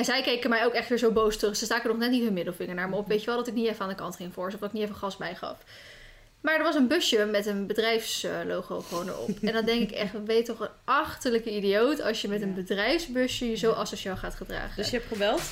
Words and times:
En 0.00 0.06
zij 0.06 0.22
keken 0.22 0.50
mij 0.50 0.64
ook 0.64 0.72
echt 0.72 0.88
weer 0.88 0.98
zo 0.98 1.10
boos 1.10 1.36
terug. 1.36 1.56
Ze 1.56 1.64
staken 1.64 1.88
nog 1.88 1.98
net 1.98 2.10
niet 2.10 2.22
hun 2.22 2.32
middelvinger 2.32 2.74
naar 2.74 2.88
me 2.88 2.96
op. 2.96 3.08
Weet 3.08 3.20
je 3.20 3.26
wel 3.26 3.36
dat 3.36 3.46
ik 3.46 3.54
niet 3.54 3.66
even 3.66 3.82
aan 3.82 3.88
de 3.88 3.94
kant 3.94 4.16
ging 4.16 4.34
voor 4.34 4.50
ze. 4.50 4.54
Of 4.54 4.60
dat 4.60 4.68
ik 4.68 4.74
niet 4.74 4.84
even 4.84 4.96
gas 4.96 5.16
bij 5.16 5.34
gaf. 5.34 5.56
Maar 6.40 6.56
er 6.56 6.62
was 6.62 6.74
een 6.74 6.86
busje 6.86 7.24
met 7.24 7.46
een 7.46 7.66
bedrijfslogo 7.66 8.80
gewoon 8.80 9.08
erop. 9.08 9.28
En 9.42 9.52
dan 9.52 9.64
denk 9.64 9.90
ik 9.90 9.90
echt, 9.90 10.12
je 10.26 10.42
toch 10.42 10.60
een 10.60 10.68
achterlijke 10.84 11.56
idioot 11.56 12.02
als 12.02 12.20
je 12.20 12.28
met 12.28 12.42
een 12.42 12.54
bedrijfsbusje 12.54 13.50
je 13.50 13.56
zo 13.56 13.72
asociaal 13.72 14.16
gaat 14.16 14.34
gedragen. 14.34 14.76
Dus 14.76 14.90
je 14.90 14.96
hebt 14.96 15.08
gebeld? 15.08 15.42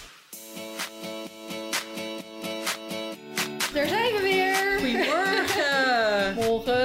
Daar 3.73 3.89
zijn 3.89 4.13
we 4.13 4.21
weer! 4.23 4.79
Goedemorgen! 4.79 6.35
Morgen! 6.45 6.78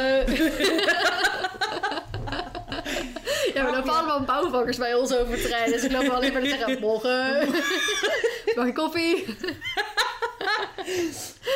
Ja, 3.54 3.66
we 3.66 3.72
lopen 3.72 3.94
allemaal 3.94 4.22
bouwvakkers 4.24 4.78
bij 4.78 4.94
ons 4.94 5.16
over 5.16 5.34
het 5.34 5.46
rijden. 5.46 5.74
Dus 5.74 5.84
ik 5.84 5.92
loop 5.92 6.08
alleen 6.10 6.34
maar 6.34 6.42
te 6.42 6.48
zeggen, 6.50 6.80
morgen. 6.80 7.48
Mag 8.56 8.66
je 8.66 8.74
koffie? 8.74 9.26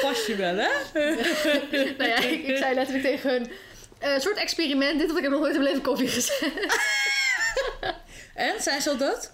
Pas 0.02 0.26
je 0.26 0.36
wel, 0.36 0.56
hè? 0.56 0.70
nou 1.98 2.10
ja, 2.10 2.18
ik, 2.18 2.48
ik 2.48 2.58
zei 2.58 2.74
letterlijk 2.76 3.06
tegen 3.08 3.30
hun... 3.30 3.52
eh, 4.00 4.14
Een 4.14 4.22
soort 4.22 4.38
experiment, 4.38 4.98
dit, 5.00 5.06
want 5.08 5.18
ik 5.18 5.24
heb 5.24 5.32
nog 5.32 5.42
nooit 5.42 5.54
in 5.56 5.60
mijn 5.62 5.72
leven 5.74 5.88
koffie 5.88 6.08
gezet. 6.08 6.42
En, 8.36 8.62
zijn 8.62 8.82
ze 8.82 8.90
al 8.90 8.98
dood? 8.98 9.32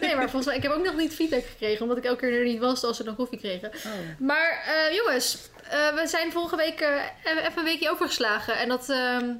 Nee, 0.00 0.14
maar 0.16 0.22
volgens 0.30 0.46
mij, 0.46 0.56
ik 0.56 0.62
heb 0.62 0.72
ook 0.72 0.84
nog 0.84 0.96
niet 0.96 1.14
feedback 1.14 1.44
gekregen, 1.44 1.82
omdat 1.82 1.96
ik 1.96 2.04
elke 2.04 2.20
keer 2.26 2.38
er 2.38 2.44
niet 2.44 2.58
was 2.58 2.84
als 2.84 2.96
ze 2.96 3.04
dan 3.04 3.16
koffie 3.16 3.38
kregen. 3.38 3.68
Oh. 3.68 3.90
Maar 4.18 4.62
eh, 4.66 4.94
jongens, 4.96 5.38
eh, 5.70 5.94
we 5.94 6.06
zijn 6.06 6.32
vorige 6.32 6.56
week 6.56 6.80
eh, 6.80 6.88
even 7.24 7.42
even 7.44 7.58
een 7.58 7.64
weekje 7.64 7.90
overgeslagen. 7.90 8.58
En 8.58 8.68
dat 8.68 8.88
ehm, 8.88 9.32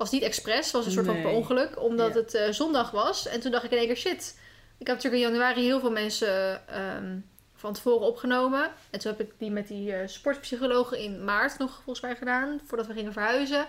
was 0.00 0.10
niet 0.10 0.22
expres, 0.22 0.70
was 0.70 0.86
een 0.86 0.92
soort 0.92 1.06
van 1.06 1.22
per 1.22 1.30
ongeluk, 1.30 1.82
omdat 1.82 2.14
Ja. 2.14 2.20
het 2.20 2.34
eh, 2.34 2.50
zondag 2.52 2.90
was. 2.90 3.26
En 3.26 3.40
toen 3.40 3.50
dacht 3.50 3.64
ik 3.64 3.70
in 3.70 3.78
één 3.78 3.86
keer, 3.86 3.96
shit. 3.96 4.38
Ik 4.78 4.86
heb 4.86 4.96
natuurlijk 4.96 5.22
in 5.22 5.28
januari 5.28 5.62
heel 5.62 5.80
veel 5.80 5.90
mensen 5.90 6.68
ehm, 6.68 7.18
van 7.54 7.72
tevoren 7.72 8.06
opgenomen. 8.06 8.70
En 8.90 8.98
toen 9.00 9.10
heb 9.10 9.20
ik 9.20 9.32
die 9.38 9.50
met 9.50 9.68
die 9.68 9.92
eh 9.92 10.08
sportpsychologen 10.08 10.98
in 10.98 11.24
maart 11.24 11.58
nog 11.58 11.74
volgens 11.74 12.00
mij 12.00 12.16
gedaan, 12.16 12.60
voordat 12.66 12.86
we 12.86 12.92
gingen 12.92 13.12
verhuizen. 13.12 13.66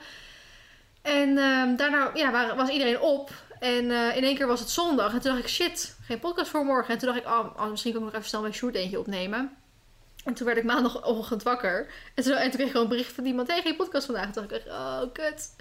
En 1.02 1.38
ehm, 1.38 1.76
daarna 1.76 2.12
ja, 2.14 2.32
waren, 2.32 2.56
was 2.56 2.70
iedereen 2.70 3.00
op. 3.00 3.30
En 3.60 3.92
eh, 3.92 4.16
in 4.18 4.24
één 4.24 4.36
keer 4.36 4.48
was 4.48 4.60
het 4.60 4.70
zondag. 4.70 5.14
En 5.14 5.20
toen 5.22 5.32
dacht 5.32 5.44
ik, 5.44 5.50
shit, 5.50 5.96
geen 6.06 6.20
podcast 6.20 6.50
voor 6.50 6.66
morgen. 6.66 6.94
En 6.94 7.00
toen 7.00 7.08
dacht 7.14 7.20
ik, 7.22 7.28
oh, 7.28 7.56
oh, 7.58 7.70
misschien 7.70 7.92
kan 7.94 8.02
ik 8.02 8.08
nog 8.08 8.16
even 8.16 8.28
snel 8.30 8.42
mijn 8.42 8.54
shoot 8.54 8.76
eentje 8.76 9.00
opnemen. 9.00 9.56
En 10.26 10.34
toen 10.34 10.46
werd 10.46 10.58
ik 10.58 10.64
maandagochtend 10.64 11.44
wakker. 11.44 11.92
En 12.16 12.24
toen, 12.24 12.34
en 12.34 12.42
toen 12.42 12.52
kreeg 12.52 12.66
ik 12.66 12.72
gewoon 12.72 12.84
een 12.84 12.92
bericht 12.94 13.14
van 13.14 13.26
iemand, 13.26 13.48
hey, 13.48 13.62
geen 13.62 13.76
podcast 13.76 14.06
vandaag. 14.06 14.26
En 14.26 14.32
toen 14.32 14.48
dacht 14.48 14.62
ik, 14.62 14.68
echt, 14.68 14.76
oh, 14.78 15.02
kut. 15.14 15.56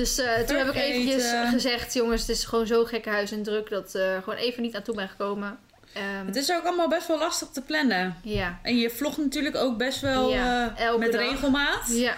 Dus 0.00 0.18
eh, 0.18 0.38
toen 0.40 0.56
heb 0.56 0.66
ik 0.68 0.74
eventjes 0.74 1.32
gezegd, 1.50 1.94
jongens, 1.94 2.20
het 2.20 2.30
is 2.30 2.44
gewoon 2.44 2.66
zo 2.66 2.84
gekke 2.84 3.08
huis 3.08 3.32
en 3.32 3.42
druk... 3.42 3.70
dat 3.70 3.94
eh 3.94 4.16
gewoon 4.22 4.38
even 4.38 4.62
niet 4.62 4.76
aan 4.76 4.82
toe 4.82 4.94
ben 4.94 5.08
gekomen. 5.08 5.58
Ehm, 5.92 6.26
Het 6.26 6.36
is 6.36 6.52
ook 6.52 6.64
allemaal 6.64 6.88
best 6.88 7.06
wel 7.06 7.18
lastig 7.18 7.48
te 7.48 7.62
plannen. 7.62 8.16
Ja. 8.22 8.58
En 8.62 8.76
je 8.76 8.90
vlogt 8.90 9.16
natuurlijk 9.16 9.56
ook 9.56 9.78
best 9.78 10.00
wel 10.00 10.30
Ja, 10.30 10.74
eh, 10.76 10.96
met 10.96 11.12
dag. 11.12 11.20
regelmaat. 11.20 11.88
Ja. 11.88 12.16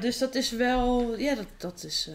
Dus 0.00 0.18
dat 0.18 0.34
is 0.34 0.50
wel... 0.50 1.14
Ja, 1.18 1.34
dat, 1.34 1.46
dat 1.56 1.84
is... 1.84 2.10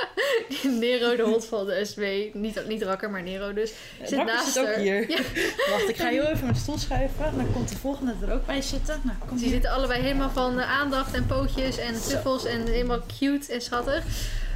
Nero, 0.80 1.16
de 1.16 1.22
hond 1.22 1.44
van 1.44 1.66
de 1.66 1.84
SW. 1.84 2.02
Niet, 2.32 2.66
niet 2.68 2.82
Rakker, 2.82 3.10
maar 3.10 3.22
Nero 3.22 3.52
dus. 3.52 3.72
Zit 4.02 4.10
Rakker 4.10 4.34
naast 4.34 4.52
zit 4.52 4.68
ook 4.68 4.74
hier. 4.74 5.10
Ja. 5.10 5.18
Wacht, 5.70 5.88
ik 5.88 5.96
ga 5.96 6.08
heel 6.08 6.26
even 6.26 6.44
mijn 6.44 6.56
stoel 6.56 6.78
schuiven. 6.78 7.36
Dan 7.36 7.52
komt 7.52 7.68
de 7.68 7.76
volgende 7.76 8.14
er 8.26 8.32
ook 8.32 8.46
bij 8.46 8.62
zitten. 8.62 9.00
Nou, 9.04 9.16
kom 9.18 9.36
Die 9.36 9.44
hier. 9.44 9.52
zitten 9.54 9.70
allebei 9.70 10.02
helemaal 10.02 10.30
van 10.30 10.60
eh, 10.60 10.70
aandacht 10.80 11.14
en 11.14 11.26
pootjes 11.26 11.78
en 11.78 11.94
tuffels 12.08 12.44
en 12.44 12.66
helemaal 12.66 13.00
cute 13.18 13.52
en 13.52 13.60
schattig. 13.60 14.04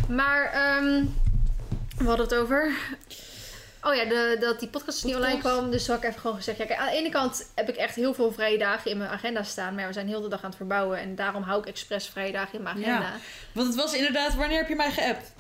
Maar 0.08 0.52
ehm 0.52 1.04
we 1.98 2.04
hadden 2.04 2.26
het 2.26 2.34
over. 2.34 2.72
Oh 3.86 3.94
ja, 3.94 4.04
de, 4.04 4.36
dat 4.40 4.60
die 4.60 4.68
podcast 4.68 5.04
niet 5.04 5.14
online 5.14 5.38
kwam. 5.38 5.70
Dus 5.70 5.84
toen 5.84 5.94
had 5.94 6.04
ik 6.04 6.08
even 6.10 6.20
gewoon 6.20 6.36
gezegd. 6.36 6.58
Ja, 6.58 6.64
kijk, 6.64 6.78
aan 6.78 6.86
de 6.86 6.92
ene 6.92 7.08
kant 7.10 7.50
heb 7.54 7.68
ik 7.68 7.76
echt 7.76 7.94
heel 7.94 8.14
veel 8.14 8.32
vrije 8.32 8.58
dagen 8.58 8.90
in 8.90 8.98
mijn 8.98 9.10
agenda 9.10 9.42
staan. 9.42 9.72
Maar 9.72 9.80
ja, 9.82 9.86
we 9.86 9.92
zijn 9.94 10.08
heel 10.08 10.20
de 10.20 10.28
dag 10.28 10.42
aan 10.42 10.48
het 10.48 10.56
verbouwen. 10.56 10.98
En 10.98 11.14
daarom 11.14 11.42
hou 11.42 11.60
ik 11.60 11.66
expres 11.66 12.08
vrije 12.08 12.32
dagen 12.32 12.54
in 12.58 12.62
mijn 12.62 12.76
agenda. 12.76 13.00
Ja. 13.00 13.16
Want 13.52 13.66
het 13.66 13.76
was 13.76 13.94
inderdaad... 13.94 14.34
Wanneer 14.34 14.58
heb 14.58 14.68
je 14.68 14.74
mij 14.76 14.90
geappt? 14.90 15.32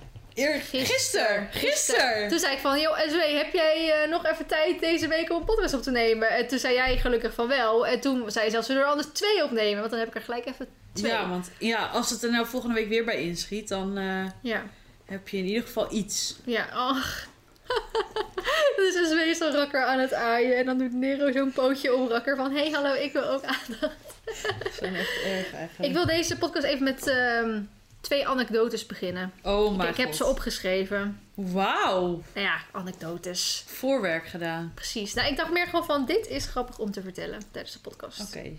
Gisteren. 0.70 1.48
Gisteren. 1.52 2.28
Toen 2.28 2.38
zei 2.38 2.52
ik 2.54 2.58
van, 2.60 2.80
joh, 2.80 2.98
SW, 2.98 3.36
heb 3.36 3.52
jij 3.52 3.92
eh, 4.02 4.10
nog 4.10 4.26
even 4.26 4.46
tijd 4.46 4.80
deze 4.80 5.08
week 5.08 5.30
om 5.30 5.36
een 5.36 5.44
podcast 5.44 5.74
op 5.74 5.82
te 5.82 5.90
nemen? 5.90 6.28
En 6.28 6.46
toen 6.48 6.58
zei 6.58 6.74
jij 6.74 6.98
gelukkig 6.98 7.34
van 7.34 7.48
wel. 7.48 7.86
En 7.86 8.00
toen 8.00 8.30
zei 8.30 8.44
je 8.44 8.50
zelfs, 8.50 8.66
zullen 8.66 8.82
we 8.82 8.88
er 8.88 8.94
anders 8.94 9.12
twee 9.12 9.44
opnemen? 9.44 9.78
Want 9.78 9.90
dan 9.90 9.98
heb 9.98 10.08
ik 10.08 10.14
er 10.14 10.20
gelijk 10.22 10.46
even 10.46 10.66
twee. 10.92 11.10
Ja, 11.10 11.28
want 11.28 11.50
ja, 11.58 11.86
als 11.86 12.10
het 12.10 12.22
er 12.22 12.30
nou 12.30 12.46
volgende 12.46 12.74
week 12.74 12.88
weer 12.88 13.04
bij 13.04 13.22
inschiet, 13.22 13.68
dan 13.68 13.98
eh, 13.98 14.24
Ja. 14.42 14.62
heb 15.04 15.28
je 15.28 15.36
in 15.36 15.44
ieder 15.44 15.62
geval 15.62 15.92
iets. 15.92 16.36
Ja, 16.44 16.66
ach. 16.72 17.26
dus 18.76 18.94
is 18.94 19.14
meestal 19.14 19.50
Rakker 19.50 19.84
aan 19.84 19.98
het 19.98 20.12
aaien. 20.14 20.56
En 20.56 20.66
dan 20.66 20.78
doet 20.78 20.92
Nero 20.92 21.32
zo'n 21.32 21.52
pootje 21.52 21.94
om 21.94 22.08
Rakker 22.08 22.36
van... 22.36 22.52
hey, 22.52 22.70
hallo, 22.70 22.92
ik 22.94 23.12
wil 23.12 23.24
ook 23.24 23.42
aandacht. 23.44 23.96
Dat 24.24 24.72
is 24.72 24.80
echt 24.80 25.22
erg 25.24 25.52
eigenlijk. 25.52 25.78
Ik 25.78 25.92
wil 25.92 26.06
deze 26.06 26.36
podcast 26.38 26.64
even 26.66 26.84
met 26.84 27.06
ehm, 27.08 27.60
twee 28.00 28.28
anekdotes 28.28 28.86
beginnen. 28.86 29.32
Oh 29.42 29.70
Ik, 29.70 29.76
mijn 29.76 29.88
ik 29.90 29.96
heb 29.96 30.06
god. 30.06 30.16
ze 30.16 30.24
opgeschreven. 30.24 31.20
Wauw. 31.34 32.02
Nou 32.34 32.46
ja, 32.46 32.56
anekdotes. 32.72 33.64
Voorwerk 33.66 34.26
gedaan. 34.26 34.72
Precies. 34.74 35.14
Nou, 35.14 35.28
ik 35.28 35.36
dacht 35.36 35.50
meer 35.52 35.66
gewoon 35.66 35.84
van... 35.84 36.04
dit 36.06 36.26
is 36.28 36.46
grappig 36.46 36.78
om 36.78 36.90
te 36.90 37.02
vertellen 37.02 37.40
tijdens 37.50 37.74
de 37.74 37.80
podcast. 37.80 38.20
Oké. 38.20 38.52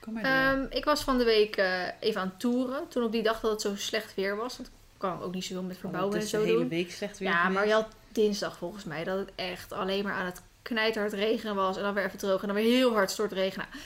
Kom 0.00 0.12
maar. 0.12 0.52
Ehm, 0.52 0.66
ik 0.70 0.84
was 0.84 1.02
van 1.02 1.18
de 1.18 1.24
week 1.24 1.56
eh, 1.56 1.82
even 2.00 2.20
aan 2.20 2.28
het 2.28 2.40
toeren. 2.40 2.88
Toen 2.88 3.02
op 3.04 3.12
die 3.12 3.22
dag 3.22 3.40
dat 3.40 3.50
het 3.50 3.60
zo 3.60 3.76
slecht 3.76 4.14
weer 4.14 4.36
was. 4.36 4.56
Want 4.56 4.68
ik 4.68 4.74
kan 4.98 5.22
ook 5.22 5.34
niet 5.34 5.44
zoveel 5.44 5.62
met 5.62 5.78
verbouwen 5.78 6.14
Oh, 6.14 6.20
het 6.20 6.32
en 6.32 6.38
is 6.38 6.40
zo 6.40 6.40
de 6.46 6.46
hele 6.52 6.58
doen. 6.58 6.68
week 6.68 6.90
slecht 6.92 7.18
weer 7.18 7.28
Ja, 7.28 7.48
maar 7.48 7.66
je 7.66 7.72
had 7.72 7.88
dinsdag 8.16 8.56
volgens 8.56 8.84
mij 8.84 9.04
dat 9.04 9.18
het 9.18 9.30
echt 9.34 9.72
alleen 9.72 10.04
maar 10.04 10.12
aan 10.12 10.26
het 10.26 10.42
knijterhard 10.62 11.12
regenen 11.12 11.54
was. 11.54 11.76
En 11.76 11.82
dan 11.82 11.94
weer 11.94 12.04
even 12.04 12.18
droog 12.18 12.40
en 12.40 12.46
dan 12.46 12.56
weer 12.56 12.76
heel 12.76 12.92
hard 12.92 13.10
stortregenen. 13.10 13.66
Nou, 13.70 13.82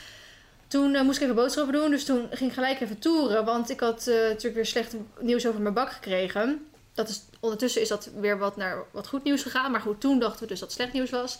Toen 0.67 0.95
eh, 0.95 1.01
moest 1.01 1.17
ik 1.17 1.23
even 1.23 1.35
boodschappen 1.35 1.73
doen, 1.73 1.89
dus 1.89 2.05
toen 2.05 2.27
ging 2.31 2.49
ik 2.49 2.55
gelijk 2.55 2.79
even 2.79 2.99
toeren. 2.99 3.45
Want 3.45 3.69
ik 3.69 3.79
had 3.79 4.07
eh, 4.07 4.15
natuurlijk 4.15 4.55
weer 4.55 4.65
slecht 4.65 4.95
nieuws 5.19 5.47
over 5.47 5.61
mijn 5.61 5.73
bak 5.73 5.91
gekregen. 5.91 6.65
Dat 6.93 7.09
is, 7.09 7.21
ondertussen 7.39 7.81
is 7.81 7.87
dat 7.87 8.09
weer 8.19 8.37
wat 8.37 8.57
naar 8.57 8.83
wat 8.91 9.07
goed 9.07 9.23
nieuws 9.23 9.41
gegaan. 9.41 9.71
Maar 9.71 9.81
goed, 9.81 10.01
toen 10.01 10.19
dachten 10.19 10.41
we 10.41 10.47
dus 10.47 10.59
dat 10.59 10.67
het 10.67 10.77
slecht 10.77 10.93
nieuws 10.93 11.09
was. 11.09 11.39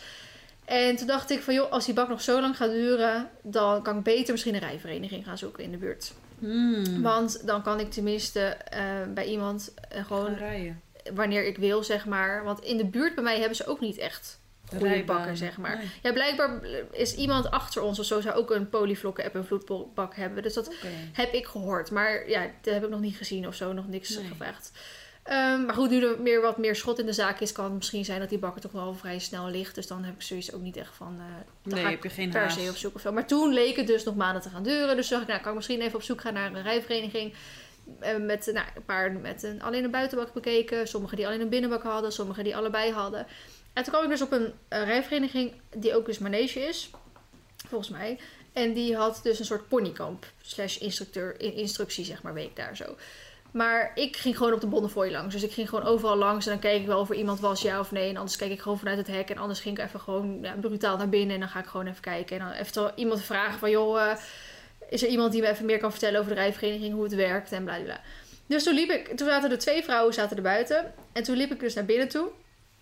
En 0.66 0.96
toen 0.96 1.08
dacht 1.08 1.30
ik 1.30 1.42
van, 1.42 1.54
joh, 1.54 1.72
als 1.72 1.86
die 1.86 1.94
bak 1.94 2.10
nog 2.10 2.22
zo 2.22 2.42
lang 2.42 2.58
gaat 2.58 2.72
duren... 2.72 3.30
dan 3.42 3.82
kan 3.82 3.98
ik 3.98 4.04
beter 4.04 4.32
misschien 4.32 4.54
een 4.54 4.60
rijvereniging 4.60 5.26
gaan 5.26 5.38
zoeken 5.38 5.64
in 5.64 5.72
de 5.72 5.78
buurt. 5.78 6.14
Hmm. 6.40 7.02
Want 7.02 7.48
dan 7.48 7.62
kan 7.62 7.80
ik 7.80 7.92
tenminste 7.92 8.42
eh, 8.42 8.84
bij 9.14 9.26
iemand 9.26 9.74
gewoon 9.90 10.06
Gewoon 10.06 10.34
rijden. 10.36 10.82
Wanneer 11.14 11.46
ik 11.46 11.58
wil, 11.58 11.84
zeg 11.84 12.06
maar. 12.06 12.44
Want 12.44 12.62
in 12.64 12.78
de 12.78 12.86
buurt 12.86 13.16
bij 13.16 13.24
mij 13.24 13.38
hebben 13.40 13.56
ze 13.56 13.68
ook 13.68 13.80
niet 13.80 13.98
echt 13.98 14.40
goede 14.78 15.04
bakken, 15.04 15.38
zeg 15.38 15.58
maar. 15.58 15.78
Nee. 15.78 15.90
Ja, 16.04 16.12
blijkbaar 16.14 16.60
is 16.92 17.16
iemand 17.16 17.52
achter 17.52 17.82
ons 17.82 18.00
of 18.00 18.06
zo 18.06 18.22
zou 18.22 18.36
ook 18.36 18.52
een 18.52 18.70
polyvlokken 18.70 19.26
app 19.26 19.36
en 19.36 19.46
vloedbak 19.46 20.16
hebben. 20.16 20.44
Dus 20.44 20.54
dat 20.54 20.74
heb 21.14 21.34
ik 21.34 21.46
gehoord. 21.46 21.92
Maar 21.92 22.30
ja, 22.30 22.42
dat 22.62 22.74
heb 22.74 22.84
ik 22.84 22.90
nog 22.90 23.00
niet 23.00 23.16
gezien 23.16 23.48
of 23.48 23.56
zo, 23.56 23.74
nog 23.74 23.88
niks 23.88 24.16
Nee. 24.16 24.26
gevraagd. 24.28 24.72
Ehm, 25.24 25.66
maar 25.66 25.76
goed, 25.76 25.90
nu 25.90 26.04
er 26.06 26.22
meer, 26.22 26.42
wat 26.42 26.58
meer 26.58 26.76
schot 26.76 27.00
in 27.00 27.06
de 27.06 27.14
zaak 27.14 27.40
is, 27.40 27.52
kan 27.52 27.64
het 27.66 27.74
misschien 27.74 28.06
zijn 28.06 28.20
dat 28.20 28.30
die 28.30 28.38
bakker 28.38 28.62
toch 28.62 28.72
wel 28.72 28.94
vrij 28.94 29.20
snel 29.20 29.50
ligt. 29.50 29.76
Dus 29.76 29.88
dan 29.88 30.04
heb 30.04 30.14
ik 30.16 30.22
sowieso 30.22 30.56
ook 30.56 30.62
niet 30.62 30.78
echt 30.78 30.96
van. 30.96 31.16
eh 31.20 31.26
dan 31.64 31.74
Nee, 31.74 31.82
ga 31.84 31.90
ik 31.90 31.94
heb 31.96 32.04
je 32.04 32.10
geen 32.10 32.30
per 32.30 32.52
se 32.52 32.68
op 32.70 32.76
zoek 32.76 32.96
of 32.96 33.02
zo. 33.02 33.12
Maar 33.12 33.28
toen 33.28 33.54
leek 33.54 33.76
het 33.76 33.88
dus 33.88 34.04
nog 34.04 34.16
maanden 34.16 34.42
te 34.42 34.50
gaan 34.50 34.64
duren. 34.64 34.96
Dus 34.96 35.08
dacht 35.08 35.22
ik, 35.22 35.28
nou, 35.28 35.40
kan 35.40 35.50
ik 35.50 35.56
misschien 35.58 35.82
even 35.82 35.96
op 35.96 36.04
zoek 36.04 36.22
gaan 36.22 36.34
naar 36.34 36.54
een 36.54 36.62
rijvereniging. 36.64 37.34
Eh, 38.00 38.18
Met 38.18 38.50
nou, 38.54 38.66
een 38.76 38.86
paar 38.86 39.12
met 39.12 39.44
een, 39.44 39.62
alleen 39.62 39.84
een 39.84 39.92
buitenbak 39.92 40.34
bekeken. 40.34 40.88
Sommigen 40.88 41.18
die 41.18 41.28
alleen 41.28 41.42
een 41.42 41.50
binnenbak 41.50 41.84
hadden. 41.84 42.12
Sommigen 42.12 42.44
die 42.44 42.56
allebei 42.56 42.92
hadden. 42.92 43.28
En 43.74 43.84
toen 43.84 43.94
kwam 43.94 44.04
ik 44.04 44.10
dus 44.10 44.22
op 44.22 44.32
een 44.32 44.54
rijvereniging 44.70 45.54
die 45.76 45.96
ook 45.96 46.06
dus 46.06 46.18
manege 46.20 46.60
is. 46.60 46.90
Volgens 47.68 47.90
mij. 47.90 48.20
En 48.54 48.74
die 48.74 48.96
had 48.96 49.20
dus 49.24 49.40
een 49.40 49.46
soort 49.46 49.68
ponykamp. 49.68 50.26
Slash 50.42 50.78
instructeur, 50.78 51.40
in- 51.42 51.54
instructie 51.54 52.06
zeg 52.06 52.22
maar, 52.22 52.34
week 52.34 52.56
daar 52.56 52.76
zo. 52.76 52.96
Maar 53.52 53.92
ik 53.96 54.16
ging 54.18 54.38
gewoon 54.38 54.54
op 54.54 54.62
de 54.62 54.68
Bonnefoy 54.68 55.10
langs. 55.12 55.34
Dus 55.34 55.44
ik 55.44 55.52
ging 55.52 55.70
gewoon 55.70 55.86
overal 55.86 56.16
langs. 56.16 56.46
En 56.46 56.52
dan 56.52 56.62
keek 56.62 56.82
ik 56.82 56.88
wel 56.88 57.00
of 57.00 57.10
er 57.10 57.16
iemand 57.16 57.40
was, 57.40 57.62
ja 57.62 57.80
of 57.80 57.92
nee. 57.92 58.10
En 58.10 58.18
anders 58.18 58.38
keek 58.38 58.52
ik 58.52 58.62
gewoon 58.62 58.78
vanuit 58.80 58.98
het 58.98 59.08
hek. 59.08 59.30
En 59.30 59.38
anders 59.38 59.60
ging 59.60 59.78
ik 59.78 59.84
even 59.86 60.00
gewoon 60.00 60.40
ja, 60.42 60.54
brutaal 60.62 60.98
naar 60.98 61.10
binnen. 61.10 61.34
En 61.34 61.40
dan 61.40 61.50
ga 61.50 61.60
ik 61.60 61.66
gewoon 61.66 61.88
even 61.88 62.02
kijken. 62.02 62.40
En 62.40 62.46
dan 62.46 62.54
even 62.56 62.92
iemand 62.96 63.22
vragen 63.22 63.60
van, 63.60 63.70
joh... 63.70 64.02
eh, 64.02 64.18
is 64.92 65.04
er 65.04 65.10
iemand 65.10 65.32
die 65.32 65.42
me 65.42 65.48
even 65.48 65.66
meer 65.66 65.80
kan 65.80 65.92
vertellen 65.92 66.20
over 66.20 66.36
de 66.36 66.42
rijvereniging, 66.42 66.94
hoe 66.94 67.04
het 67.04 67.16
werkt 67.16 67.52
en 67.52 67.64
bla 67.64 67.80
bla. 67.80 68.02
Dus 68.48 68.64
toen 68.64 68.74
liep 68.74 68.90
ik, 68.90 69.08
toen 69.08 69.28
zaten 69.28 69.52
er 69.52 69.58
twee 69.58 69.84
vrouwen 69.84 70.14
zaten 70.14 70.38
er 70.38 70.44
buiten. 70.44 70.94
En 71.12 71.24
toen 71.24 71.38
liep 71.38 71.52
ik 71.52 71.60
dus 71.60 71.74
naar 71.74 71.86
binnen 71.86 72.08
toe. 72.08 72.30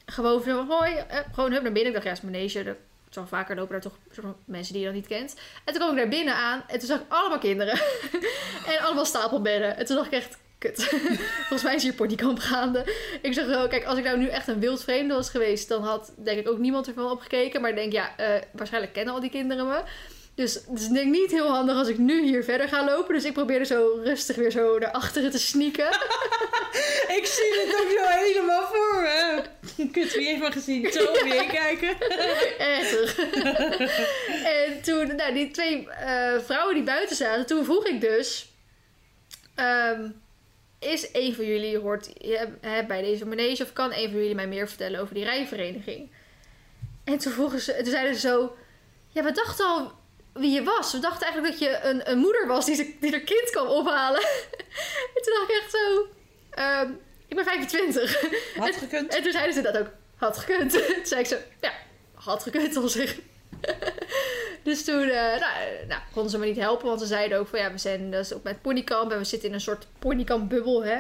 Gewoon 0.06 0.44
van, 0.44 0.68
hoi, 0.68 0.94
eh, 0.94 1.20
gewoon 1.34 1.52
hup 1.52 1.62
naar 1.62 1.72
binnen. 1.72 1.88
Ik 1.88 1.94
dacht, 1.94 2.04
ja, 2.04 2.10
het 2.10 2.24
is 2.24 2.30
manege. 2.30 2.60
Er 2.60 2.78
zo 3.10 3.26
vaker 3.26 3.56
lopen 3.56 3.72
daar 3.72 3.82
toch 3.82 3.98
mensen 4.46 4.74
die 4.74 4.82
je 4.82 4.88
dan 4.88 4.98
niet 4.98 5.08
kent. 5.08 5.36
En 5.66 5.74
toen 5.74 5.82
kwam 5.82 5.92
ik 5.92 5.98
daar 5.98 6.08
binnen 6.08 6.36
aan 6.36 6.64
en 6.68 6.80
toen 6.80 6.88
zag 6.88 7.00
ik 7.00 7.06
allemaal 7.08 7.40
kinderen. 7.40 7.80
en 8.72 8.80
allemaal 8.80 9.06
stapelbedden. 9.06 9.78
En 9.78 9.86
toen 9.86 9.96
dacht 9.96 10.08
ik 10.08 10.14
echt, 10.14 10.38
kut. 10.58 10.84
Volgens 11.48 11.64
mij 11.64 11.76
is 11.76 11.84
hier 11.84 11.94
ponykamp 11.94 12.40
gaande. 12.40 12.96
Ik 13.22 13.34
zeg 13.34 13.46
wel, 13.46 13.68
kijk, 13.68 13.86
als 13.86 13.98
ik 13.98 14.04
nou 14.04 14.18
nu 14.18 14.28
echt 14.28 14.48
een 14.48 14.60
wild 14.60 14.84
vreemde 14.84 15.14
was 15.14 15.30
geweest, 15.30 15.68
dan 15.68 15.84
had 15.84 16.14
denk 16.18 16.40
ik 16.40 16.50
ook 16.50 16.58
niemand 16.58 16.88
ervan 16.88 17.12
opgekeken. 17.12 17.62
Maar 17.62 17.70
ik 17.70 17.76
denk, 17.76 17.92
ja, 17.92 18.18
eh, 18.18 18.42
waarschijnlijk 18.52 18.94
kennen 18.94 19.14
al 19.14 19.20
die 19.20 19.30
kinderen 19.30 19.68
me. 19.68 19.82
Dus 20.40 20.54
het 20.54 20.80
is 20.80 20.88
denk 20.88 21.06
ik 21.06 21.12
niet 21.12 21.32
heel 21.32 21.48
handig 21.48 21.76
als 21.76 21.88
ik 21.88 21.98
nu 21.98 22.24
hier 22.24 22.44
verder 22.44 22.68
ga 22.68 22.86
lopen. 22.86 23.14
Dus 23.14 23.24
ik 23.24 23.34
probeerde 23.34 23.66
zo 23.66 24.00
rustig 24.04 24.36
weer 24.36 24.52
zo 24.52 24.78
naar 24.78 24.92
achteren 24.92 25.32
te 25.32 25.40
sneaken. 25.40 25.90
Ik 27.18 27.26
zie 27.26 27.60
het 27.60 27.82
ook 27.82 27.92
zo 27.98 28.06
helemaal 28.06 28.68
voor 28.68 29.02
me. 29.02 29.44
Kut, 29.92 30.14
wie 30.14 30.28
heeft 30.28 30.40
me 30.42 30.52
gezien? 30.52 30.92
Zo, 30.92 31.24
weer 31.24 31.46
kijken. 31.46 31.98
Erg. 32.78 33.18
en 34.44 34.82
toen, 34.82 35.16
nou, 35.16 35.34
die 35.34 35.52
twee 35.52 35.90
eh, 35.90 36.40
vrouwen 36.40 36.76
die 36.76 36.84
buiten 36.84 37.16
zaten, 37.16 37.46
toen 37.46 37.66
vroeg 37.66 37.86
ik 37.86 38.02
dus... 38.02 38.52
ehm, 39.56 40.10
is 40.80 41.10
een 41.14 41.36
van 41.36 41.46
jullie, 41.46 41.78
hoort 41.78 42.14
hè, 42.62 42.86
bij 42.86 43.02
deze 43.02 43.26
manege, 43.26 43.64
of 43.64 43.74
kan 43.74 43.94
een 43.94 44.10
van 44.10 44.20
jullie 44.20 44.36
mij 44.36 44.48
meer 44.48 44.68
vertellen 44.68 45.00
over 45.00 45.14
die 45.14 45.24
rijvereniging? 45.24 46.12
En 47.04 47.18
toen, 47.18 47.32
vroegen 47.32 47.60
ze, 47.60 47.76
toen 47.76 47.92
zeiden 47.92 48.16
ze 48.16 48.20
zo... 48.20 48.56
Ja, 49.10 49.24
we 49.24 49.32
dachten 49.32 49.66
al 49.66 49.98
wie 50.34 50.52
je 50.52 50.64
was. 50.64 50.92
We 50.92 51.00
dachten 51.00 51.28
eigenlijk 51.28 51.60
dat 51.60 51.70
je 51.70 51.80
een, 51.84 52.12
een 52.12 52.18
moeder 52.18 52.48
was 52.48 52.66
die, 52.66 52.76
ze- 52.76 52.94
die 53.00 53.12
haar 53.12 53.20
kind 53.20 53.50
kwam 53.50 53.68
ophalen. 53.68 54.22
en 55.16 55.22
toen 55.24 55.34
dacht 55.34 55.50
ik 55.50 55.56
echt 55.62 55.72
zo... 55.72 56.08
ehm, 56.50 56.92
ik 57.28 57.36
ben 57.36 57.46
25. 57.46 58.24
Had 58.56 58.76
gekund. 58.76 59.16
En 59.16 59.24
toen 59.24 59.31
zeiden 59.31 59.54
ze 59.54 59.62
dat 59.62 59.78
ook. 59.78 59.88
Had 60.16 60.38
gekund. 60.38 60.72
toen 60.96 61.06
zei 61.06 61.22
ik 61.22 61.28
zo, 61.28 61.36
ja, 61.62 61.72
had 62.14 62.44
gekund 62.44 62.78
op 62.78 62.88
zich. 62.90 63.20
dus 64.64 64.84
toen 64.84 65.02
eh, 65.10 65.40
nou, 65.40 65.86
nou, 65.88 66.02
konden 66.14 66.31
ze 66.31 66.38
me 66.38 66.46
niet 66.46 66.58
helpen, 66.58 66.88
want 66.88 67.00
ze 67.00 67.06
zeiden 67.08 67.38
ook 67.40 67.48
van 67.48 67.60
ja, 67.60 67.72
we 67.72 67.78
zijn 67.78 68.12
dus 68.12 68.34
ook 68.34 68.44
met 68.44 68.62
ponykamp 68.62 69.12
en 69.12 69.18
we 69.18 69.24
zitten 69.24 69.48
in 69.50 69.54
een 69.56 69.62
soort 69.62 69.88
ponykamp-bubbel, 70.00 70.84
hè, 70.84 71.00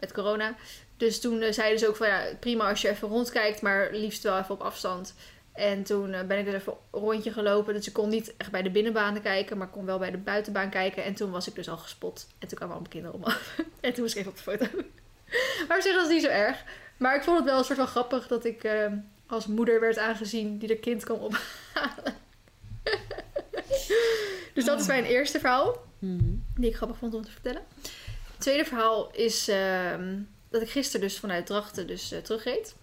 met 0.00 0.12
corona. 0.12 0.54
Dus 0.96 1.20
toen 1.20 1.40
eh, 1.40 1.52
zeiden 1.52 1.78
ze 1.78 1.88
ook 1.88 1.96
van 1.96 2.06
ja, 2.08 2.22
prima 2.40 2.68
als 2.68 2.80
je 2.82 2.88
even 2.88 3.08
rondkijkt, 3.08 3.62
maar 3.62 3.88
liefst 3.92 4.22
wel 4.22 4.38
even 4.38 4.54
op 4.54 4.60
afstand. 4.60 5.14
En 5.56 5.82
toen 5.82 6.12
eh, 6.12 6.26
ben 6.26 6.38
ik 6.38 6.44
dus 6.44 6.54
even 6.54 6.72
een 6.92 7.00
rondje 7.00 7.32
gelopen. 7.32 7.74
Dus 7.74 7.86
ik 7.86 7.92
kon 7.92 8.08
niet 8.08 8.34
echt 8.36 8.50
bij 8.50 8.62
de 8.62 8.70
binnenbanen 8.70 9.22
kijken, 9.22 9.58
maar 9.58 9.68
kon 9.68 9.84
wel 9.84 9.98
bij 9.98 10.10
de 10.10 10.18
buitenbaan 10.18 10.70
kijken. 10.70 11.04
En 11.04 11.14
toen 11.14 11.30
was 11.30 11.48
ik 11.48 11.54
dus 11.54 11.68
al 11.68 11.76
gespot. 11.76 12.26
En 12.38 12.48
toen 12.48 12.56
kwamen 12.58 12.74
allemaal 12.74 12.92
kinderen 12.92 13.16
om 13.16 13.20
me 13.20 13.26
af. 13.26 13.56
En 13.80 13.92
toen 13.94 14.02
was 14.02 14.12
ik 14.14 14.18
even 14.18 14.30
op 14.30 14.36
de 14.36 14.42
foto. 14.42 14.66
Maar 15.68 15.76
op 15.76 15.82
zich 15.82 15.94
was 15.94 16.02
het 16.02 16.12
niet 16.12 16.22
zo 16.22 16.28
erg. 16.28 16.64
Maar 16.96 17.16
ik 17.16 17.22
vond 17.22 17.36
het 17.36 17.46
wel 17.46 17.58
een 17.58 17.64
soort 17.64 17.78
van 17.78 17.86
grappig 17.86 18.26
dat 18.26 18.44
ik 18.44 18.64
eh, 18.64 18.92
als 19.26 19.46
moeder 19.46 19.80
werd 19.80 19.98
aangezien 19.98 20.58
die 20.58 20.68
de 20.68 20.78
kind 20.78 21.04
kwam 21.04 21.18
ophalen. 21.18 22.14
dus 24.54 24.64
dat 24.64 24.80
is 24.80 24.86
mijn 24.86 25.04
eerste 25.04 25.38
verhaal, 25.40 25.84
Mhm. 25.98 26.34
die 26.56 26.70
ik 26.70 26.76
grappig 26.76 26.98
vond 26.98 27.14
om 27.14 27.22
te 27.22 27.30
vertellen. 27.30 27.62
Het 28.32 28.40
tweede 28.40 28.64
verhaal 28.64 29.10
is 29.12 29.48
ehm, 29.48 30.18
dat 30.50 30.62
ik 30.62 30.70
gisteren 30.70 31.06
dus 31.06 31.18
vanuit 31.18 31.46
Drachten 31.46 31.86
dus 31.86 32.12
eh, 32.12 32.18
terugreed. 32.18 32.74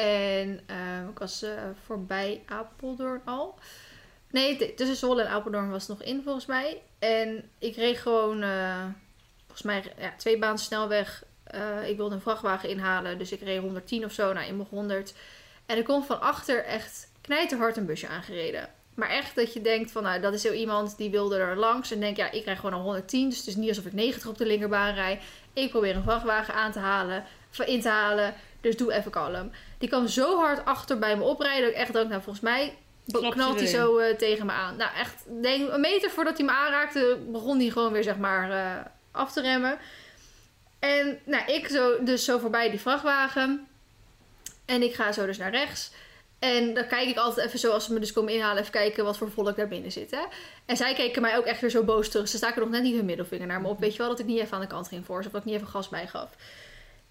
En 0.00 0.60
ehm, 0.66 1.08
ik 1.08 1.18
was 1.18 1.42
eh, 1.42 1.50
voorbij 1.84 2.42
Apeldoorn 2.46 3.20
al. 3.24 3.58
Nee, 4.30 4.74
tussen 4.74 4.96
Zwolle 4.96 5.22
en 5.22 5.30
Apeldoorn 5.30 5.70
was 5.70 5.86
het 5.86 5.98
nog 5.98 6.08
in 6.08 6.22
volgens 6.22 6.46
mij. 6.46 6.82
En 6.98 7.50
ik 7.58 7.76
reed 7.76 7.98
gewoon, 7.98 8.42
eh, 8.42 8.84
volgens 9.46 9.62
mij, 9.62 9.82
ja, 9.98 10.12
twee 10.16 10.38
baan 10.38 10.58
snelweg. 10.58 11.24
Eh, 11.44 11.88
ik 11.88 11.96
wilde 11.96 12.14
een 12.14 12.20
vrachtwagen 12.20 12.68
inhalen, 12.68 13.18
dus 13.18 13.32
ik 13.32 13.40
reed 13.40 13.60
110 13.60 14.04
of 14.04 14.12
zo. 14.12 14.32
Nou, 14.32 14.46
in 14.46 14.56
mijn 14.56 14.68
100. 14.70 15.14
En 15.66 15.76
er 15.76 15.82
komt 15.82 16.06
van 16.06 16.20
achter 16.20 16.64
echt 16.64 17.10
knijterhard 17.20 17.76
een 17.76 17.86
busje 17.86 18.08
aangereden. 18.08 18.68
Maar 18.94 19.10
echt 19.10 19.34
dat 19.34 19.52
je 19.52 19.60
denkt 19.60 19.90
van, 19.90 20.02
nou, 20.02 20.20
dat 20.20 20.34
is 20.34 20.42
zo 20.42 20.52
iemand 20.52 20.96
die 20.96 21.10
wilde 21.10 21.36
er 21.36 21.56
langs. 21.56 21.90
En 21.90 22.00
denk, 22.00 22.16
ja, 22.16 22.30
ik 22.30 22.44
rijd 22.44 22.58
gewoon 22.58 22.74
al 22.74 22.82
110. 22.82 23.28
Dus 23.28 23.38
het 23.38 23.46
is 23.46 23.56
niet 23.56 23.68
alsof 23.68 23.84
ik 23.84 23.92
90 23.92 24.28
op 24.28 24.38
de 24.38 24.46
linkerbaan 24.46 24.94
rijd. 24.94 25.22
Ik 25.52 25.70
probeer 25.70 25.96
een 25.96 26.02
vrachtwagen 26.02 26.54
aan 26.54 26.72
te 26.72 26.78
halen, 26.78 27.24
in 27.66 27.80
te 27.80 27.88
halen. 27.88 28.34
Dus 28.60 28.76
doe 28.76 28.92
even 28.92 29.10
kalm. 29.10 29.50
Die 29.78 29.88
kwam 29.88 30.06
zo 30.06 30.38
hard 30.38 30.64
achter 30.64 30.98
bij 30.98 31.16
me 31.16 31.22
oprijden. 31.22 31.62
Dat 31.62 31.70
ik 31.70 31.76
echt 31.76 31.92
dacht, 31.92 32.08
nou, 32.08 32.22
volgens 32.22 32.44
mij 32.44 32.76
knalt 33.30 33.58
hij 33.58 33.68
zo 33.68 33.98
eh, 33.98 34.16
tegen 34.16 34.46
me 34.46 34.52
aan. 34.52 34.76
Nou, 34.76 34.90
echt, 34.96 35.24
denk, 35.42 35.72
een 35.72 35.80
meter 35.80 36.10
voordat 36.10 36.36
hij 36.36 36.46
me 36.46 36.52
aanraakte, 36.52 37.18
begon 37.26 37.58
hij 37.58 37.70
gewoon 37.70 37.92
weer, 37.92 38.02
zeg 38.02 38.16
maar, 38.16 38.50
eh, 38.50 38.84
af 39.10 39.32
te 39.32 39.40
remmen. 39.40 39.78
En 40.78 41.18
nou, 41.24 41.52
ik 41.52 41.68
zo, 41.68 42.04
dus 42.04 42.24
zo 42.24 42.38
voorbij 42.38 42.70
die 42.70 42.80
vrachtwagen. 42.80 43.68
En 44.64 44.82
ik 44.82 44.94
ga 44.94 45.12
zo 45.12 45.26
dus 45.26 45.38
naar 45.38 45.50
rechts. 45.50 45.90
En 46.38 46.74
dan 46.74 46.86
kijk 46.86 47.08
ik 47.08 47.16
altijd 47.16 47.46
even 47.46 47.58
zo, 47.58 47.70
als 47.70 47.84
ze 47.84 47.92
me 47.92 48.00
dus 48.00 48.12
komen 48.12 48.32
inhalen, 48.32 48.60
even 48.60 48.72
kijken 48.72 49.04
wat 49.04 49.16
voor 49.18 49.30
volk 49.30 49.56
daar 49.56 49.68
binnen 49.68 49.92
zit. 49.92 50.10
Hè? 50.10 50.22
En 50.66 50.76
zij 50.76 50.94
keken 50.94 51.22
mij 51.22 51.36
ook 51.36 51.44
echt 51.44 51.60
weer 51.60 51.70
zo 51.70 51.82
boos 51.82 52.08
terug. 52.08 52.28
Ze 52.28 52.36
staken 52.36 52.60
nog 52.60 52.70
net 52.70 52.82
niet 52.82 52.94
hun 52.94 53.04
middelvinger 53.04 53.46
naar 53.46 53.60
me 53.60 53.68
op. 53.68 53.80
Weet 53.80 53.92
je 53.92 53.98
wel, 53.98 54.08
dat 54.08 54.18
ik 54.18 54.26
niet 54.26 54.38
even 54.38 54.54
aan 54.54 54.60
de 54.60 54.66
kant 54.66 54.88
ging 54.88 55.04
voor 55.04 55.22
ze. 55.22 55.26
Of 55.26 55.32
dat 55.32 55.40
ik 55.40 55.46
niet 55.46 55.56
even 55.56 55.68
gas 55.68 55.88
bij 55.88 56.06
gaf. 56.06 56.30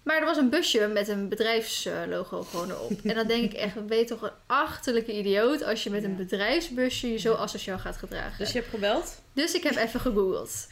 Maar 0.02 0.18
er 0.18 0.24
was 0.24 0.36
een 0.36 0.50
busje 0.50 0.86
met 0.86 1.08
een 1.08 1.28
bedrijfslogo 1.28 2.42
gewoon 2.42 2.70
erop. 2.70 3.00
En 3.04 3.14
dan 3.14 3.26
denk 3.26 3.52
ik 3.52 3.58
echt, 3.58 3.74
weet 3.86 4.08
toch 4.08 4.22
een 4.22 4.30
achterlijke 4.46 5.18
idioot 5.18 5.62
als 5.62 5.82
je 5.82 5.90
met 5.90 6.04
een 6.04 6.16
bedrijfsbusje 6.16 7.12
je 7.12 7.18
zo 7.18 7.34
asociaal 7.34 7.78
gaat 7.78 7.96
gedragen. 7.96 8.38
Dus 8.38 8.52
je 8.52 8.58
hebt 8.58 8.70
gebeld? 8.70 9.20
Dus 9.32 9.54
ik 9.54 9.62
heb 9.62 9.76
even 9.76 10.00
gegoogeld. 10.00 10.68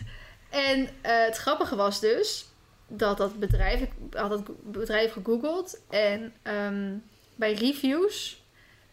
En 0.51 0.89
eh, 1.01 1.25
het 1.25 1.37
grappige 1.37 1.77
was 1.77 2.01
dus 2.01 2.47
dat 2.89 3.17
dat 3.17 3.39
bedrijf, 3.39 3.81
ik 3.81 3.91
had 4.11 4.31
dat 4.31 4.73
bedrijf 4.73 5.13
gegoogeld 5.13 5.81
en 5.91 6.35
ehm, 6.43 6.95
bij 7.35 7.53
reviews 7.53 8.43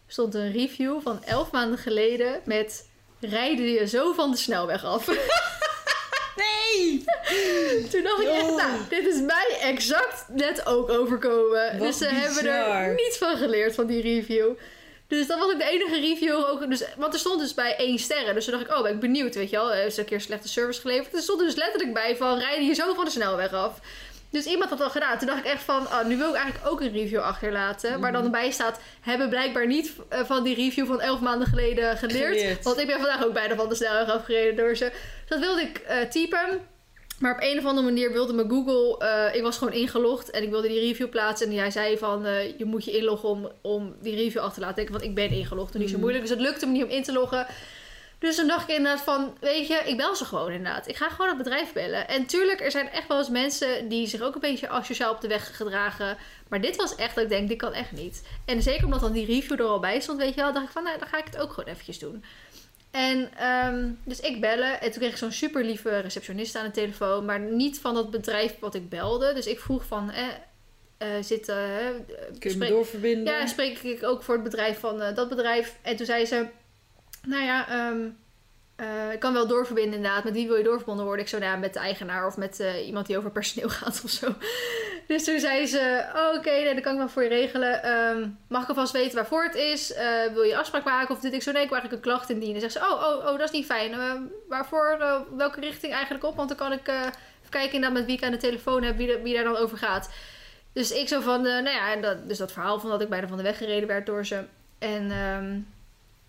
stond 0.06 0.34
een 0.34 0.52
review 0.52 1.00
van 1.02 1.24
elf 1.24 1.50
maanden 1.50 1.78
geleden 1.78 2.40
met 2.44 2.88
rijden 3.20 3.66
je 3.66 3.88
zo 3.88 4.12
van 4.12 4.30
de 4.30 4.36
snelweg 4.36 4.84
af. 4.84 5.06
Nee! 6.36 7.04
Toen 7.90 8.02
dacht 8.02 8.20
ik 8.20 8.28
echt, 8.28 8.56
nou, 8.56 8.78
dit 8.88 9.06
is 9.06 9.20
mij 9.20 9.58
exact 9.60 10.24
net 10.28 10.66
ook 10.66 10.90
overkomen. 10.90 11.78
Wat 11.78 11.86
dus 11.86 11.98
ze 11.98 12.06
hebben 12.06 12.46
er 12.46 12.94
niets 12.94 13.18
van 13.18 13.36
geleerd 13.36 13.74
van 13.74 13.86
die 13.86 14.02
review. 14.02 14.52
Dus 15.06 15.26
dat 15.26 15.38
was 15.38 15.52
ook 15.52 15.58
de 15.58 15.70
enige 15.70 16.00
review. 16.00 16.34
Ook, 16.34 16.70
dus, 16.70 16.84
want 16.96 17.12
er 17.12 17.18
stond 17.18 17.40
dus 17.40 17.54
bij 17.54 17.76
één 17.76 17.98
sterren. 17.98 18.34
Dus 18.34 18.44
toen 18.44 18.54
dacht 18.54 18.66
ik, 18.66 18.76
oh, 18.76 18.82
ben 18.82 18.92
ik 18.92 19.00
benieuwd, 19.00 19.34
weet 19.34 19.50
je 19.50 19.56
wel. 19.56 19.70
Heeft 19.70 19.94
ze 19.94 20.00
een 20.00 20.06
keer 20.06 20.20
slechte 20.20 20.48
service 20.48 20.80
geleverd. 20.80 21.14
Er 21.14 21.20
stond 21.20 21.40
er 21.40 21.46
dus 21.46 21.54
letterlijk 21.54 21.92
bij 21.94 22.16
van, 22.16 22.38
rijden 22.38 22.66
je 22.66 22.74
zo 22.74 22.94
van 22.94 23.04
de 23.04 23.10
snelweg 23.10 23.52
af. 23.52 23.78
Dus 24.34 24.44
iemand 24.46 24.70
had 24.70 24.78
dat 24.78 24.90
gedaan. 24.90 25.18
Toen 25.18 25.26
dacht 25.26 25.38
ik 25.44 25.44
echt 25.52 25.62
van, 25.62 25.82
oh, 25.82 26.04
nu 26.04 26.16
wil 26.16 26.28
ik 26.28 26.34
eigenlijk 26.34 26.66
ook 26.72 26.80
een 26.80 26.92
review 26.92 27.20
achterlaten. 27.20 28.00
Waar 28.00 28.12
Mhm. 28.12 28.22
dan 28.22 28.30
bij 28.30 28.50
staat, 28.50 28.80
hebben 29.00 29.28
blijkbaar 29.28 29.66
niet 29.66 29.92
eh, 30.08 30.20
van 30.24 30.44
die 30.44 30.54
review 30.54 30.86
van 30.86 31.00
elf 31.00 31.20
maanden 31.20 31.46
geleden 31.48 31.96
geleerd. 31.96 32.36
Geleerd. 32.36 32.64
Want 32.64 32.78
ik 32.78 32.86
ben 32.86 32.96
vandaag 32.96 33.24
ook 33.24 33.32
bijna 33.32 33.54
van 33.54 33.68
de 33.68 33.74
snelweg 33.74 34.10
afgereden 34.14 34.56
door 34.56 34.76
ze. 34.76 34.84
Dus 34.90 35.28
dat 35.28 35.38
wilde 35.38 35.60
ik 35.62 35.78
eh, 35.78 36.00
typen. 36.00 36.60
Maar 37.18 37.32
op 37.32 37.38
een 37.42 37.58
of 37.58 37.64
andere 37.64 37.86
manier 37.86 38.12
wilde 38.12 38.32
me 38.32 38.44
Google... 38.48 38.98
eh, 39.08 39.34
ik 39.34 39.42
was 39.42 39.58
gewoon 39.58 39.72
ingelogd 39.72 40.30
en 40.30 40.42
ik 40.42 40.50
wilde 40.50 40.68
die 40.68 40.80
review 40.80 41.08
plaatsen. 41.08 41.50
En 41.50 41.56
hij 41.58 41.70
zei 41.70 41.98
van, 41.98 42.22
je 42.58 42.64
moet 42.64 42.84
je 42.84 42.90
inloggen 42.96 43.28
om, 43.28 43.48
om 43.62 43.94
die 44.02 44.14
review 44.16 44.38
achter 44.40 44.54
te 44.54 44.60
laten 44.60 44.76
denken. 44.76 44.94
Want 44.94 45.04
ik 45.06 45.14
ben 45.14 45.30
ingelogd 45.30 45.74
en 45.74 45.78
niet 45.80 45.88
zo 45.88 45.94
Mhm. 45.94 46.02
moeilijk. 46.02 46.26
Dus 46.26 46.34
het 46.36 46.44
lukte 46.46 46.66
me 46.66 46.72
niet 46.72 46.84
om 46.84 46.90
in 46.90 47.02
te 47.02 47.12
loggen. 47.12 47.46
Dus 48.24 48.36
toen 48.36 48.46
dacht 48.48 48.68
ik 48.68 48.76
inderdaad 48.76 49.04
van, 49.04 49.36
weet 49.40 49.66
je, 49.66 49.82
ik 49.84 49.96
bel 49.96 50.16
ze 50.16 50.24
gewoon 50.24 50.50
inderdaad. 50.52 50.88
Ik 50.88 50.96
ga 50.96 51.08
gewoon 51.08 51.28
het 51.28 51.36
bedrijf 51.36 51.72
bellen. 51.72 52.08
En 52.08 52.26
tuurlijk, 52.26 52.60
er 52.60 52.70
zijn 52.70 52.90
echt 52.90 53.08
wel 53.08 53.18
eens 53.18 53.28
mensen 53.28 53.88
die 53.88 54.06
zich 54.06 54.20
ook 54.20 54.34
een 54.34 54.40
beetje 54.40 54.68
asociaal 54.68 55.12
op 55.12 55.20
de 55.20 55.28
weg 55.28 55.56
gedragen. 55.56 56.16
Maar 56.48 56.60
dit 56.60 56.76
was 56.76 56.94
echt 56.94 57.14
dat 57.14 57.24
ik 57.24 57.30
denk, 57.30 57.48
dit 57.48 57.58
kan 57.58 57.72
echt 57.72 57.92
niet. 57.92 58.22
En 58.44 58.62
zeker 58.62 58.84
omdat 58.84 59.00
dan 59.00 59.12
die 59.12 59.26
review 59.26 59.60
er 59.60 59.66
al 59.66 59.80
bij 59.80 60.00
stond, 60.00 60.18
weet 60.18 60.34
je 60.34 60.40
wel, 60.40 60.52
dacht 60.52 60.66
ik 60.66 60.72
van, 60.72 60.82
nou, 60.84 60.98
dan 60.98 61.08
ga 61.08 61.18
ik 61.18 61.24
het 61.24 61.38
ook 61.38 61.52
gewoon 61.52 61.70
eventjes 61.70 61.98
doen. 61.98 62.24
En 62.90 63.30
ehm, 63.36 63.90
dus 64.04 64.20
ik 64.20 64.40
bellen. 64.40 64.80
En 64.80 64.90
toen 64.90 65.00
kreeg 65.00 65.10
ik 65.10 65.16
zo'n 65.16 65.32
super 65.32 65.64
lieve 65.64 65.98
receptionist 65.98 66.56
aan 66.56 66.64
de 66.64 66.70
telefoon. 66.70 67.24
Maar 67.24 67.40
niet 67.40 67.80
van 67.80 67.94
dat 67.94 68.10
bedrijf 68.10 68.58
wat 68.60 68.74
ik 68.74 68.88
belde. 68.88 69.32
Dus 69.34 69.46
ik 69.46 69.60
vroeg 69.60 69.84
van, 69.84 70.10
eh, 70.10 71.08
zit... 71.20 71.48
eh, 71.48 71.56
Kun 72.38 72.50
je 72.50 72.56
me 72.56 72.66
doorverbinden? 72.68 73.34
ja, 73.34 73.46
spreek 73.46 73.78
ik 73.78 74.02
ook 74.02 74.22
voor 74.22 74.34
het 74.34 74.42
bedrijf 74.42 74.78
van 74.78 75.02
eh, 75.02 75.14
dat 75.14 75.28
bedrijf. 75.28 75.76
En 75.82 75.96
toen 75.96 76.06
zei 76.06 76.26
ze, 76.26 76.46
nou 77.26 77.44
ja, 77.44 77.68
ehm, 77.68 78.08
eh, 78.76 79.12
ik 79.12 79.20
kan 79.20 79.32
wel 79.32 79.46
doorverbinden 79.46 79.94
inderdaad. 79.94 80.24
Met 80.24 80.32
wie 80.32 80.46
wil 80.46 80.56
je 80.56 80.64
doorverbonden 80.64 81.04
worden? 81.04 81.24
Ik 81.24 81.30
zo, 81.30 81.38
nou 81.38 81.58
met 81.58 81.72
de 81.72 81.78
eigenaar 81.78 82.26
of 82.26 82.36
met 82.36 82.60
eh, 82.60 82.86
iemand 82.86 83.06
die 83.06 83.18
over 83.18 83.30
personeel 83.30 83.68
gaat 83.78 84.00
of 84.04 84.10
zo. 84.10 84.34
Dus 85.06 85.24
toen 85.24 85.38
zei 85.38 85.66
ze, 85.66 86.10
oh, 86.14 86.38
oké, 86.38 86.50
nee, 86.50 86.74
dat 86.74 86.82
kan 86.82 86.92
ik 86.92 86.98
wel 86.98 87.08
voor 87.08 87.22
je 87.22 87.28
regelen. 87.28 87.82
Ehm, 87.82 88.28
mag 88.48 88.62
ik 88.62 88.68
alvast 88.68 88.92
weten 88.92 89.14
waarvoor 89.14 89.44
het 89.44 89.54
is? 89.54 89.92
Eh, 89.92 90.32
wil 90.32 90.42
je 90.42 90.56
afspraak 90.56 90.84
maken 90.84 91.14
of 91.14 91.20
dit? 91.20 91.32
Ik 91.32 91.42
zo, 91.42 91.52
nee, 91.52 91.62
ik 91.62 91.68
wil 91.68 91.78
eigenlijk 91.78 92.06
een 92.06 92.12
klacht 92.12 92.30
indienen. 92.30 92.60
Zegt 92.60 92.72
ze, 92.72 92.78
oh, 92.78 93.02
oh, 93.02 93.16
oh, 93.16 93.38
dat 93.38 93.40
is 93.40 93.50
niet 93.50 93.66
fijn. 93.66 93.94
Waarvoor, 94.48 94.98
welke 95.36 95.60
richting 95.60 95.92
eigenlijk 95.92 96.24
op? 96.24 96.36
Want 96.36 96.48
dan 96.48 96.58
kan 96.58 96.72
ik 96.72 96.88
even 96.88 97.50
kijken 97.50 97.92
met 97.92 98.04
wie 98.04 98.16
ik 98.16 98.22
aan 98.22 98.30
de 98.30 98.36
telefoon 98.36 98.82
heb, 98.82 98.96
wie, 98.96 99.34
daar 99.34 99.44
dan 99.44 99.56
over 99.56 99.78
gaat. 99.78 100.10
Dus 100.72 100.90
ik 100.90 101.08
zo 101.08 101.20
van, 101.20 101.42
nou 101.42 101.68
ja, 101.68 101.92
en 101.92 102.00
dat, 102.00 102.28
dus 102.28 102.38
dat 102.38 102.52
verhaal 102.52 102.80
van 102.80 102.90
dat 102.90 103.00
ik 103.00 103.08
bijna 103.08 103.28
van 103.28 103.36
de 103.36 103.42
weg 103.42 103.58
gereden 103.58 103.88
werd 103.88 104.06
door 104.06 104.26
ze. 104.26 104.44
En, 104.78 105.10
ehm, 105.10 105.60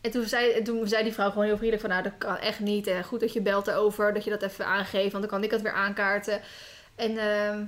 en 0.06 0.12
toen, 0.12 0.26
zei, 0.26 0.52
en 0.52 0.64
toen 0.64 0.88
zei 0.88 1.04
die 1.04 1.14
vrouw 1.14 1.30
gewoon 1.30 1.46
heel 1.46 1.58
vriendelijk 1.58 1.82
van, 1.82 1.90
nou 1.90 2.04
dat 2.04 2.18
kan 2.18 2.38
echt 2.38 2.60
niet. 2.60 2.88
En 2.88 3.04
goed 3.04 3.20
dat 3.20 3.34
je 3.34 3.42
belt 3.42 3.68
erover, 3.68 4.14
dat 4.14 4.24
je 4.24 4.30
dat 4.30 4.42
even 4.42 4.66
aangeeft, 4.66 5.12
want 5.12 5.24
dan 5.24 5.32
kan 5.32 5.44
ik 5.44 5.52
het 5.52 5.62
weer 5.62 5.72
aankaarten. 5.72 6.42
En 6.96 7.18
ehm, 7.18 7.66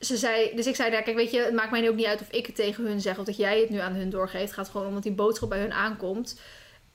ze 0.00 0.16
zei, 0.16 0.54
dus 0.54 0.66
ik 0.66 0.76
zei, 0.76 0.90
nou, 0.90 1.02
kijk 1.02 1.16
weet 1.16 1.30
je, 1.30 1.40
het 1.40 1.54
maakt 1.54 1.70
mij 1.70 1.80
nu 1.80 1.88
ook 1.88 1.96
niet 1.96 2.06
uit 2.06 2.20
of 2.20 2.30
ik 2.30 2.46
het 2.46 2.54
tegen 2.54 2.86
hun 2.86 3.00
zeg 3.00 3.18
of 3.18 3.24
dat 3.24 3.36
jij 3.36 3.60
het 3.60 3.70
nu 3.70 3.78
aan 3.78 3.92
hun 3.92 4.10
doorgeeft. 4.10 4.44
Het 4.44 4.52
gaat 4.52 4.68
gewoon 4.68 4.86
om 4.86 4.94
dat 4.94 5.02
die 5.02 5.12
boodschap 5.12 5.48
bij 5.48 5.60
hun 5.60 5.72
aankomt. 5.72 6.40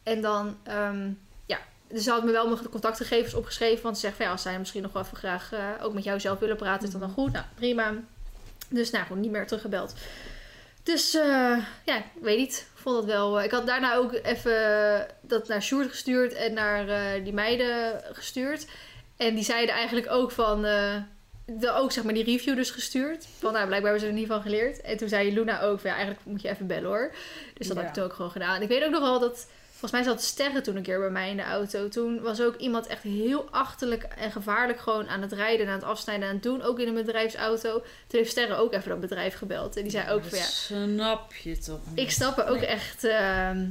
En 0.03 0.21
dan, 0.21 0.57
ehm, 0.63 1.09
ja, 1.45 1.59
dus 1.87 2.03
ze 2.03 2.11
had 2.11 2.23
me 2.23 2.31
wel 2.31 2.47
mijn 2.47 2.69
contactgegevens 2.69 3.33
opgeschreven, 3.33 3.83
want 3.83 3.95
ze 3.95 4.01
zegt 4.01 4.15
van 4.15 4.25
ja, 4.25 4.31
als 4.31 4.41
zij 4.41 4.59
misschien 4.59 4.81
nog 4.81 4.93
wel 4.93 5.03
even 5.03 5.17
graag 5.17 5.51
eh, 5.53 5.59
ook 5.81 5.93
met 5.93 6.03
jou 6.03 6.19
zelf 6.19 6.39
willen 6.39 6.57
praten, 6.57 6.85
is 6.85 6.91
dat 6.91 7.01
dan 7.01 7.09
goed? 7.09 7.31
Nou, 7.31 7.45
prima. 7.55 7.93
Dus 8.69 8.91
nou, 8.91 9.05
gewoon 9.05 9.21
niet 9.21 9.31
meer 9.31 9.47
teruggebeld. 9.47 9.93
Dus 10.83 11.13
eh, 11.13 11.57
ja, 11.85 11.97
ik 11.97 12.03
weet 12.21 12.37
niet. 12.37 12.67
Vond 12.87 12.99
het 12.99 13.05
wel. 13.05 13.37
eh, 13.39 13.45
ik 13.45 13.51
had 13.51 13.67
daarna 13.67 13.95
ook 13.95 14.13
even 14.23 15.07
dat 15.21 15.47
naar 15.47 15.61
Sjoerd 15.61 15.89
gestuurd 15.89 16.33
en 16.33 16.53
naar 16.53 16.87
eh, 16.89 17.23
die 17.23 17.33
meiden 17.33 18.01
gestuurd. 18.11 18.65
En 19.17 19.35
die 19.35 19.43
zeiden 19.43 19.75
eigenlijk 19.75 20.11
ook 20.11 20.31
van. 20.31 20.65
eh, 20.65 20.95
de, 21.45 21.71
ook 21.71 21.91
zeg 21.91 22.03
maar 22.03 22.13
die 22.13 22.23
review 22.23 22.55
dus 22.55 22.69
gestuurd. 22.71 23.27
Van 23.39 23.53
nou, 23.53 23.65
blijkbaar 23.67 23.91
hebben 23.91 23.99
ze 23.99 24.07
er 24.15 24.19
niet 24.19 24.27
van 24.27 24.41
geleerd. 24.41 24.81
En 24.81 24.97
toen 24.97 25.07
zei 25.09 25.33
Luna 25.33 25.61
ook 25.61 25.79
van 25.79 25.89
ja, 25.89 25.95
eigenlijk 25.95 26.25
moet 26.25 26.41
je 26.41 26.49
even 26.49 26.67
bellen 26.67 26.89
hoor. 26.89 27.11
Dus 27.53 27.67
dat 27.67 27.75
Ja. 27.75 27.81
heb 27.81 27.87
ik 27.91 27.95
toen 27.95 28.03
ook 28.03 28.13
gewoon 28.13 28.31
gedaan. 28.31 28.61
Ik 28.61 28.67
weet 28.67 28.83
ook 28.83 28.91
nog 28.91 29.01
wel 29.01 29.19
dat, 29.19 29.47
volgens 29.79 29.91
mij 29.91 30.03
zat 30.03 30.21
Sterren 30.21 30.63
toen 30.63 30.75
een 30.75 30.83
keer 30.83 30.99
bij 30.99 31.09
mij 31.09 31.29
in 31.29 31.37
de 31.37 31.43
auto. 31.43 31.87
Toen 31.87 32.21
was 32.21 32.41
ook 32.41 32.55
iemand 32.55 32.87
echt 32.87 33.03
heel 33.03 33.47
achterlijk 33.51 34.03
en 34.03 34.31
gevaarlijk 34.31 34.79
gewoon 34.79 35.07
aan 35.07 35.21
het 35.21 35.31
rijden, 35.31 35.65
en 35.65 35.71
aan 35.71 35.79
het 35.79 35.87
afsnijden 35.87 36.27
aan 36.27 36.33
het 36.33 36.43
doen. 36.43 36.61
Ook 36.61 36.79
in 36.79 36.87
een 36.87 36.93
bedrijfsauto. 36.93 37.71
Toen 37.79 38.19
heeft 38.19 38.31
Sterren 38.31 38.57
ook 38.57 38.73
even 38.73 38.89
dat 38.89 38.99
bedrijf 38.99 39.35
gebeld. 39.35 39.75
En 39.75 39.81
die 39.81 39.91
zei 39.91 40.11
ook 40.11 40.23
van 40.23 40.37
ja, 40.37 40.43
Snap 40.43 41.33
je 41.33 41.57
toch 41.57 41.79
niet? 41.89 41.99
ik 41.99 42.11
snap 42.11 42.37
er 42.37 42.47
ook 42.47 42.61
echt. 42.61 43.03
ehm, 43.03 43.65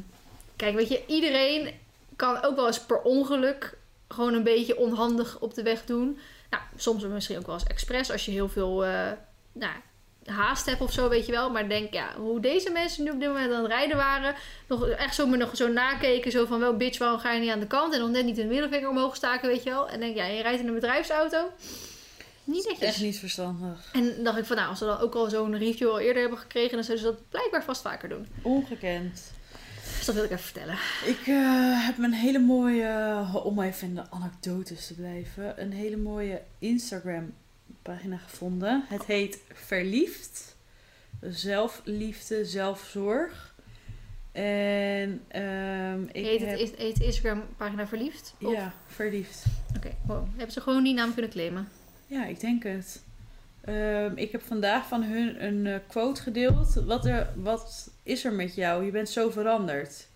kijk, 0.57 0.75
weet 0.75 0.89
je, 0.89 1.03
iedereen 1.07 1.75
kan 2.17 2.45
ook 2.45 2.57
wel 2.57 2.67
eens 2.67 2.81
per 2.81 3.01
ongeluk 3.01 3.77
gewoon 4.09 4.35
een 4.35 4.43
beetje 4.43 4.77
onhandig 4.77 5.39
op 5.41 5.55
de 5.55 5.63
weg 5.63 5.85
doen. 5.85 6.19
Nou, 6.51 6.63
soms 6.77 7.05
misschien 7.07 7.39
ook 7.39 7.47
wel 7.47 7.55
eens 7.55 7.65
expres 7.65 8.11
als 8.11 8.25
je 8.25 8.31
heel 8.31 8.49
veel 8.49 8.85
eh, 8.85 9.11
nou, 9.53 9.73
haast 10.27 10.67
hebt 10.67 10.81
of 10.81 10.93
zo, 10.93 11.09
weet 11.09 11.27
je 11.27 11.33
wel. 11.33 11.51
Maar 11.51 11.69
denk, 11.69 11.95
ja, 11.95 12.15
hoe 12.17 12.41
deze 12.41 12.71
mensen 12.71 13.05
nu 13.05 13.11
op 13.11 13.21
dit 13.21 13.29
moment 13.29 13.53
aan 13.53 13.63
het 13.63 13.73
rijden 13.73 13.97
waren. 13.97 14.35
Nog, 14.67 14.89
echt 14.89 15.15
zo 15.15 15.27
me 15.27 15.37
nog 15.37 15.57
zo 15.57 15.69
nakeken, 15.69 16.31
zo 16.31 16.47
van 16.47 16.61
wel, 16.61 16.77
bitch, 16.77 16.99
waarom 16.99 17.19
ga 17.19 17.33
je 17.33 17.41
niet 17.41 17.51
aan 17.51 17.61
de 17.61 17.67
kant? 17.67 17.95
En 17.95 18.01
nog 18.01 18.11
net 18.11 18.25
niet 18.25 18.39
een 18.39 18.49
middelvinger 18.49 18.89
omhoog 18.89 19.17
staken, 19.17 19.49
weet 19.49 19.63
je 19.63 19.71
wel. 19.71 19.89
En 19.89 20.01
denk, 20.01 20.17
ja, 20.17 20.25
je 20.25 20.43
rijdt 20.43 20.61
in 20.61 20.69
een 20.69 20.75
bedrijfsauto. 20.75 21.51
Niet 22.45 22.65
netjes. 22.69 22.89
Echt 22.89 23.01
niet 23.01 23.19
verstandig. 23.19 23.91
En 23.93 24.25
dacht 24.25 24.39
ik 24.39 24.45
van, 24.45 24.57
nou, 24.57 24.69
als 24.69 24.79
ze 24.79 24.85
dan 24.85 24.99
ook 24.99 25.15
al 25.15 25.31
zo'n 25.31 25.59
review 25.59 25.89
al 25.89 26.01
eerder 26.01 26.21
hebben 26.21 26.39
gekregen, 26.39 26.75
dan 26.75 26.85
zullen 26.85 27.01
ze 27.01 27.07
dat 27.07 27.29
blijkbaar 27.29 27.65
vast 27.65 27.83
vaker 27.83 28.09
doen. 28.09 28.27
Ongekend. 28.43 29.33
Dus 29.97 30.07
dat 30.07 30.15
wil 30.15 30.25
ik 30.25 30.31
even 30.31 30.45
vertellen. 30.45 30.79
Ik 31.05 31.27
eh, 31.27 31.87
heb 31.87 31.99
een 31.99 32.13
hele 32.13 32.39
mooie, 32.39 33.25
om 33.45 33.61
even 33.61 33.89
in 33.89 33.95
de 33.95 34.11
anekdotes 34.11 34.87
te 34.87 34.95
blijven, 34.95 35.63
een 35.63 35.73
hele 35.73 35.97
mooie 35.97 36.43
Instagram 36.59 37.35
pagina 37.87 38.17
gevonden. 38.17 38.85
Het 38.89 39.05
heet 39.05 39.39
Verliefd. 39.53 40.57
Zelfliefde, 41.21 42.45
zelfzorg. 42.45 43.55
En 44.33 45.23
ehm 45.29 46.03
ik 46.13 46.25
Heet 46.25 46.41
heb... 46.41 46.49
het, 46.51 46.61
is- 46.61 46.77
heet 46.77 46.97
de 46.97 47.05
Instagram 47.05 47.43
pagina 47.57 47.87
verliefd? 47.87 48.35
Of- 48.43 48.53
Ja, 48.53 48.73
verliefd. 48.87 49.45
Oké, 49.77 49.91
wow. 50.07 50.27
Hebben 50.35 50.53
ze 50.53 50.61
gewoon 50.61 50.85
die 50.85 50.95
naam 50.95 51.13
kunnen 51.13 51.31
claimen? 51.31 51.69
Ja, 52.07 52.25
ik 52.27 52.41
denk 52.41 52.63
het. 52.63 53.03
Ehm, 53.61 54.13
ik 54.17 54.33
heb 54.33 54.43
vandaag 54.43 54.87
van 54.89 55.03
hun 55.03 55.45
een 55.45 55.67
eh, 55.67 55.79
quote 55.87 56.23
gedeeld. 56.23 56.75
Wat, 56.75 57.07
er, 57.07 57.29
wat 57.37 57.91
is 58.03 58.25
er 58.25 58.33
met 58.33 58.55
jou? 58.55 58.85
Je 58.85 58.91
bent 58.91 59.09
zo 59.09 59.31
veranderd. 59.31 60.07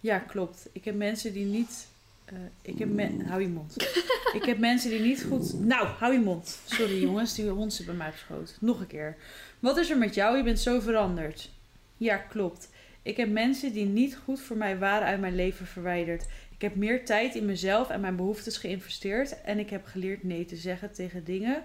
Ja, 0.00 0.18
klopt. 0.18 0.68
Ik 0.72 0.84
heb 0.84 0.94
mensen 0.94 1.32
die 1.32 1.44
niet. 1.44 1.86
Eh, 2.32 2.38
ik 2.62 2.78
heb 2.78 2.88
men- 2.88 3.26
hou 3.26 3.40
je 3.40 3.48
mond. 3.48 3.76
ik 4.38 4.44
heb 4.44 4.58
mensen 4.58 4.90
die 4.90 5.00
niet 5.00 5.24
goed. 5.28 5.60
Nou, 5.60 5.86
hou 5.86 6.12
je 6.12 6.20
mond. 6.20 6.58
Sorry 6.64 7.00
jongens, 7.00 7.34
die 7.34 7.48
hond 7.48 7.72
zit 7.72 7.86
bij 7.86 7.94
mij 7.94 8.12
geschoten. 8.12 8.54
Nog 8.60 8.80
een 8.80 8.86
keer. 8.86 9.16
Wat 9.58 9.76
is 9.76 9.90
er 9.90 9.98
met 9.98 10.14
jou? 10.14 10.36
Je 10.36 10.42
bent 10.42 10.60
zo 10.60 10.80
veranderd. 10.80 11.50
Ja, 11.96 12.16
klopt. 12.16 12.68
Ik 13.02 13.16
heb 13.16 13.30
mensen 13.30 13.72
die 13.72 13.86
niet 13.86 14.16
goed 14.24 14.40
voor 14.40 14.56
mij 14.56 14.78
waren 14.78 15.06
uit 15.06 15.20
mijn 15.20 15.34
leven 15.34 15.66
verwijderd. 15.66 16.26
Ik 16.54 16.60
heb 16.60 16.74
meer 16.74 17.04
tijd 17.04 17.34
in 17.34 17.44
mezelf 17.44 17.90
en 17.90 18.00
mijn 18.00 18.16
behoeftes 18.16 18.56
geïnvesteerd. 18.56 19.40
En 19.42 19.58
ik 19.58 19.70
heb 19.70 19.86
geleerd 19.86 20.22
nee 20.22 20.44
te 20.44 20.56
zeggen 20.56 20.92
tegen 20.92 21.24
dingen 21.24 21.62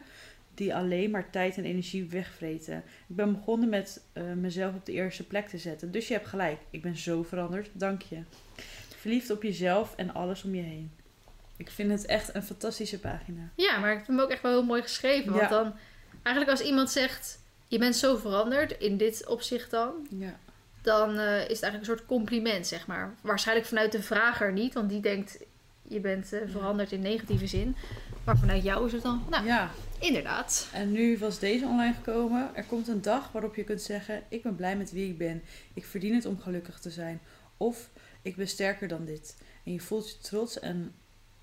die 0.53 0.75
alleen 0.75 1.11
maar 1.11 1.29
tijd 1.29 1.57
en 1.57 1.65
energie 1.65 2.05
wegvreten. 2.05 2.77
Ik 3.07 3.15
ben 3.15 3.33
begonnen 3.33 3.69
met 3.69 4.01
eh, 4.13 4.23
mezelf 4.33 4.75
op 4.75 4.85
de 4.85 4.91
eerste 4.91 5.27
plek 5.27 5.47
te 5.47 5.57
zetten. 5.57 5.91
Dus 5.91 6.07
je 6.07 6.13
hebt 6.13 6.27
gelijk. 6.27 6.57
Ik 6.69 6.81
ben 6.81 6.97
zo 6.97 7.23
veranderd. 7.23 7.69
Dank 7.73 8.01
je. 8.01 8.17
Verliefd 9.05 9.29
op 9.31 9.43
jezelf 9.43 9.93
en 9.95 10.13
alles 10.13 10.43
om 10.43 10.55
je 10.55 10.61
heen. 10.61 10.91
Ik 11.57 11.69
vind 11.69 11.91
het 11.91 12.05
echt 12.05 12.35
een 12.35 12.43
fantastische 12.43 12.99
pagina. 12.99 13.41
Ja, 13.55 13.77
maar 13.79 13.91
ik 13.91 13.95
vind 14.05 14.07
hem 14.07 14.19
ook 14.19 14.29
echt 14.31 14.41
wel 14.41 14.51
heel 14.51 14.63
mooi 14.63 14.81
geschreven. 14.81 15.29
Want 15.31 15.41
Ja. 15.41 15.47
dan, 15.49 15.73
eigenlijk 16.23 16.57
als 16.57 16.67
iemand 16.67 16.89
zegt, 16.91 17.39
je 17.67 17.77
bent 17.79 17.95
zo 17.95 18.15
veranderd, 18.15 18.71
in 18.77 18.97
dit 18.97 19.27
opzicht 19.27 19.71
dan, 19.71 20.07
Ja. 20.09 20.39
dan 20.81 21.09
eh, 21.09 21.35
is 21.35 21.41
het 21.41 21.49
eigenlijk 21.49 21.77
een 21.77 21.85
soort 21.85 22.05
compliment, 22.05 22.67
zeg 22.67 22.87
maar. 22.87 23.13
Waarschijnlijk 23.21 23.67
vanuit 23.67 23.91
de 23.91 24.01
vrager 24.01 24.51
niet, 24.53 24.73
want 24.73 24.89
die 24.89 24.99
denkt, 25.01 25.39
je 25.87 25.99
bent 25.99 26.33
eh, 26.33 26.39
veranderd 26.47 26.91
in 26.91 27.01
negatieve 27.01 27.47
zin. 27.47 27.75
Maar 28.23 28.37
vanuit 28.37 28.63
jou 28.63 28.85
is 28.85 28.91
het 28.91 29.01
dan, 29.03 29.23
nou, 29.29 29.45
ja. 29.45 29.69
inderdaad. 29.99 30.67
En 30.73 30.91
nu 30.91 31.17
was 31.17 31.39
deze 31.39 31.65
online 31.65 31.93
gekomen. 31.93 32.49
Er 32.55 32.63
komt 32.63 32.87
een 32.87 33.01
dag 33.01 33.31
waarop 33.31 33.55
je 33.55 33.63
kunt 33.63 33.81
zeggen: 33.81 34.23
Ik 34.29 34.43
ben 34.43 34.55
blij 34.55 34.77
met 34.77 34.91
wie 34.91 35.09
ik 35.09 35.17
ben. 35.17 35.43
Ik 35.73 35.85
verdien 35.85 36.13
het 36.15 36.25
om 36.25 36.39
gelukkig 36.39 36.79
te 36.79 36.89
zijn. 36.89 37.19
Of 37.57 37.89
ik 38.25 38.35
ben 38.35 38.47
sterker 38.47 38.87
dan 38.87 39.05
dit. 39.05 39.37
En 39.63 39.73
je 39.73 39.79
voelt 39.79 40.09
je 40.09 40.17
trots 40.17 40.59
en, 40.59 40.93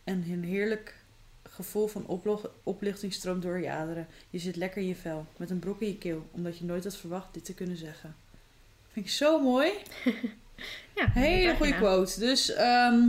en 0.04 0.24
een 0.30 0.44
heerlijk 0.44 0.94
gevoel 1.42 1.86
van 1.86 2.06
oplo- 2.06 2.52
oplichting 2.62 3.12
stroomt 3.12 3.42
door 3.42 3.60
je 3.60 3.70
aderen. 3.70 4.06
Je 4.30 4.38
zit 4.38 4.56
lekker 4.56 4.82
in 4.82 4.88
je 4.88 4.94
vel, 4.96 5.26
met 5.36 5.50
een 5.50 5.58
brok 5.58 5.80
in 5.80 5.88
je 5.88 5.98
keel, 5.98 6.26
omdat 6.30 6.58
je 6.58 6.64
nooit 6.64 6.84
had 6.84 6.96
verwacht 6.96 7.34
dit 7.34 7.44
te 7.44 7.54
kunnen 7.54 7.76
zeggen. 7.76 8.14
Vind 8.92 9.06
ik 9.06 9.12
zo 9.12 9.40
mooi. 9.40 9.70
Ja, 10.96 11.06
Hele 11.10 11.56
goede 11.56 11.74
quote. 11.76 12.18
Dus 12.20 12.52
ehm, 12.52 13.08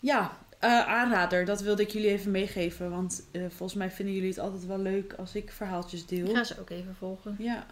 ja, 0.00 0.38
eh, 0.58 0.86
aanrader. 0.86 1.44
Dat 1.44 1.60
wilde 1.60 1.82
ik 1.82 1.90
jullie 1.90 2.08
even 2.10 2.30
meegeven. 2.30 2.90
Want 2.90 3.22
eh, 3.30 3.42
volgens 3.48 3.74
mij 3.78 3.90
vinden 3.90 4.14
jullie 4.14 4.28
het 4.28 4.38
altijd 4.38 4.66
wel 4.66 4.78
leuk 4.78 5.12
als 5.12 5.34
ik 5.34 5.50
verhaaltjes 5.52 6.00
Ik 6.02 6.08
deel. 6.08 6.34
ga 6.34 6.44
ze 6.44 6.60
ook 6.60 6.70
even 6.70 6.94
volgen. 6.96 7.36
Ja, 7.38 7.66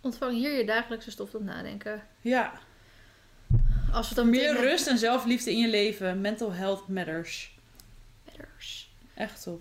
Ontvang 0.00 0.32
hier 0.32 0.52
je 0.58 0.64
dagelijkse 0.66 1.10
stof 1.10 1.30
tot 1.30 1.44
nadenken. 1.44 2.02
ja. 2.20 2.52
Als 3.94 4.08
we 4.08 4.14
dan 4.14 4.30
Meer 4.30 4.60
rust 4.60 4.86
en 4.86 4.98
zelfliefde 4.98 5.50
in 5.50 5.58
je 5.58 5.68
leven. 5.68 6.20
Mental 6.20 6.52
health 6.52 6.88
matters. 6.88 7.54
Matters. 8.24 8.90
Echt 9.14 9.42
top. 9.42 9.60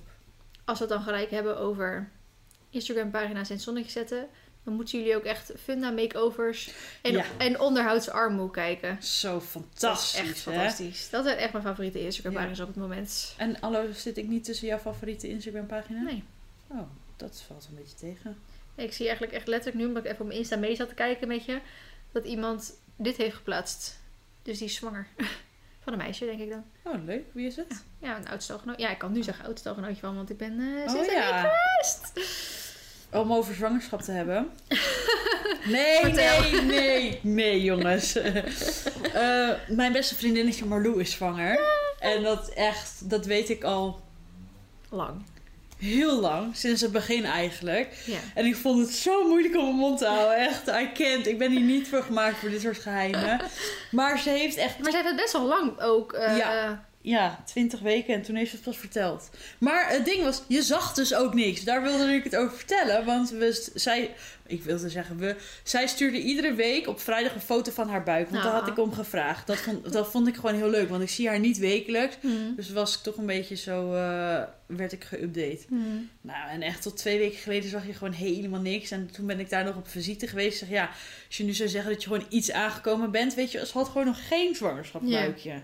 Als 0.66 0.80
we 0.80 0.86
het 0.86 0.94
dan 0.94 1.04
gelijk 1.04 1.30
hebben 1.32 1.58
over 1.58 2.10
Instagram 2.70 3.12
pagina's 3.12 3.50
in 3.50 3.56
het 3.56 3.64
zonnetje 3.64 3.92
zetten, 3.92 4.28
dan 4.64 4.74
moeten 4.74 5.00
jullie 5.00 5.16
ook 5.16 5.24
echt 5.24 5.52
funda 5.64 5.90
makeovers 5.92 6.72
en, 7.02 7.12
Ja. 7.12 7.26
en 7.38 7.60
onderhoudsarmoe 7.60 8.52
kijken. 8.52 9.04
Zo 9.04 9.34
Dat 9.34 9.44
fantastisch. 9.44 10.14
is 10.22 10.28
echt 10.30 10.46
hè? 10.46 10.52
fantastisch. 10.52 11.10
Dat 11.10 11.24
zijn 11.26 11.38
echt 11.38 11.52
mijn 11.52 11.64
favoriete 11.64 12.00
Instagram 12.02 12.32
Ja. 12.34 12.38
pagina's 12.38 12.60
op 12.60 12.68
het 12.68 12.76
moment. 12.76 13.34
En 13.38 13.56
hallo, 13.60 13.92
zit 13.94 14.18
ik 14.18 14.28
niet 14.28 14.44
tussen 14.44 14.68
jouw 14.68 14.78
favoriete 14.80 15.30
Instagram 15.30 15.66
pagina? 15.66 16.02
Nee. 16.02 16.24
Oh, 16.68 16.82
dat 17.18 17.44
valt 17.48 17.68
een 17.70 17.76
beetje 17.76 17.96
tegen. 17.96 18.38
Ik 18.76 18.94
zie 18.94 19.06
eigenlijk 19.06 19.36
echt 19.36 19.48
letterlijk 19.48 19.78
nu, 19.82 19.88
omdat 19.88 20.04
ik 20.04 20.10
even 20.10 20.22
op 20.22 20.28
mijn 20.28 20.40
Insta 20.40 20.56
mee 20.58 20.76
zat 20.76 20.88
te 20.88 20.94
kijken 20.94 21.28
met 21.28 21.46
je, 21.46 21.60
dat 22.12 22.26
iemand 22.26 22.74
dit 22.96 23.18
heeft 23.18 23.36
geplaatst. 23.36 24.02
Dus 24.44 24.58
die 24.58 24.68
is 24.68 24.76
zwanger. 24.76 25.08
Van 25.84 25.94
een 25.94 26.00
meisje, 26.00 26.26
denk 26.26 26.40
ik 26.40 26.50
dan. 26.50 26.64
Oh, 26.84 27.04
leuk. 27.06 27.24
Wie 27.34 27.48
is 27.48 27.56
het? 27.56 27.84
Ja, 28.02 28.18
een 28.18 28.28
oudstelgenoot. 28.28 28.80
Ja, 28.80 28.90
ik 28.90 28.98
kan 28.98 29.12
nu 29.12 29.24
zeggen 29.24 29.46
oudstelgenootje 29.46 30.00
van, 30.00 30.16
want 30.16 30.30
ik 30.30 30.38
ben 30.38 30.60
eh 30.86 30.94
Oh 30.96 31.06
ja. 31.06 31.42
geweest. 31.42 32.12
Om 33.22 33.34
over 33.34 33.56
zwangerschap 33.56 34.02
te 34.02 34.12
hebben. 34.12 34.50
Nee, 35.66 36.00
Vertel. 36.02 36.42
nee, 36.42 36.62
nee, 36.62 37.20
nee, 37.22 37.64
jongens. 37.64 38.16
Eh, 38.16 39.50
mijn 39.68 39.92
beste 39.92 40.16
vriendinnetje 40.16 40.66
Marlou 40.66 41.00
is 41.00 41.12
zwanger. 41.12 41.60
En 42.00 42.24
dat 42.24 42.50
echt, 42.50 43.10
dat 43.10 43.26
weet 43.26 43.50
ik 43.50 43.64
al 43.64 44.02
Lang. 44.90 45.22
Heel 45.84 46.20
lang. 46.20 46.56
Sinds 46.56 46.82
het 46.82 46.92
begin 46.92 47.26
eigenlijk. 47.26 47.94
Ja. 48.06 48.18
En 48.36 48.46
ik 48.46 48.56
vond 48.56 48.80
het 48.80 48.96
zo 48.96 49.28
moeilijk 49.28 49.56
om 49.56 49.64
mijn 49.64 49.76
mond 49.76 49.98
te 49.98 50.06
houden. 50.06 50.38
Echt, 50.38 50.68
I 50.68 50.90
can't. 50.94 51.28
Ik 51.28 51.38
ben 51.38 51.52
hier 51.52 51.60
niet 51.62 51.88
voor 51.88 52.02
gemaakt 52.04 52.38
voor 52.38 52.50
dit 52.50 52.62
soort 52.62 52.78
geheimen. 52.80 53.42
Maar 53.92 54.20
ze 54.20 54.30
heeft 54.30 54.58
echt 54.58 54.80
Maar 54.80 54.92
zij 54.92 55.00
heeft 55.02 55.12
het 55.14 55.22
best 55.22 55.34
wel 55.34 55.46
lang 55.48 55.80
ook. 55.82 56.14
eh, 56.14 56.38
Ja. 56.38 56.86
Ja, 57.06 57.44
20 57.46 57.80
weken 57.80 58.14
en 58.14 58.22
toen 58.22 58.36
heeft 58.36 58.50
ze 58.50 58.56
het 58.56 58.66
pas 58.66 58.78
verteld. 58.78 59.30
Maar 59.58 59.90
het 59.90 60.06
ding 60.06 60.24
was, 60.24 60.44
je 60.48 60.62
zag 60.62 60.94
dus 60.94 61.14
ook 61.14 61.34
niks. 61.34 61.64
Daar 61.64 61.82
wilde 61.82 62.14
ik 62.14 62.24
het 62.24 62.36
over 62.36 62.58
vertellen. 62.58 63.06
Want 63.06 63.30
we, 63.30 63.70
zij, 63.74 64.16
ik 64.48 64.64
wilde 64.64 64.90
zeggen 64.90 65.18
we, 65.18 65.36
zij 65.64 65.88
stuurde 65.88 66.22
iedere 66.22 66.54
week 66.54 66.88
op 66.88 67.00
vrijdag 67.00 67.34
een 67.34 67.42
foto 67.42 67.72
van 67.72 67.90
haar 67.90 68.04
buik. 68.04 68.30
Want 68.30 68.44
daar 68.44 68.54
had 68.54 68.68
ik 68.68 68.80
om 68.80 68.94
gevraagd. 68.94 69.48
Dat 69.48 69.58
vond, 69.58 69.94
dat 69.94 70.12
vond 70.12 70.28
ik 70.28 70.36
gewoon 70.36 70.56
heel 70.56 70.70
leuk, 70.70 70.90
want 70.90 71.02
ik 71.02 71.10
zie 71.10 71.28
haar 71.28 71.40
niet 71.40 71.58
wekelijks. 71.58 72.18
Mhm. 72.22 72.56
Dus 72.56 72.70
was 72.70 72.96
ik 72.96 73.02
toch 73.02 73.18
een 73.18 73.26
beetje 73.26 73.56
zo, 73.56 73.94
eh, 73.94 74.44
werd 74.66 74.92
ik 74.92 75.04
geüpdate. 75.04 75.66
Mhm. 75.70 75.84
Nou, 76.22 76.50
en 76.50 76.62
echt 76.62 76.82
tot 76.82 76.98
twee 76.98 77.18
weken 77.18 77.40
geleden 77.40 77.70
zag 77.70 77.86
je 77.86 77.94
gewoon 77.94 78.14
helemaal 78.14 78.62
niks. 78.62 78.92
En 78.92 79.10
toen 79.12 79.26
ben 79.26 79.40
ik 79.40 79.50
daar 79.50 79.64
nog 79.64 79.76
op 79.76 79.88
visite 79.88 80.28
geweest. 80.28 80.58
Zeg, 80.58 80.70
ja, 80.70 80.90
als 81.28 81.38
je 81.38 81.44
nu 81.44 81.54
zou 81.54 81.70
zeggen 81.70 81.92
dat 81.92 82.04
je 82.04 82.10
gewoon 82.10 82.26
iets 82.30 82.52
aangekomen 82.52 83.12
bent, 83.12 83.34
weet 83.34 83.52
je, 83.52 83.66
ze 83.66 83.74
had 83.74 83.88
gewoon 83.88 84.06
nog 84.06 84.28
geen 84.28 84.56
zwangerschapsbuikje. 84.56 85.62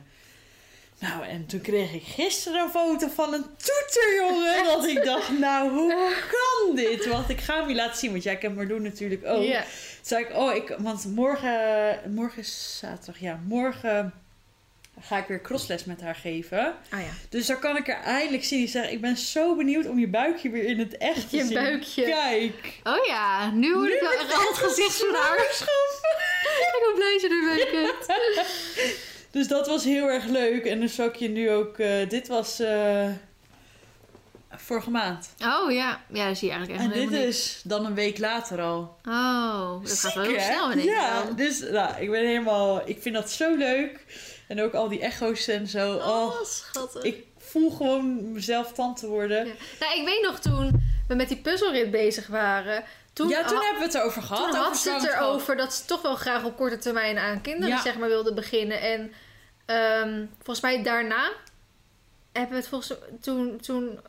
Nou, 0.99 1.25
en 1.25 1.45
toen 1.45 1.61
kreeg 1.61 1.93
ik 1.93 2.03
gisteren 2.03 2.61
een 2.61 2.69
foto 2.69 3.07
van 3.07 3.33
een 3.33 3.45
toeter, 3.57 4.15
jongen. 4.15 4.63
Dat 4.63 4.85
ik 4.85 5.03
dacht, 5.03 5.39
nou, 5.39 5.71
hoe 5.71 6.13
kan 6.31 6.75
dit? 6.75 7.05
Want 7.05 7.29
ik 7.29 7.39
ga 7.39 7.59
hem 7.59 7.69
je 7.69 7.75
laten 7.75 7.97
zien, 7.97 8.11
want 8.11 8.23
jij 8.23 8.37
kent 8.37 8.55
Marloen 8.55 8.81
natuurlijk 8.81 9.25
ook. 9.25 9.43
Ja. 9.43 9.63
Toen 10.07 10.19
ik, 10.19 10.35
oh, 10.35 10.55
ik, 10.55 10.75
want 10.77 11.05
morgen, 11.05 11.99
morgen 12.13 12.39
is 12.39 12.77
zaterdag, 12.79 13.21
ja, 13.21 13.39
morgen 13.47 14.13
ga 15.01 15.17
ik 15.17 15.27
weer 15.27 15.41
crossles 15.41 15.85
met 15.85 16.01
haar 16.01 16.15
geven. 16.15 16.75
Ah 16.89 16.99
ja. 16.99 17.09
Dus 17.29 17.45
daar 17.45 17.59
kan 17.59 17.77
ik 17.77 17.87
er 17.87 17.99
eindelijk 18.03 18.43
zien. 18.43 18.61
Ik 18.63 18.69
zeg, 18.69 18.89
ik 18.89 19.01
ben 19.01 19.17
zo 19.17 19.55
benieuwd 19.55 19.87
om 19.87 19.99
je 19.99 20.07
buikje 20.07 20.49
weer 20.49 20.63
in 20.63 20.79
het 20.79 20.97
echt 20.97 21.29
te 21.29 21.37
Je 21.37 21.43
zien. 21.43 21.53
buikje. 21.53 22.03
Kijk. 22.03 22.79
Oh 22.83 23.05
ja, 23.05 23.51
nu 23.51 23.73
word 23.73 23.93
ik 23.93 23.99
wel 23.99 24.11
echt 24.11 24.47
het 24.47 24.57
gezicht 24.57 24.97
van 24.97 25.13
haar. 25.15 25.37
Ik 26.49 26.85
ben 26.85 26.95
blij 26.95 27.11
dat 27.11 27.21
je 27.21 27.29
er 27.29 27.43
mee 27.43 27.71
bent. 27.71 28.05
Dus 29.31 29.47
dat 29.47 29.67
was 29.67 29.83
heel 29.83 30.07
erg 30.07 30.25
leuk. 30.25 30.65
En 30.65 30.79
dan 30.79 30.89
zou 30.89 31.09
ik 31.09 31.15
je 31.15 31.29
nu 31.29 31.51
ook... 31.51 31.77
eh, 31.77 32.09
dit 32.09 32.27
was... 32.27 32.59
eh, 32.59 33.07
vorige 34.55 34.89
maand. 34.89 35.29
Oh 35.43 35.71
ja, 35.71 36.01
ja, 36.13 36.27
dat 36.27 36.37
zie 36.37 36.47
je 36.49 36.53
eigenlijk 36.53 36.83
En 36.83 36.85
echt 36.91 36.93
dit 36.99 37.03
helemaal 37.03 37.25
niks. 37.25 37.37
is 37.37 37.61
dan 37.63 37.85
een 37.85 37.93
week 37.95 38.17
later 38.17 38.61
al. 38.61 38.97
Oh, 39.07 39.81
dat 39.83 39.99
gaat 39.99 40.13
wel 40.13 40.23
heel 40.23 40.39
snel 40.39 40.71
in 40.71 40.83
Ja, 40.83 41.23
dus 41.35 41.59
nou, 41.59 42.01
ik 42.01 42.11
ben 42.11 42.25
helemaal... 42.25 42.81
Ik 42.85 43.01
vind 43.01 43.15
dat 43.15 43.31
zo 43.31 43.55
leuk. 43.55 44.05
En 44.47 44.61
ook 44.61 44.73
al 44.73 44.87
die 44.89 44.99
echo's 44.99 45.47
en 45.47 45.67
zo. 45.67 45.93
Oh, 45.95 46.05
Oh, 46.07 46.43
schattig. 46.43 47.03
ik 47.03 47.23
voel 47.37 47.69
gewoon 47.71 48.31
mezelf 48.31 48.71
tante 48.73 49.07
worden. 49.07 49.45
Ja. 49.45 49.53
Nou, 49.79 49.99
ik 49.99 50.05
weet 50.05 50.21
nog 50.23 50.39
toen 50.39 50.81
we 51.07 51.15
met 51.15 51.27
die 51.27 51.37
puzzelrit 51.37 51.91
bezig 51.91 52.27
waren. 52.27 52.83
Toen, 53.19 53.29
ja, 53.29 53.43
toen 53.45 53.57
ha- 53.57 53.63
hebben 53.63 53.79
we 53.81 53.85
het 53.87 53.95
erover 53.95 54.21
gehad. 54.21 54.51
toen 54.51 54.59
had 54.59 54.77
ze 54.77 54.91
het 54.91 55.03
erover 55.13 55.55
dat 55.55 55.73
ze 55.73 55.85
toch 55.85 56.01
wel 56.01 56.15
graag 56.15 56.43
op 56.43 56.55
korte 56.57 56.77
termijn 56.77 57.17
aan 57.17 57.41
kinderen 57.41 57.75
Ja. 57.75 57.81
zeg 57.81 57.97
maar, 57.97 58.09
wilde 58.09 58.33
beginnen. 58.33 58.81
En 58.81 59.13
ehm, 59.65 60.25
volgens 60.35 60.61
mij 60.61 60.83
daarna 60.83 61.31
hebben 62.31 62.51
we 62.51 62.57
het 62.59 62.67
volgens 62.67 62.93
toen, 63.21 63.59
toen, 63.59 63.99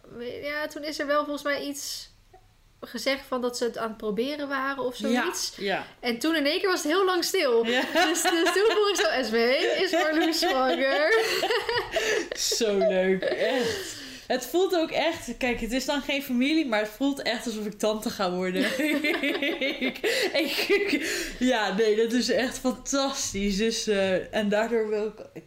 ja, 0.42 0.66
toen 0.66 0.84
is 0.84 0.98
er 0.98 1.06
wel 1.06 1.20
volgens 1.24 1.42
mij 1.44 1.62
iets 1.62 2.08
gezegd 2.80 3.20
van 3.28 3.40
dat 3.40 3.56
ze 3.56 3.64
het 3.64 3.78
aan 3.78 3.88
het 3.88 3.96
proberen 3.96 4.48
waren 4.48 4.84
of 4.84 4.96
zoiets. 4.96 5.52
Ja, 5.56 5.64
ja. 5.64 5.84
En 6.00 6.18
toen 6.18 6.36
in 6.36 6.46
één 6.46 6.60
keer 6.60 6.68
was 6.68 6.82
het 6.82 6.92
heel 6.92 7.04
lang 7.04 7.24
stil. 7.24 7.64
Ja. 7.66 7.80
Dus, 7.92 8.22
dus 8.22 8.52
toen 8.52 8.70
vroeg 8.70 8.88
ik 8.88 8.96
zo, 8.96 9.22
SW, 9.24 9.34
is 9.82 9.92
Marloes 9.92 10.38
zwanger? 10.38 11.12
Zo 12.56 12.78
leuk, 12.78 13.22
echt. 13.22 13.98
Het 14.32 14.46
voelt 14.46 14.76
ook 14.76 14.90
echt, 14.90 15.36
kijk, 15.38 15.60
het 15.60 15.72
is 15.72 15.84
dan 15.84 16.00
geen 16.02 16.22
familie, 16.22 16.66
maar 16.66 16.80
het 16.80 16.88
voelt 16.88 17.22
echt 17.22 17.46
alsof 17.46 17.66
ik 17.66 17.78
tante 17.78 18.10
ga 18.10 18.30
worden. 18.32 18.62
ik, 19.82 19.98
ik- 20.68 21.34
ja, 21.38 21.74
nee, 21.74 21.96
dat 21.96 22.12
is 22.12 22.30
echt 22.30 22.58
fantastisch. 22.58 23.56
Dus, 23.56 23.86
eh, 23.86 24.34
en 24.34 24.48
daardoor 24.48 24.88
wil 24.88 25.06
ik, 25.06 25.42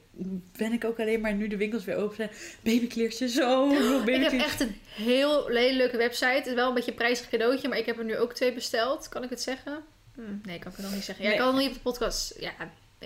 ben 0.58 0.72
ik 0.74 0.86
ook 0.86 1.00
alleen 1.00 1.22
maar 1.22 1.34
nu 1.34 1.48
de 1.48 1.58
winkels 1.58 1.86
weer 1.86 1.96
open 1.96 2.16
zijn. 2.16 2.32
Babykleertjes, 2.62 3.34
zo. 3.34 3.70
Ik 4.06 4.22
heb 4.24 4.32
echt 4.32 4.60
een 4.60 4.76
heel 4.96 5.50
lelijke 5.50 5.98
website. 5.98 6.26
Het 6.26 6.46
is 6.48 6.54
wel 6.54 6.68
een 6.68 6.74
beetje 6.74 6.92
een 6.92 6.98
prijzig 6.98 7.30
cadeautje, 7.30 7.68
maar 7.68 7.78
ik 7.78 7.86
heb 7.86 7.98
er 7.98 8.06
nu 8.06 8.18
ook 8.18 8.34
twee 8.34 8.54
besteld. 8.54 9.10
Kan 9.10 9.24
ik 9.24 9.30
het 9.30 9.42
zeggen? 9.42 9.84
Hm, 10.16 10.22
nee, 10.44 10.60
kan 10.60 10.72
ik 10.72 10.78
het 10.78 10.86
nog 10.86 10.94
niet 10.96 11.04
zeggen. 11.04 11.26
Ja, 11.26 11.32
ik 11.32 11.38
kan 11.38 11.46
het 11.48 11.56
nog 11.56 11.64
niet 11.66 11.76
op 11.78 11.84
de 11.84 11.90
podcast. 11.90 12.36
Ja, 12.40 12.52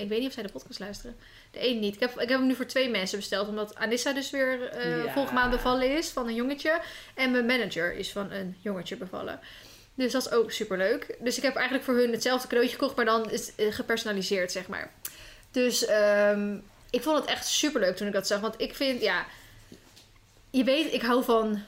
ik 0.01 0.09
weet 0.09 0.19
niet 0.19 0.27
of 0.27 0.33
zij 0.33 0.43
de 0.43 0.51
podcast 0.51 0.79
luisteren. 0.79 1.15
De 1.51 1.67
een 1.69 1.79
niet. 1.79 1.93
Ik 1.93 1.99
heb, 1.99 2.11
ik 2.11 2.29
heb 2.29 2.39
hem 2.39 2.47
nu 2.47 2.55
voor 2.55 2.65
twee 2.65 2.89
mensen 2.89 3.17
besteld, 3.17 3.47
omdat 3.47 3.75
Anissa 3.75 4.13
dus 4.13 4.29
weer 4.29 4.69
eh 4.69 5.05
Ja. 5.05 5.13
volgende 5.13 5.39
maand 5.39 5.51
bevallen 5.51 5.97
is 5.97 6.09
van 6.09 6.27
een 6.27 6.35
jongetje. 6.35 6.81
En 7.15 7.31
mijn 7.31 7.45
manager 7.45 7.93
is 7.93 8.11
van 8.11 8.31
een 8.31 8.55
jongetje 8.61 8.95
bevallen. 8.97 9.39
Dus 9.95 10.11
dat 10.11 10.25
is 10.25 10.31
ook 10.31 10.51
super 10.51 10.77
leuk. 10.77 11.15
Dus 11.19 11.37
ik 11.37 11.43
heb 11.43 11.55
eigenlijk 11.55 11.85
voor 11.85 11.95
hun 11.95 12.11
hetzelfde 12.11 12.47
cadeautje 12.47 12.75
gekocht, 12.75 12.95
maar 12.95 13.05
dan 13.05 13.31
is 13.31 13.45
het 13.47 13.53
eh, 13.55 13.73
gepersonaliseerd, 13.73 14.51
zeg 14.51 14.67
maar. 14.67 14.91
Dus 15.51 15.85
ehm, 15.85 16.57
ik 16.89 17.01
vond 17.01 17.17
het 17.19 17.29
echt 17.29 17.47
super 17.47 17.81
leuk 17.81 17.95
toen 17.95 18.07
ik 18.07 18.13
dat 18.13 18.27
zag. 18.27 18.39
Want 18.39 18.55
ik 18.57 18.75
vind, 18.75 19.01
ja, 19.01 19.25
je 20.49 20.63
weet, 20.63 20.93
ik 20.93 21.01
hou 21.01 21.23
van 21.23 21.61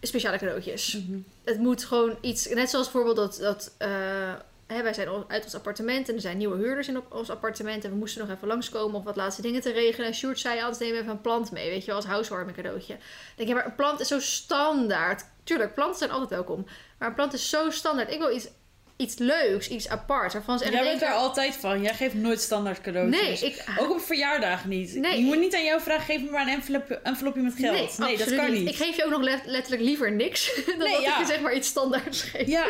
speciale 0.00 0.38
cadeautjes. 0.38 0.92
Mhm. 0.92 1.18
Het 1.44 1.58
moet 1.58 1.84
gewoon 1.84 2.18
iets, 2.20 2.48
net 2.48 2.70
zoals 2.70 2.90
bijvoorbeeld 2.90 3.16
dat, 3.16 3.38
dat 3.40 3.74
eh, 3.78 4.32
hè, 4.72 4.82
wij 4.82 4.92
zijn 4.92 5.08
uit 5.28 5.44
ons 5.44 5.54
appartement 5.54 6.08
en 6.08 6.14
er 6.14 6.20
zijn 6.20 6.36
nieuwe 6.36 6.56
huurders 6.56 6.88
in 6.88 6.96
op 6.96 7.14
ons 7.14 7.30
appartement 7.30 7.84
en 7.84 7.90
we 7.90 7.96
moesten 7.96 8.26
nog 8.26 8.36
even 8.36 8.48
langskomen 8.48 8.98
om 8.98 9.04
wat 9.04 9.16
laatste 9.16 9.42
dingen 9.42 9.60
te 9.60 9.72
regelen. 9.72 10.06
En 10.06 10.14
Sjoerd 10.14 10.40
zei 10.40 10.62
altijd 10.62 10.80
neem 10.80 11.00
even 11.00 11.10
een 11.10 11.20
plant 11.20 11.50
mee, 11.50 11.70
weet 11.70 11.80
je 11.80 11.86
wel, 11.86 11.96
als 11.96 12.04
housewarming 12.04 12.56
cadeautje. 12.56 12.94
Ik 12.94 13.00
denk, 13.36 13.48
ja, 13.48 13.54
maar 13.54 13.66
een 13.66 13.74
plant 13.74 14.00
is 14.00 14.08
zo 14.08 14.20
standaard. 14.20 15.24
Tuurlijk, 15.44 15.74
planten 15.74 15.98
zijn 15.98 16.10
altijd 16.10 16.30
welkom. 16.30 16.66
Maar 16.98 17.08
een 17.08 17.14
plant 17.14 17.32
is 17.32 17.48
zo 17.48 17.70
standaard. 17.70 18.12
Ik 18.12 18.18
wil 18.18 18.34
iets, 18.34 18.48
iets 18.96 19.18
leuks, 19.18 19.68
iets 19.68 19.88
apart. 19.88 20.32
Waarvan 20.32 20.58
ze 20.58 20.64
echt 20.64 20.72
Jij 20.72 20.82
bent 20.82 21.00
daar 21.00 21.12
altijd 21.12 21.56
van. 21.56 21.82
Jij 21.82 21.94
geeft 21.94 22.14
nooit 22.14 22.40
standaard 22.40 22.80
cadeautjes. 22.80 23.40
Nee, 23.40 23.50
ik... 23.50 23.64
Ook 23.78 23.90
op 23.90 24.00
verjaardag 24.00 24.64
niet. 24.64 24.94
Nee, 24.94 25.18
je 25.18 25.24
moet 25.24 25.38
niet 25.38 25.54
aan 25.54 25.64
jou 25.64 25.80
vragen, 25.80 26.04
geef 26.04 26.22
me 26.22 26.30
maar 26.30 26.46
een 26.46 26.52
envelop, 26.52 26.90
envelopje 26.90 27.42
met 27.42 27.54
geld. 27.54 27.98
Nee, 27.98 28.16
dat 28.16 28.34
kan 28.34 28.52
niet. 28.52 28.68
Ik 28.68 28.76
geef 28.76 28.96
je 28.96 29.04
ook 29.04 29.10
nog 29.10 29.22
let- 29.22 29.46
letterlijk 29.46 29.82
liever 29.82 30.12
niks. 30.12 30.54
dan 30.66 30.78
dat 30.78 31.00
ja. 31.00 31.12
ik 31.12 31.18
je 31.18 31.32
zeg 31.32 31.40
maar 31.40 31.54
iets 31.54 31.68
standaards 31.68 32.22
geef. 32.22 32.46
Ja, 32.46 32.64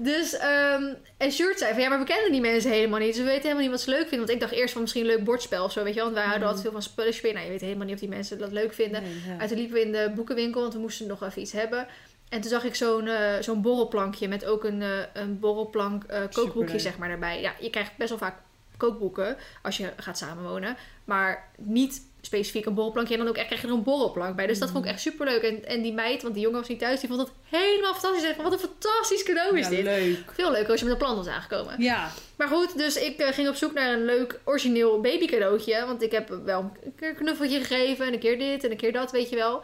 Dus, 0.00 0.36
ehm 0.36 0.84
en 1.16 1.30
Sjoerd 1.32 1.58
zei 1.58 1.72
van, 1.72 1.82
ja, 1.82 1.88
maar 1.88 1.98
we 1.98 2.04
kennen 2.04 2.32
die 2.32 2.40
mensen 2.40 2.70
helemaal 2.70 2.98
niet. 2.98 3.14
Ze 3.16 3.22
weten 3.22 3.42
helemaal 3.42 3.62
niet 3.62 3.70
wat 3.70 3.80
ze 3.80 3.90
leuk 3.90 4.00
vinden. 4.08 4.18
Want 4.18 4.30
ik 4.30 4.40
dacht 4.40 4.52
eerst 4.52 4.72
van 4.72 4.82
misschien 4.82 5.02
een 5.02 5.08
leuk 5.16 5.24
bordspel 5.24 5.64
of 5.64 5.72
zo, 5.72 5.82
weet 5.82 5.94
je 5.94 6.00
wel. 6.00 6.04
Want 6.04 6.16
wij 6.16 6.26
houden 6.26 6.46
Mhm. 6.48 6.56
altijd 6.56 6.72
veel 6.72 6.80
van 6.82 6.90
spullen 6.90 7.14
spelen. 7.14 7.34
Nou, 7.34 7.46
je 7.46 7.52
weet 7.52 7.60
helemaal 7.60 7.84
niet 7.84 7.94
of 7.94 8.00
die 8.00 8.08
mensen 8.08 8.38
dat 8.38 8.52
leuk 8.52 8.72
vinden. 8.74 9.02
Nee, 9.02 9.12
ja. 9.26 9.38
Uit 9.40 9.48
de 9.48 9.56
liepen 9.56 9.74
we 9.74 9.80
in 9.82 9.92
de 9.92 10.12
boekenwinkel, 10.14 10.60
want 10.60 10.72
we 10.74 10.78
moesten 10.80 11.06
nog 11.06 11.22
even 11.22 11.42
iets 11.42 11.52
hebben. 11.52 11.86
En 12.28 12.40
toen 12.40 12.50
zag 12.50 12.64
ik 12.64 12.74
zo'n 12.74 13.06
eh, 13.06 13.32
zo'n 13.40 13.62
borrelplankje 13.62 14.28
met 14.28 14.44
ook 14.44 14.64
een, 14.64 14.82
eh, 14.82 14.88
een 15.12 15.38
borrelplank 15.38 16.04
eh, 16.04 16.22
kookboekje 16.32 16.78
zeg 16.78 16.98
maar 16.98 17.08
daarbij. 17.08 17.40
Ja, 17.40 17.52
je 17.60 17.70
krijgt 17.70 17.96
best 17.96 18.08
wel 18.08 18.18
vaak 18.18 18.36
kookboeken 18.76 19.36
als 19.62 19.76
je 19.76 19.92
gaat 19.96 20.18
samenwonen. 20.18 20.76
Maar 21.04 21.50
niet 21.56 22.00
specifiek 22.28 22.66
een 22.66 22.74
borrelplankje. 22.74 23.14
En 23.14 23.20
dan 23.20 23.28
ook 23.28 23.36
echt 23.36 23.46
krijg 23.46 23.60
je 23.62 23.66
er 23.68 23.72
een 23.74 23.82
borrelplank 23.82 24.36
bij. 24.36 24.46
Dus 24.46 24.58
dat 24.58 24.70
vond 24.70 24.84
ik 24.84 24.90
echt 24.90 25.00
super 25.00 25.26
leuk. 25.26 25.42
En, 25.42 25.64
en 25.64 25.82
die 25.82 25.92
meid, 25.92 26.22
want 26.22 26.34
die 26.34 26.42
jongen 26.42 26.58
was 26.60 26.68
niet 26.68 26.78
thuis, 26.78 27.00
die 27.00 27.08
vond 27.08 27.20
het 27.20 27.30
helemaal 27.48 27.94
fantastisch. 27.94 28.36
Wat 28.42 28.52
een 28.52 28.58
fantastisch 28.58 29.22
cadeau 29.22 29.58
is 29.58 29.64
Ja, 29.64 29.70
dit. 29.70 29.82
leuk. 29.84 30.32
Veel 30.34 30.50
leuker 30.50 30.70
als 30.70 30.80
je 30.80 30.86
met 30.86 30.94
een 30.94 31.00
plant 31.00 31.16
was 31.16 31.34
aangekomen. 31.34 31.74
Ja, 31.82 32.10
Maar 32.38 32.48
goed, 32.48 32.78
dus 32.78 32.96
ik 32.96 33.18
eh, 33.18 33.32
ging 33.32 33.48
op 33.48 33.54
zoek 33.54 33.72
naar 33.72 33.92
een 33.92 34.04
leuk 34.04 34.40
origineel 34.44 35.00
baby 35.00 35.26
cadeautje. 35.26 35.86
Want 35.86 36.02
ik 36.02 36.12
heb 36.12 36.28
wel 36.44 36.60
een 36.60 36.94
keer 36.96 37.08
een 37.08 37.14
knuffeltje 37.14 37.64
gegeven. 37.64 38.06
En 38.06 38.12
een 38.12 38.18
keer 38.18 38.38
dit 38.38 38.64
en 38.64 38.70
een 38.70 38.76
keer 38.76 38.92
dat, 38.92 39.10
weet 39.10 39.28
je 39.28 39.36
wel. 39.36 39.62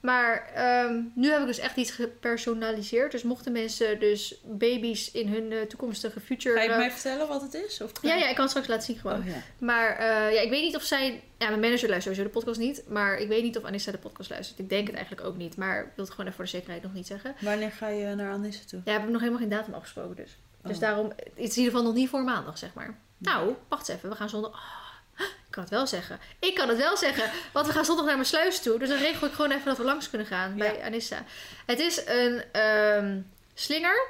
Maar 0.00 0.50
ehm, 0.54 1.00
nu 1.14 1.30
heb 1.30 1.40
ik 1.40 1.46
dus 1.46 1.58
echt 1.58 1.76
iets 1.76 1.90
gepersonaliseerd. 1.90 3.12
Dus 3.12 3.22
mochten 3.22 3.52
mensen 3.52 4.00
dus 4.00 4.40
baby's 4.44 5.10
in 5.12 5.28
hun 5.28 5.52
eh, 5.52 5.60
toekomstige 5.60 6.20
future... 6.20 6.56
ga 6.56 6.62
je 6.62 6.70
eh, 6.70 6.76
mij 6.76 6.90
vertellen 6.90 7.28
wat 7.28 7.42
het 7.42 7.54
is? 7.54 7.80
Of 7.80 7.92
ja, 8.02 8.14
ja, 8.14 8.28
ik 8.28 8.34
kan 8.34 8.42
het 8.42 8.50
straks 8.50 8.68
laten 8.68 8.84
zien 8.84 8.98
gewoon. 8.98 9.18
Oh, 9.18 9.26
ja. 9.26 9.42
Maar 9.58 10.02
ja, 10.32 10.40
ik 10.40 10.50
weet 10.50 10.62
niet 10.62 10.76
of 10.76 10.82
zij... 10.82 11.22
Ja, 11.38 11.48
mijn 11.48 11.60
manager 11.60 11.88
luistert 11.88 12.16
sowieso 12.16 12.22
de 12.22 12.44
podcast 12.44 12.60
niet. 12.60 12.82
Maar 12.88 13.18
ik 13.18 13.28
weet 13.28 13.42
niet 13.42 13.56
of 13.56 13.64
Anissa 13.64 13.90
de 13.90 13.98
podcast 13.98 14.30
luistert. 14.30 14.58
Ik 14.58 14.68
denk 14.68 14.86
het 14.86 14.96
eigenlijk 14.96 15.26
ook 15.26 15.36
niet. 15.36 15.56
Maar 15.56 15.80
ik 15.80 15.92
wil 15.96 16.04
het 16.04 16.10
gewoon 16.10 16.26
even 16.26 16.34
voor 16.34 16.44
de 16.44 16.50
zekerheid 16.50 16.82
nog 16.82 16.94
niet 16.94 17.06
zeggen. 17.06 17.34
Wanneer 17.40 17.70
ga 17.70 17.88
je 17.88 18.14
naar 18.14 18.32
Anissa 18.32 18.62
toe? 18.66 18.78
Ja, 18.78 18.84
we 18.84 18.90
hebben 18.90 19.10
nog 19.10 19.20
helemaal 19.20 19.40
geen 19.42 19.50
datum 19.50 19.74
afgesproken 19.74 20.16
dus. 20.16 20.36
Dus 20.64 20.74
Oh. 20.76 20.80
daarom, 20.82 21.12
het 21.16 21.28
is 21.34 21.56
in 21.56 21.62
ieder 21.62 21.64
geval 21.64 21.82
nog 21.82 21.94
niet 21.94 22.08
voor 22.08 22.22
maandag, 22.24 22.58
zeg 22.58 22.74
maar. 22.74 22.94
Nou, 23.18 23.54
wacht 23.68 23.88
eens 23.88 23.98
even. 23.98 24.10
We 24.10 24.16
gaan 24.16 24.28
zondag... 24.28 24.52
Ah, 24.52 25.26
ik 25.26 25.50
kan 25.50 25.62
het 25.62 25.72
wel 25.72 25.86
zeggen. 25.86 26.20
Ik 26.38 26.54
kan 26.54 26.68
het 26.68 26.78
wel 26.78 26.96
zeggen. 26.96 27.30
Want 27.52 27.66
we 27.66 27.72
gaan 27.72 27.84
zondag 27.84 28.04
naar 28.04 28.14
mijn 28.14 28.26
sluis 28.26 28.60
toe. 28.62 28.78
Dus 28.78 28.88
dan 28.88 28.98
regel 28.98 29.26
ik 29.26 29.32
gewoon 29.32 29.50
even 29.50 29.64
dat 29.64 29.76
we 29.76 29.84
langs 29.84 30.08
kunnen 30.10 30.26
gaan 30.26 30.56
bij 30.56 30.82
Anissa. 30.84 31.24
Het 31.66 31.78
is 31.78 32.06
een 32.06 32.44
ehm, 32.52 33.20
slinger. 33.54 34.08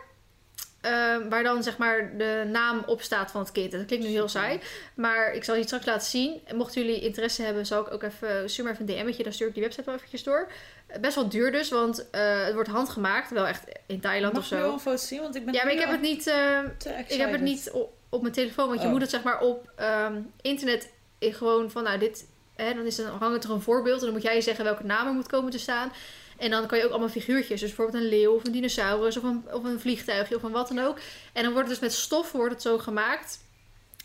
Ehm, 0.84 1.28
waar 1.28 1.42
dan 1.42 1.62
zeg 1.62 1.76
maar 1.76 2.16
de 2.16 2.44
naam 2.52 2.82
op 2.86 3.02
staat 3.02 3.30
van 3.30 3.40
het 3.40 3.52
kind. 3.52 3.72
Dat 3.72 3.84
klinkt 3.84 4.06
nu 4.06 4.10
heel 4.12 4.28
saai. 4.28 4.60
Maar 4.94 5.32
ik 5.32 5.44
zal 5.44 5.54
het 5.56 5.64
straks 5.64 5.84
laten 5.86 6.06
zien. 6.08 6.40
En 6.44 6.56
mochten 6.56 6.82
jullie 6.84 7.00
interesse 7.00 7.42
hebben, 7.42 7.66
zal 7.66 7.80
ik 7.86 7.92
ook 7.92 8.02
even... 8.02 8.50
Stuur 8.50 8.64
maar 8.64 8.72
even 8.72 8.88
een 8.88 9.04
DM'tje. 9.04 9.22
Dan 9.22 9.32
stuur 9.32 9.48
ik 9.48 9.54
die 9.54 9.62
website 9.62 9.84
wel 9.84 9.94
eventjes 9.94 10.22
door. 10.22 10.48
Eh, 10.86 11.00
Best 11.00 11.14
wel 11.14 11.28
duur 11.28 11.52
dus. 11.52 11.68
Want 11.70 12.10
eh, 12.10 12.44
het 12.44 12.54
wordt 12.54 12.68
handgemaakt. 12.68 13.30
Wel 13.30 13.46
echt 13.46 13.62
in 13.86 14.00
Thailand 14.00 14.32
Mag 14.32 14.42
of 14.42 14.50
ik 14.50 14.58
wel 14.58 14.66
zo. 14.68 14.72
een 14.72 14.80
foto 14.80 14.96
zien? 14.96 15.20
Want 15.20 15.34
ik 15.34 15.44
ben 15.44 15.54
Ja, 15.54 15.64
maar 15.64 15.72
ik 15.72 15.78
heb 15.80 15.90
het 15.90 16.00
niet... 16.00 16.26
eh, 16.26 16.58
ik 17.08 17.18
heb 17.20 17.32
het 17.32 17.40
niet 17.40 17.70
op, 17.70 17.92
op 18.08 18.20
mijn 18.22 18.32
telefoon, 18.34 18.68
want 18.68 18.80
je 18.80 18.86
Oh. 18.86 18.92
moet 18.92 19.00
het 19.00 19.10
zeg 19.10 19.22
maar 19.22 19.40
op 19.40 19.70
ehm, 19.76 20.14
internet 20.42 20.88
in 21.18 21.32
gewoon 21.34 21.70
van, 21.70 21.82
nou 21.82 21.98
dit, 21.98 22.26
hè, 22.56 22.74
dan 22.74 22.84
is 22.84 22.96
dan 22.96 23.06
hangt 23.18 23.44
er 23.44 23.50
een 23.50 23.60
voorbeeld 23.60 23.98
en 23.98 24.04
dan 24.04 24.12
moet 24.14 24.22
jij 24.22 24.40
zeggen 24.40 24.64
welke 24.64 24.84
naam 24.84 25.06
er 25.06 25.12
moet 25.12 25.28
komen 25.28 25.50
te 25.50 25.58
staan. 25.58 25.92
En 26.38 26.50
dan 26.50 26.66
kan 26.66 26.78
je 26.78 26.84
ook 26.84 26.90
allemaal 26.90 27.08
figuurtjes, 27.08 27.60
dus 27.60 27.74
bijvoorbeeld 27.74 28.02
een 28.02 28.08
leeuw 28.08 28.34
of 28.34 28.44
een 28.44 28.52
dinosaurus 28.52 29.16
of 29.16 29.22
een, 29.22 29.44
of 29.52 29.64
een 29.64 29.80
vliegtuigje 29.80 30.36
of 30.36 30.42
een 30.42 30.50
wat 30.50 30.68
dan 30.68 30.78
ook. 30.78 30.98
En 31.32 31.42
dan 31.42 31.52
wordt 31.52 31.68
het 31.68 31.80
dus 31.80 31.88
met 31.88 31.98
stof 31.98 32.32
wordt 32.32 32.52
het 32.52 32.62
zo 32.62 32.78
gemaakt. 32.78 33.42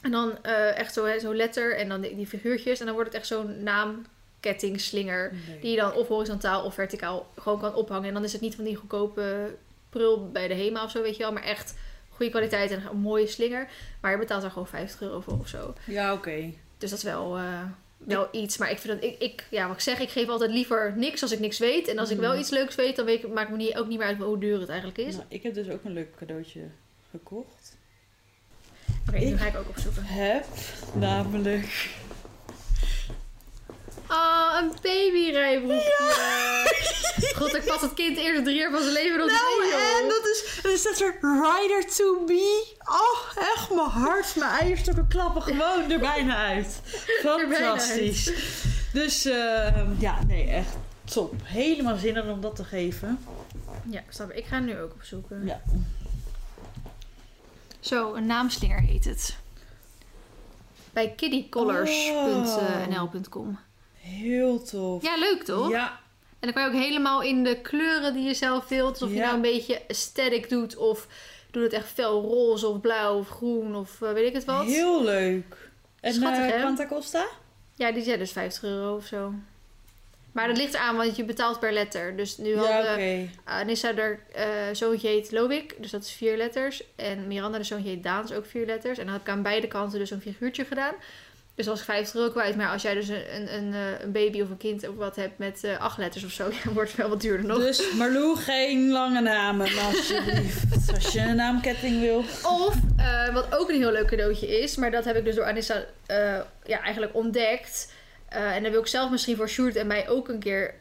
En 0.01 0.11
dan 0.11 0.43
eh, 0.43 0.77
echt 0.77 0.93
zo, 0.93 1.05
hè, 1.05 1.19
zo 1.19 1.35
letter 1.35 1.77
en 1.77 1.89
dan 1.89 2.01
die, 2.01 2.15
die 2.15 2.27
figuurtjes 2.27 2.79
en 2.79 2.85
dan 2.85 2.95
wordt 2.95 3.09
het 3.09 3.19
echt 3.19 3.27
zo'n 3.27 3.63
naamkettingslinger. 3.63 5.33
Nee. 5.47 5.59
Die 5.59 5.71
je 5.71 5.77
dan 5.77 5.93
of 5.93 6.07
horizontaal 6.07 6.63
of 6.63 6.73
verticaal 6.73 7.31
gewoon 7.37 7.59
kan 7.59 7.75
ophangen. 7.75 8.07
En 8.07 8.13
dan 8.13 8.23
is 8.23 8.31
het 8.31 8.41
niet 8.41 8.55
van 8.55 8.63
die 8.63 8.75
goedkope 8.75 9.55
prul 9.89 10.31
bij 10.31 10.47
de 10.47 10.53
HEMA 10.53 10.83
of 10.83 10.91
zo, 10.91 11.01
weet 11.01 11.15
je 11.17 11.23
wel. 11.23 11.31
Maar 11.31 11.43
echt 11.43 11.75
goede 12.09 12.31
kwaliteit 12.31 12.71
en 12.71 12.83
een 12.89 12.97
mooie 12.97 13.27
slinger. 13.27 13.67
Maar 14.01 14.11
je 14.11 14.17
betaalt 14.17 14.43
er 14.43 14.51
gewoon 14.51 14.67
50 14.67 15.01
euro 15.01 15.19
voor 15.19 15.39
of 15.39 15.47
zo. 15.47 15.73
Ja, 15.85 16.13
oké. 16.13 16.53
Dus 16.77 16.89
dat 16.89 16.99
is 16.99 17.05
wel, 17.05 17.37
eh, 17.37 17.63
wel 18.05 18.27
iets. 18.31 18.57
Maar 18.57 18.71
ik 18.71 18.77
vind 18.77 19.01
dat, 19.01 19.11
ik, 19.11 19.19
ik, 19.21 19.47
ja, 19.49 19.67
wat 19.67 19.75
ik 19.75 19.81
zeg, 19.81 19.99
ik 19.99 20.09
geef 20.09 20.27
altijd 20.27 20.51
liever 20.51 20.93
niks 20.95 21.21
als 21.21 21.31
ik 21.31 21.39
niks 21.39 21.59
weet. 21.59 21.87
En 21.87 21.97
als 21.99 22.09
ik 22.09 22.17
wel 22.17 22.31
Mhm. 22.31 22.39
iets 22.39 22.49
leuks 22.49 22.75
weet, 22.75 22.95
dan 22.95 23.05
weet 23.05 23.23
ik, 23.23 23.33
maakt 23.33 23.49
me 23.49 23.57
niet, 23.57 23.77
ook 23.77 23.87
niet 23.87 23.97
meer 23.97 24.07
uit 24.07 24.17
hoe 24.17 24.37
duur 24.39 24.59
het 24.59 24.69
eigenlijk 24.69 24.99
is. 24.99 25.13
Nou, 25.15 25.25
ik 25.27 25.43
heb 25.43 25.53
dus 25.53 25.69
ook 25.69 25.83
een 25.83 25.93
leuk 25.93 26.15
cadeautje 26.17 26.61
gekocht. 27.11 27.77
Oké, 29.07 29.17
ik- 29.17 29.37
ga 29.37 29.45
ik 29.47 29.57
ook 29.57 29.69
opzoeken. 29.69 30.03
Heb 30.05 30.45
namelijk... 30.93 31.89
Ah, 34.09 34.61
een 34.61 34.71
babyrijbroekje. 34.81 35.97
God, 37.37 37.55
ik 37.55 37.65
pas 37.65 37.81
het 37.81 37.93
kind 37.93 38.17
eerst 38.17 38.43
drie 38.43 38.55
jaar 38.55 38.71
van 38.71 38.81
zijn 38.81 38.93
leven 38.93 39.17
nog 39.17 39.27
Nou, 39.27 39.73
en 39.73 40.07
dat 40.07 40.27
is, 40.27 40.59
dan 40.61 40.77
staat 40.77 40.99
er 40.99 41.17
Rider 41.21 41.85
to 41.95 42.23
be. 42.25 42.75
Oh, 42.79 43.19
echt, 43.55 43.69
mijn 43.69 43.89
hart, 43.89 44.35
mijn 44.35 44.51
eierstokken 44.51 45.07
klappen 45.07 45.41
gewoon 45.41 45.91
er 45.91 45.99
bijna 45.99 46.35
uit. 46.35 46.81
bijna 47.23 47.55
Fantastisch. 47.55 48.31
Dus 48.93 49.25
eh, 49.25 49.99
ja, 49.99 50.23
nee, 50.27 50.47
echt 50.47 50.77
top. 51.05 51.33
Helemaal 51.43 51.97
zin 51.97 52.15
in 52.15 52.29
om 52.29 52.41
dat 52.41 52.55
te 52.55 52.63
geven. 52.63 53.19
Ja, 53.89 54.01
snap 54.09 54.31
ik. 54.31 54.45
Ga 54.45 54.55
hem 54.55 54.65
nu 54.65 54.79
ook 54.79 54.93
opzoeken. 54.93 55.45
Ja. 55.45 55.61
Zo, 57.79 58.13
een 58.13 58.25
naamslinger 58.25 58.81
heet 58.81 59.05
het. 59.05 59.35
Bij 60.93 61.13
kiddycolors.nl.com. 61.15 63.59
Heel 64.09 64.63
tof. 64.63 65.03
Ja, 65.03 65.15
leuk 65.17 65.43
toch? 65.43 65.69
Ja, 65.69 65.99
En 66.39 66.51
dan 66.51 66.53
kan 66.53 66.63
je 66.63 66.69
ook 66.69 66.83
helemaal 66.85 67.21
in 67.21 67.43
de 67.43 67.61
kleuren 67.61 68.13
die 68.13 68.23
je 68.23 68.33
zelf 68.33 68.67
wilt. 68.67 68.93
Dus 68.93 69.01
of 69.07 69.13
je 69.13 69.19
nou 69.19 69.35
een 69.35 69.41
beetje 69.41 69.81
aesthetic 69.87 70.49
doet 70.49 70.77
of 70.77 71.07
doe 71.51 71.63
het 71.63 71.73
echt 71.73 71.87
fel 71.87 72.21
roze 72.21 72.67
of 72.67 72.81
blauw 72.81 73.17
of 73.17 73.29
groen 73.29 73.75
of 73.75 74.01
eh, 74.01 74.11
weet 74.11 74.27
ik 74.27 74.33
het 74.33 74.45
wat. 74.45 74.65
Heel 74.65 75.03
leuk. 75.03 75.69
En 76.01 76.13
Schattig, 76.13 76.45
eh 76.45 76.51
hè? 76.51 76.57
Quanta 76.59 76.87
Costa? 76.87 77.25
Ja, 77.75 77.91
die 77.91 78.03
zijn 78.03 78.19
dus 78.19 78.31
50 78.31 78.63
euro 78.63 78.95
of 78.95 79.05
zo. 79.05 79.33
Maar 80.31 80.47
dat 80.47 80.57
ligt 80.57 80.75
aan, 80.75 80.95
want 80.95 81.15
je 81.15 81.23
betaalt 81.23 81.59
per 81.59 81.73
letter. 81.73 82.15
Dus 82.15 82.37
nu 82.37 82.49
Ja, 82.49 82.61
hadden 82.61 82.93
oké. 82.93 83.29
Anissa, 83.43 83.95
haar 83.95 84.19
eh 84.31 84.45
zoontje 84.71 85.07
heet 85.07 85.29
dus 85.77 85.91
dat 85.91 86.03
is 86.03 86.11
vier 86.11 86.37
letters. 86.37 86.83
En 86.95 87.27
Miranda, 87.27 87.57
de 87.57 87.63
zoontje 87.63 87.89
heet 87.89 88.03
Daan, 88.03 88.23
is 88.23 88.31
ook 88.31 88.45
vier 88.45 88.65
letters. 88.65 88.97
En 88.97 89.03
dan 89.03 89.13
heb 89.13 89.21
ik 89.21 89.29
aan 89.29 89.41
beide 89.41 89.67
kanten 89.67 89.99
dus 89.99 90.11
een 90.11 90.21
figuurtje 90.21 90.65
gedaan. 90.65 90.93
Dus 91.59 91.67
als 91.67 91.79
ik 91.79 91.85
50 91.85 92.15
euro 92.15 92.31
kwijt. 92.31 92.55
Maar 92.55 92.69
als 92.69 92.81
jij 92.81 92.93
dus 92.93 93.07
een, 93.07 93.35
een, 93.35 93.53
een, 93.53 93.73
eh, 93.73 94.07
baby 94.07 94.41
of 94.41 94.49
een 94.49 94.57
kind 94.57 94.87
of 94.87 94.95
wat 94.95 95.15
hebt 95.15 95.37
met 95.37 95.63
eh, 95.63 95.79
acht 95.79 95.97
letters 95.97 96.23
of 96.23 96.31
zo, 96.31 96.49
ja, 96.63 96.71
wordt 96.71 96.89
het 96.89 96.99
wel 96.99 97.09
wat 97.09 97.21
duurder 97.21 97.45
nog. 97.45 97.57
Dus 97.57 97.93
Marlou, 97.93 98.37
geen 98.37 98.91
lange 98.91 99.21
namen, 99.21 99.67
alsjeblieft. 99.77 100.91
Als 100.93 101.13
je 101.13 101.19
een 101.19 101.35
naamketting 101.35 102.01
wil. 102.01 102.17
Of, 102.43 102.75
eh, 102.97 103.33
wat 103.33 103.55
ook 103.55 103.69
een 103.69 103.75
heel 103.75 103.91
leuk 103.91 104.07
cadeautje 104.07 104.61
is, 104.61 104.75
maar 104.75 104.91
dat 104.91 105.05
heb 105.05 105.15
ik 105.15 105.25
dus 105.25 105.35
door 105.35 105.45
Anissa 105.45 105.85
ja, 106.63 106.81
eigenlijk 106.81 107.15
ontdekt. 107.15 107.93
En 108.29 108.63
dat 108.63 108.71
wil 108.71 108.81
ik 108.81 108.87
zelf 108.87 109.11
misschien 109.11 109.35
voor 109.35 109.49
Sjoerd 109.49 109.75
en 109.75 109.87
mij 109.87 110.09
ook 110.09 110.27
een 110.27 110.39
keer 110.39 110.73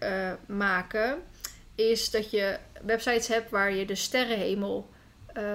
maken. 0.47 1.19
Is 1.75 2.11
dat 2.11 2.31
je 2.31 2.57
websites 2.83 3.29
hebt 3.29 3.51
waar 3.51 3.75
je 3.75 3.85
de 3.85 3.95
sterrenhemel 3.95 4.91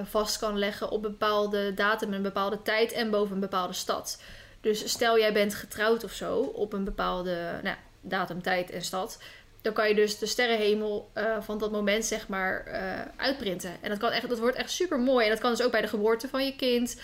vast 0.03 0.39
kan 0.39 0.57
leggen 0.57 0.89
op 0.89 1.01
bepaalde 1.01 1.73
datum, 1.73 2.13
een 2.13 2.21
bepaalde 2.21 2.61
tijd 2.61 2.91
en 2.91 3.09
boven 3.09 3.33
een 3.33 3.39
bepaalde 3.39 3.73
stad. 3.73 4.17
Dus 4.63 4.89
stel 4.89 5.19
jij 5.19 5.33
bent 5.33 5.55
getrouwd 5.55 6.03
of 6.03 6.11
zo 6.11 6.39
op 6.39 6.73
een 6.73 6.83
bepaalde 6.83 7.59
nou, 7.63 7.75
datum, 8.01 8.41
tijd 8.41 8.71
en 8.71 8.81
stad. 8.81 9.19
Dan 9.61 9.73
kan 9.73 9.87
je 9.87 9.95
dus 9.95 10.17
de 10.17 10.25
sterrenhemel 10.25 11.09
eh, 11.13 11.41
van 11.41 11.57
dat 11.57 11.71
moment 11.71 12.05
zeg 12.05 12.27
maar 12.27 12.65
eh, 12.65 12.99
uitprinten. 13.17 13.75
En 13.81 13.89
dat, 13.89 13.97
kan 13.97 14.11
echt, 14.11 14.29
dat 14.29 14.39
wordt 14.39 14.57
echt 14.57 14.71
super 14.71 14.99
mooi. 14.99 15.25
En 15.25 15.31
dat 15.31 15.39
kan 15.39 15.51
dus 15.51 15.61
ook 15.61 15.71
bij 15.71 15.81
de 15.81 15.87
geboorte 15.87 16.27
van 16.27 16.45
je 16.45 16.55
kind. 16.55 16.99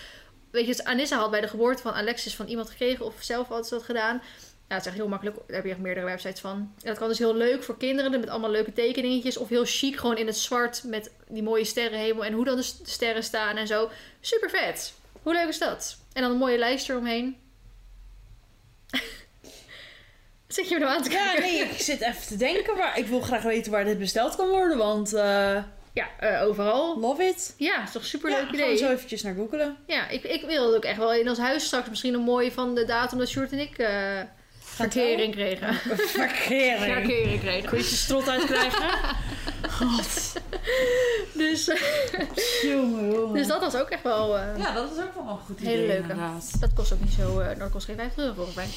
Weet 0.50 0.66
je, 0.66 0.72
dus 0.72 0.84
Anissa 0.84 1.16
had 1.16 1.30
bij 1.30 1.40
de 1.40 1.48
geboorte 1.48 1.82
van 1.82 1.92
Alexis 1.92 2.36
van 2.36 2.46
iemand 2.46 2.70
gekregen 2.70 3.04
of 3.04 3.14
zelf 3.18 3.48
had 3.48 3.68
ze 3.68 3.74
dat 3.74 3.84
gedaan. 3.84 4.22
Ja, 4.68 4.74
het 4.76 4.80
is 4.80 4.86
echt 4.86 4.96
heel 4.96 5.08
makkelijk. 5.08 5.36
Daar 5.36 5.56
heb 5.56 5.64
je 5.64 5.70
echt 5.70 5.80
meerdere 5.80 6.06
websites 6.06 6.40
van. 6.40 6.56
En 6.56 6.88
dat 6.88 6.98
kan 6.98 7.08
dus 7.08 7.18
heel 7.18 7.34
leuk 7.34 7.62
voor 7.62 7.76
kinderen 7.76 8.10
met 8.10 8.28
allemaal 8.28 8.50
leuke 8.50 8.72
tekeningetjes. 8.72 9.36
Of 9.36 9.48
heel 9.48 9.64
chic, 9.64 9.96
gewoon 9.96 10.16
in 10.16 10.26
het 10.26 10.36
zwart 10.36 10.82
met 10.84 11.10
die 11.28 11.42
mooie 11.42 11.64
sterrenhemel. 11.64 12.24
En 12.24 12.32
hoe 12.32 12.44
dan 12.44 12.56
de 12.56 12.72
sterren 12.82 13.24
staan 13.24 13.56
en 13.56 13.66
zo. 13.66 13.90
Super 14.20 14.50
vet. 14.50 14.94
Hoe 15.22 15.32
leuk 15.32 15.48
is 15.48 15.58
dat? 15.58 15.98
En 16.12 16.22
dan 16.22 16.30
een 16.30 16.36
mooie 16.36 16.58
lijst 16.58 16.88
eromheen. 16.88 17.36
Zit 20.48 20.68
je 20.68 20.74
me 20.74 20.80
nou 20.80 20.96
aan 20.96 21.02
te 21.02 21.10
Ja, 21.10 21.24
kijken? 21.24 21.42
nee, 21.42 21.60
ik 21.60 21.80
zit 21.80 22.00
even 22.00 22.26
te 22.26 22.36
denken. 22.36 22.76
Maar 22.76 22.98
ik 22.98 23.06
wil 23.06 23.20
graag 23.20 23.42
weten 23.42 23.72
waar 23.72 23.84
dit 23.84 23.98
besteld 23.98 24.36
kan 24.36 24.48
worden, 24.48 24.76
want 24.78 25.14
eh, 25.14 25.56
Ja, 25.92 26.08
eh, 26.18 26.42
overal. 26.42 26.98
love 27.00 27.22
it. 27.24 27.54
Ja, 27.56 27.82
is 27.82 27.92
toch 27.92 28.04
super 28.04 28.30
Ja, 28.30 28.36
leuk 28.36 28.44
gaan 28.44 28.54
idee. 28.54 28.76
zo 28.76 28.90
eventjes 28.90 29.22
naar 29.22 29.34
googelen. 29.34 29.76
Ja, 29.86 30.08
ik, 30.08 30.22
ik 30.24 30.42
wil 30.46 30.66
het 30.66 30.76
ook 30.76 30.84
echt 30.84 30.98
wel 30.98 31.12
in 31.14 31.28
ons 31.28 31.38
huis 31.38 31.64
straks 31.64 31.88
misschien 31.88 32.14
een 32.14 32.20
mooie 32.20 32.52
van 32.52 32.74
de 32.74 32.84
datum 32.84 33.18
dat 33.18 33.28
Sjoerd 33.28 33.52
en 33.52 33.58
ik 33.58 33.78
eh 33.78 34.20
verkering 34.58 35.32
kregen. 35.34 35.74
Verkering. 36.20 36.78
Verkering 36.92 37.40
kregen. 37.40 37.68
Kun 37.68 37.78
je 37.78 37.84
je 37.84 37.90
strot 37.90 38.28
uitkrijgen? 38.28 38.84
God. 39.80 40.32
Dus, 41.34 41.64
Jongen, 42.62 43.12
jongen. 43.12 43.34
dus 43.34 43.46
dat 43.46 43.60
was 43.60 43.74
ook 43.76 43.88
echt 43.88 44.02
wel... 44.02 44.38
eh, 44.38 44.58
Ja, 44.58 44.72
dat 44.74 44.90
is 44.96 45.02
ook 45.02 45.14
wel 45.14 45.28
een 45.32 45.38
goed 45.46 45.60
idee 45.60 45.74
Hele 45.74 45.86
leuke. 45.86 46.00
inderdaad. 46.02 46.60
Dat 46.60 46.70
kost 46.74 46.92
ook 46.92 47.00
niet 47.00 47.12
zo... 47.12 47.38
eh 47.40 47.58
dat 47.58 47.70
kost 47.70 47.84
geen 47.86 47.96
50 47.96 48.16
euro 48.22 48.34
volgens 48.34 48.56
mij. 48.56 48.68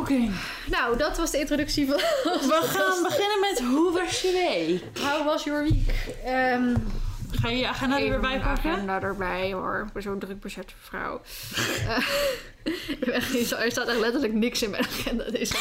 Oké. 0.00 0.28
Nou, 0.66 0.96
dat 0.96 1.16
was 1.16 1.30
de 1.30 1.38
introductie 1.38 1.86
van... 1.86 1.96
We 2.24 2.60
gaan 2.62 3.02
beginnen 3.02 3.40
met 3.40 3.60
hoe 3.60 3.92
was 3.92 4.20
je 4.20 4.32
week? 4.32 5.04
How 5.04 5.24
was 5.26 5.44
your 5.44 5.62
week? 5.62 6.14
Ehm 6.24 6.74
Ga 7.32 7.48
je 7.48 7.56
je 7.56 7.68
agenda 7.68 8.00
er 8.00 8.08
weer 8.08 8.20
bij 8.20 8.40
pakken? 8.40 8.70
agenda 8.70 9.00
erbij 9.00 9.52
hoor. 9.52 9.84
Ik 9.86 9.92
ben 9.92 10.02
zo'n 10.02 10.18
druk 10.18 10.40
bezette 10.40 10.72
vrouw. 10.80 11.20
Ik 12.64 12.96
heb 13.00 13.08
echt- 13.08 13.52
er 13.52 13.70
staat 13.70 13.88
echt 13.88 13.98
letterlijk 13.98 14.32
niks 14.32 14.62
in 14.62 14.70
mijn 14.70 14.84
agenda. 14.84 15.24
Deze 15.30 15.54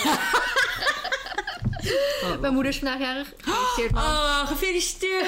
Mijn 2.40 2.54
moeder 2.54 2.72
is 2.72 2.80
vandaag 2.80 3.00
jarig. 3.00 3.34
Gefeliciteerd, 3.38 3.92
mam. 3.92 4.04
Oh, 4.04 4.48
gefeliciteerd! 4.48 5.28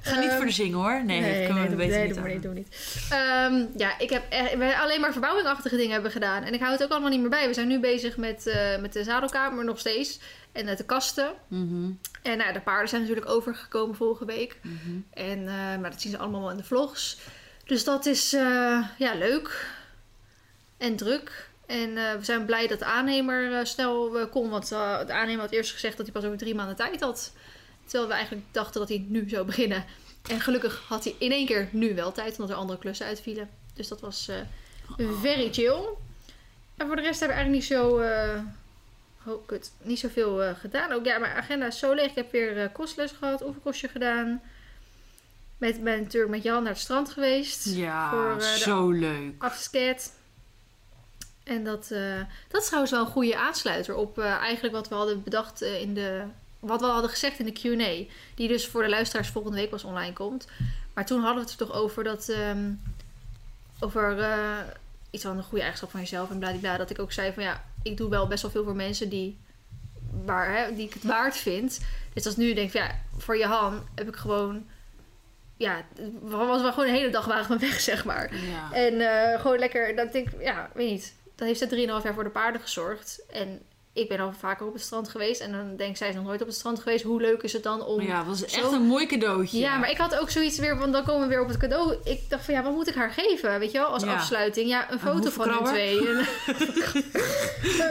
Ga 0.00 0.18
niet 0.20 0.28
Ehm, 0.28 0.36
voor 0.36 0.46
de 0.46 0.52
zingen 0.52 0.78
hoor. 0.78 1.04
Nee, 1.04 1.20
dat 1.20 1.44
kunnen 1.46 1.62
we 1.62 1.68
doe- 1.68 1.76
beter 1.76 1.96
nee, 1.98 2.04
niet 2.06 2.14
doe 2.14 2.22
maar 2.22 2.32
aan. 2.32 2.54
niet. 2.54 2.76
Ehm, 3.10 3.78
ja, 3.78 3.98
ik 3.98 4.10
heb 4.10 4.22
echt, 4.28 4.54
we 4.56 4.78
alleen 4.78 5.00
maar 5.00 5.12
verbouwingachtige 5.12 5.76
dingen 5.76 5.92
hebben 5.92 6.10
gedaan. 6.10 6.42
En 6.42 6.54
ik 6.54 6.60
hou 6.60 6.72
het 6.72 6.82
ook 6.82 6.90
allemaal 6.90 7.10
niet 7.10 7.20
meer 7.20 7.28
bij. 7.30 7.46
We 7.46 7.54
zijn 7.54 7.68
nu 7.68 7.80
bezig 7.80 8.16
met, 8.16 8.46
eh, 8.46 8.78
met 8.78 8.92
de 8.92 9.04
zadelkamer 9.04 9.64
nog 9.64 9.78
steeds. 9.78 10.18
En 10.52 10.64
met 10.64 10.78
de 10.78 10.84
kasten. 10.84 11.32
Mhm, 11.48 11.90
En 12.22 12.38
nou, 12.38 12.52
de 12.52 12.60
paarden 12.60 12.88
zijn 12.88 13.00
natuurlijk 13.00 13.28
overgekomen 13.30 13.96
vorige 13.96 14.24
week. 14.24 14.56
mhm. 14.62 14.96
En, 15.10 15.38
eh, 15.48 15.54
maar 15.80 15.90
dat 15.90 16.00
zien 16.00 16.10
ze 16.12 16.18
allemaal 16.18 16.40
wel 16.40 16.50
in 16.50 16.56
de 16.56 16.64
vlogs. 16.64 17.18
Dus 17.64 17.84
dat 17.84 18.06
is 18.06 18.32
eh, 18.32 18.82
ja, 18.98 19.14
leuk. 19.14 19.66
En 20.78 20.96
druk. 20.96 21.48
En 21.66 21.96
eh, 21.96 22.14
we 22.14 22.24
zijn 22.24 22.44
blij 22.44 22.66
dat 22.66 22.78
de 22.78 22.84
aannemer 22.84 23.58
eh, 23.58 23.64
snel 23.64 24.18
eh, 24.18 24.30
kon. 24.30 24.50
Want 24.50 24.68
de 24.68 25.12
aannemer 25.12 25.40
had 25.40 25.50
eerst 25.50 25.72
gezegd 25.72 25.96
dat 25.96 26.06
hij 26.06 26.14
pas 26.14 26.24
over 26.24 26.38
drie 26.38 26.54
maanden 26.54 26.76
tijd 26.76 27.00
had. 27.00 27.32
Terwijl 27.84 28.08
we 28.08 28.14
eigenlijk 28.14 28.46
dachten 28.50 28.80
dat 28.80 28.88
hij 28.88 29.04
nu 29.08 29.28
zou 29.28 29.46
beginnen. 29.52 29.84
En 30.30 30.40
gelukkig 30.40 30.82
had 30.88 31.04
hij 31.04 31.14
in 31.18 31.32
één 31.32 31.46
keer 31.46 31.68
nu 31.72 31.94
wel 31.94 32.12
tijd. 32.12 32.30
Omdat 32.30 32.50
er 32.50 32.56
andere 32.56 32.78
klussen 32.78 33.06
uitvielen. 33.06 33.50
Dus 33.74 33.88
dat 33.88 34.00
was 34.00 34.30
very 35.20 35.52
chill. 35.52 35.84
En 36.76 36.86
voor 36.86 36.96
de 36.96 37.02
rest 37.02 37.20
hebben 37.20 37.36
we 37.38 37.42
eigenlijk 37.42 37.52
niet 37.52 37.64
zo... 37.64 38.00
oh, 39.26 39.46
kut. 39.46 39.72
Niet 39.82 39.98
zoveel 39.98 40.54
gedaan. 40.54 40.92
Ook 40.92 41.04
ja, 41.04 41.18
mijn 41.18 41.32
agenda 41.32 41.66
is 41.66 41.78
zo 41.78 41.92
leeg. 41.92 42.10
Ik 42.10 42.14
heb 42.14 42.32
weer 42.32 42.70
kostles 42.70 43.12
gehad. 43.18 43.46
Oefenkostje 43.46 43.88
gedaan. 43.88 44.42
Met, 45.58 45.84
ben 45.84 46.02
natuurlijk 46.02 46.32
met 46.32 46.42
Jan 46.42 46.62
naar 46.62 46.72
het 46.72 46.80
strand 46.80 47.10
geweest. 47.10 47.64
Ja, 47.64 48.10
Voor, 48.10 48.42
zo 48.42 48.90
leuk. 48.90 49.34
Afsket. 49.38 50.12
En 51.46 51.64
dat, 51.64 51.90
eh, 51.90 52.20
dat 52.48 52.60
is 52.60 52.66
trouwens 52.66 52.92
wel 52.92 53.00
een 53.00 53.12
goede 53.12 53.36
aansluiter 53.36 53.94
op 53.94 54.18
eh, 54.18 54.24
eigenlijk 54.24 54.74
wat 54.74 54.88
we 54.88 54.94
hadden 54.94 55.22
bedacht 55.22 55.62
eh, 55.62 55.80
in 55.80 55.94
de... 55.94 56.22
Wat 56.60 56.80
we 56.80 56.86
hadden 56.86 57.10
gezegd 57.10 57.38
in 57.38 57.44
de 57.44 57.52
Q&A. 57.52 58.12
Die 58.34 58.48
dus 58.48 58.66
voor 58.66 58.82
de 58.82 58.88
luisteraars 58.88 59.28
volgende 59.28 59.56
week 59.56 59.70
pas 59.70 59.84
online 59.84 60.12
komt. 60.12 60.46
Maar 60.94 61.06
toen 61.06 61.20
hadden 61.20 61.44
we 61.44 61.50
het 61.50 61.60
er 61.60 61.66
toch 61.66 61.76
over 61.76 62.04
dat... 62.04 62.28
ehm, 62.28 62.72
over 63.80 64.18
iets 65.10 65.24
van 65.24 65.36
een 65.36 65.42
goede 65.42 65.60
eigenschap 65.60 65.90
van 65.90 66.00
jezelf 66.00 66.30
en 66.30 66.38
bladibla. 66.38 66.76
Dat 66.76 66.90
ik 66.90 66.98
ook 66.98 67.12
zei 67.12 67.32
van 67.32 67.42
ja, 67.42 67.64
ik 67.82 67.96
doe 67.96 68.10
wel 68.10 68.26
best 68.26 68.42
wel 68.42 68.50
veel 68.50 68.64
voor 68.64 68.76
mensen 68.76 69.08
die, 69.08 69.38
waar, 70.24 70.56
hè, 70.56 70.74
die 70.74 70.86
ik 70.86 70.94
het 70.94 71.04
waard 71.04 71.36
vind. 71.36 71.80
Dus 72.12 72.26
als 72.26 72.36
nu 72.36 72.54
denk 72.54 72.72
ik 72.72 72.80
van, 72.80 72.88
ja, 72.88 73.00
voor 73.16 73.38
Johan 73.38 73.86
heb 73.94 74.08
ik 74.08 74.16
gewoon... 74.16 74.66
Ja, 75.56 75.84
was 76.20 76.62
wel 76.62 76.72
gewoon 76.72 76.88
een 76.88 76.94
hele 76.94 77.10
dag 77.10 77.24
waren 77.24 77.48
we 77.48 77.58
weg, 77.68 77.80
zeg 77.80 78.04
maar. 78.04 78.34
Ja. 78.34 78.72
En 78.72 79.40
gewoon 79.40 79.58
lekker, 79.58 79.96
dat 79.96 80.12
denk 80.12 80.30
ik, 80.30 80.42
ja, 80.42 80.70
weet 80.74 80.90
niet. 80.90 81.14
Dan 81.36 81.46
heeft 81.46 81.58
ze 81.58 81.68
3,5 81.68 82.04
jaar 82.04 82.14
voor 82.14 82.24
de 82.24 82.30
paarden 82.30 82.60
gezorgd. 82.60 83.20
En 83.30 83.60
ik 83.92 84.08
ben 84.08 84.20
al 84.20 84.32
vaker 84.38 84.66
op 84.66 84.72
het 84.72 84.82
strand 84.82 85.08
geweest. 85.08 85.40
En 85.40 85.52
dan 85.52 85.76
denk 85.76 85.90
ik, 85.90 85.96
zij 85.96 86.08
is 86.08 86.14
nog 86.14 86.24
nooit 86.24 86.40
op 86.40 86.46
het 86.46 86.56
strand 86.56 86.78
geweest. 86.78 87.04
Hoe 87.04 87.20
leuk 87.20 87.42
is 87.42 87.52
het 87.52 87.62
dan 87.62 87.84
om... 87.84 88.00
ja, 88.00 88.24
was 88.24 88.42
echt 88.44 88.52
zo- 88.64 88.72
een 88.72 88.82
mooi 88.86 89.06
cadeautje. 89.06 89.58
Ja, 89.58 89.76
maar 89.78 89.90
ik 89.90 89.96
had 89.96 90.18
ook 90.18 90.30
zoiets 90.30 90.58
weer, 90.58 90.78
want 90.78 90.92
dan 90.92 91.04
komen 91.04 91.22
we 91.22 91.28
weer 91.28 91.42
op 91.42 91.48
het 91.48 91.56
cadeau. 91.56 91.96
Ik 92.04 92.20
dacht 92.30 92.44
van 92.44 92.54
ja, 92.54 92.62
wat 92.62 92.72
moet 92.72 92.88
ik 92.88 92.94
haar 92.94 93.10
geven? 93.10 93.58
Weet 93.58 93.72
je 93.72 93.78
wel, 93.78 93.86
als 93.86 94.02
Ja. 94.02 94.14
afsluiting. 94.14 94.68
Ja, 94.68 94.92
een 94.92 94.98
foto 95.00 95.30
van 95.30 95.48
hun 95.48 95.64
twee. 95.64 96.08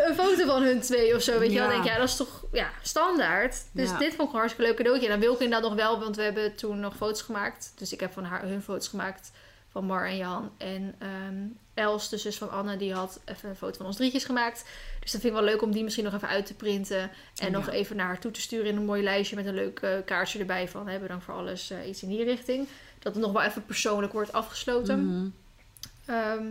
Een, 0.07 0.15
foto 0.15 0.45
van 0.45 0.63
hun 0.63 0.81
twee 0.81 1.15
of 1.15 1.21
zo. 1.21 1.39
Weet 1.39 1.51
je 1.51 1.57
wel, 1.59 1.63
Ja. 1.67 1.71
denk 1.73 1.83
ik, 1.83 1.89
ja, 1.91 1.97
dat 1.97 2.07
is 2.09 2.15
toch 2.15 2.43
ja, 2.51 2.69
standaard. 2.81 3.55
Dus 3.71 3.89
Ja. 3.89 3.97
dit 3.97 4.13
vond 4.15 4.27
ik 4.27 4.33
een 4.33 4.39
hartstikke 4.39 4.67
leuk 4.69 4.77
cadeautje. 4.77 5.05
En 5.05 5.11
dan 5.11 5.19
wil 5.21 5.33
ik 5.33 5.39
inderdaad 5.39 5.69
nog 5.69 5.77
wel, 5.79 5.99
want 5.99 6.15
we 6.15 6.21
hebben 6.21 6.55
toen 6.55 6.79
nog 6.79 6.95
foto's 6.95 7.21
gemaakt. 7.21 7.71
Dus 7.75 7.93
ik 7.93 7.99
heb 7.99 8.13
van 8.13 8.23
haar 8.23 8.41
hun 8.41 8.61
foto's 8.61 8.87
gemaakt 8.87 9.31
van 9.75 9.85
Mar 9.85 10.05
en 10.07 10.17
Jan. 10.17 10.51
En 10.57 10.95
ehm, 10.99 11.35
Els, 11.73 12.09
de 12.09 12.17
zus 12.17 12.37
van 12.37 12.49
Anne, 12.51 12.77
die 12.77 12.93
had 12.93 13.19
even 13.25 13.49
een 13.49 13.55
foto 13.55 13.77
van 13.77 13.85
ons 13.85 13.95
drietjes 13.95 14.23
gemaakt. 14.25 14.65
Dus 14.99 15.11
dat 15.11 15.21
vind 15.21 15.33
ik 15.33 15.39
wel 15.39 15.49
leuk 15.49 15.61
om 15.61 15.71
die 15.71 15.83
misschien 15.83 16.03
nog 16.03 16.13
even 16.13 16.27
uit 16.27 16.45
te 16.45 16.53
printen. 16.53 16.99
En 16.99 17.11
Ja. 17.35 17.49
nog 17.49 17.69
even 17.69 17.95
naar 17.95 18.05
haar 18.05 18.19
toe 18.19 18.31
te 18.31 18.41
sturen 18.41 18.65
in 18.67 18.75
een 18.75 18.85
mooi 18.85 19.03
lijstje 19.03 19.35
met 19.35 19.45
een 19.45 19.53
leuk 19.53 19.79
eh, 19.79 19.91
kaartje 20.05 20.39
erbij 20.39 20.67
van 20.67 20.87
hebben 20.87 21.09
dan 21.09 21.21
voor 21.21 21.33
alles 21.33 21.69
eh, 21.69 21.87
iets 21.87 22.03
in 22.03 22.09
die 22.09 22.23
richting. 22.23 22.67
Dat 22.99 23.13
het 23.13 23.23
nog 23.23 23.31
wel 23.31 23.41
even 23.41 23.65
persoonlijk 23.65 24.13
wordt 24.13 24.33
afgesloten. 24.33 25.05
Mhm. 25.05 25.27
Ehm, 26.05 26.45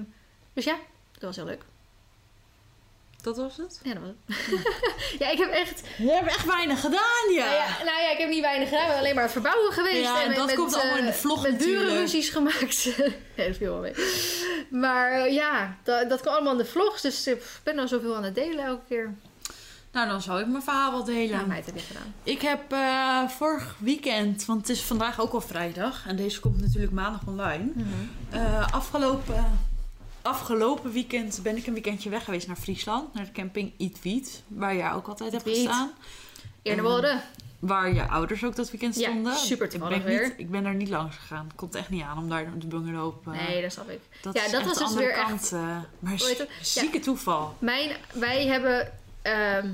dus 0.53 0.65
ja, 0.65 0.77
dat 1.13 1.23
was 1.23 1.37
heel 1.37 1.45
leuk. 1.45 1.65
Dat 3.25 3.37
was 3.37 3.57
het? 3.57 3.81
Ja, 3.83 3.95
dat 3.95 4.03
was 4.03 4.11
het. 4.27 4.61
ja, 5.23 5.31
ik 5.31 5.39
heb 5.39 5.51
echt. 5.51 5.83
Je 5.99 6.11
hebt 6.11 6.27
echt 6.29 6.47
weinig 6.47 6.81
gedaan, 6.81 7.33
ja. 7.33 7.45
Nou, 7.45 7.57
ja, 7.57 7.85
nou 7.85 8.01
ja, 8.03 8.11
ik 8.11 8.19
heb 8.19 8.29
niet 8.29 8.41
weinig 8.41 8.69
gedaan. 8.69 8.83
Ik 8.85 8.89
ben 8.91 8.99
alleen 8.99 9.15
maar 9.15 9.23
het 9.23 9.33
verbouwen 9.33 9.73
geweest. 9.73 10.01
Ja, 10.03 10.23
en 10.23 10.29
met- 10.29 10.37
dat 10.37 10.47
met, 10.47 10.55
komt 10.55 10.75
allemaal 10.75 10.97
in 10.97 11.05
de 11.05 11.11
eh, 11.11 11.17
vlog 11.17 11.43
Met 11.43 11.53
natuurlijk. 11.53 11.85
burenruzies 11.85 12.29
gemaakt. 12.29 12.85
nee, 13.37 13.47
dat 13.49 13.57
viel 13.57 13.71
wel 13.71 13.81
mee. 13.81 13.95
Maar 14.71 15.11
eh, 15.13 15.33
ja, 15.35 15.77
dat, 15.85 16.09
dat 16.09 16.21
kwam 16.21 16.35
allemaal 16.35 16.53
in 16.53 16.59
de 16.59 16.65
vlogs. 16.65 17.03
Dus 17.03 17.27
eh, 17.27 17.33
ik 17.35 17.61
ben 17.63 17.79
al 17.79 17.89
zoveel 17.89 18.17
aan 18.17 18.25
het 18.25 18.35
delen 18.35 18.65
elke 18.65 18.85
keer. 18.89 19.15
Nou, 19.93 20.09
dan 20.09 20.23
zal 20.23 20.41
ik 20.41 20.47
mijn 20.47 20.63
verhaal 20.63 20.91
wel 20.91 21.05
delen. 21.05 21.39
Ja, 21.39 21.45
meid 21.47 21.67
heb 21.67 21.75
je 21.75 21.81
gedaan. 21.83 22.15
Ik 22.23 22.41
heb 22.43 22.73
eh, 22.73 23.29
vorig 23.29 23.75
weekend, 23.79 24.45
want 24.45 24.61
het 24.61 24.77
is 24.77 24.83
vandaag 24.83 25.21
ook 25.21 25.33
al 25.33 25.41
vrijdag 25.41 26.07
en 26.07 26.17
deze 26.17 26.41
komt 26.41 26.61
natuurlijk 26.61 26.93
maandag 26.93 27.21
online. 27.27 27.71
Mhm. 27.75 27.89
Eh, 28.31 28.73
afgelopen 28.73 29.73
afgelopen 30.25 30.93
weekend 30.93 31.41
ben 31.43 31.57
ik 31.57 31.67
een 31.67 31.73
weekendje 31.73 32.11
weg 32.11 32.25
geweest 32.25 32.47
naar 32.47 32.57
Friesland. 32.57 33.15
Naar 33.15 33.25
de 33.25 33.33
camping 33.33 33.73
Eat 34.03 34.43
Waar 34.49 34.77
jij 34.77 34.93
ook 34.93 35.09
altijd 35.09 35.33
hebt 35.33 35.45
Wiet. 35.45 35.57
gestaan. 35.57 35.93
Eerder 36.63 36.85
Ehm, 36.85 36.93
worden. 36.93 37.21
Waar 37.59 37.95
je 37.95 38.09
ouders 38.09 38.45
ook 38.45 38.57
dat 38.57 38.71
weekend 38.71 38.97
Ja, 38.97 39.11
stonden. 39.11 39.37
super 39.37 39.73
ik 39.75 39.81
ben, 39.81 39.91
niet, 39.93 40.03
weer. 40.05 40.35
ik 40.37 40.51
ben 40.51 40.63
daar 40.63 40.75
niet 40.75 40.89
langs 40.89 41.17
gegaan. 41.17 41.51
Komt 41.55 41.75
echt 41.75 41.89
niet 41.91 42.03
aan 42.03 42.19
om 42.19 42.29
daar 42.29 42.59
de 42.59 42.67
bungalow 42.67 43.07
op... 43.07 43.27
eh, 43.29 43.47
Nee, 43.49 43.63
dat 43.63 43.73
snap 43.73 43.91
ik. 43.91 44.01
dat 44.23 44.35
ja, 44.35 44.45
is 44.45 44.51
dat 44.51 44.61
echt 44.61 44.69
was 44.69 44.79
de 44.79 44.85
dus 44.85 44.93
andere 44.93 45.07
weer 45.09 45.17
echt- 45.19 45.29
kant. 45.29 45.53
eh, 45.53 45.77
maar 45.99 46.21
zieke 46.61 47.01
toeval. 47.01 47.55
Mijn, 47.59 47.91
wij 48.15 48.47
hebben... 48.47 48.93
ehm, 49.23 49.69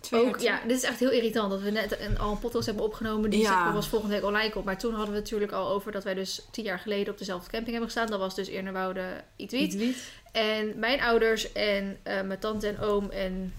Twee 0.00 0.26
ook, 0.26 0.38
ja, 0.38 0.60
dit 0.66 0.76
is 0.76 0.82
echt 0.82 0.98
heel 0.98 1.10
irritant 1.10 1.50
dat 1.50 1.60
we 1.60 1.70
net 1.70 2.00
een, 2.00 2.18
al 2.18 2.30
een 2.30 2.38
podcast 2.38 2.66
hebben 2.66 2.84
opgenomen 2.84 3.30
die 3.30 3.40
Ja. 3.40 3.46
zeg 3.46 3.56
maar 3.56 3.72
pas 3.72 3.88
volgende 3.88 4.14
week 4.14 4.24
online 4.24 4.50
komt. 4.50 4.64
Maar 4.64 4.78
toen 4.78 4.90
hadden 4.94 5.10
we 5.10 5.14
het 5.14 5.24
natuurlijk 5.24 5.52
al 5.52 5.68
over 5.68 5.92
dat 5.92 6.04
wij 6.04 6.14
dus 6.14 6.42
tien 6.50 6.64
jaar 6.64 6.78
geleden 6.78 7.12
op 7.12 7.18
dezelfde 7.18 7.50
camping 7.50 7.70
hebben 7.70 7.90
gestaan. 7.90 8.10
Dat 8.10 8.18
was 8.18 8.34
dus 8.34 8.48
Eernerwoude 8.48 9.24
Ietwiet. 9.36 9.80
Eat 9.80 9.94
En 10.32 10.78
mijn 10.78 11.00
ouders 11.00 11.52
en 11.52 11.98
eh, 12.02 12.22
mijn 12.22 12.38
tante 12.38 12.68
en 12.68 12.80
oom 12.80 13.10
en 13.10 13.52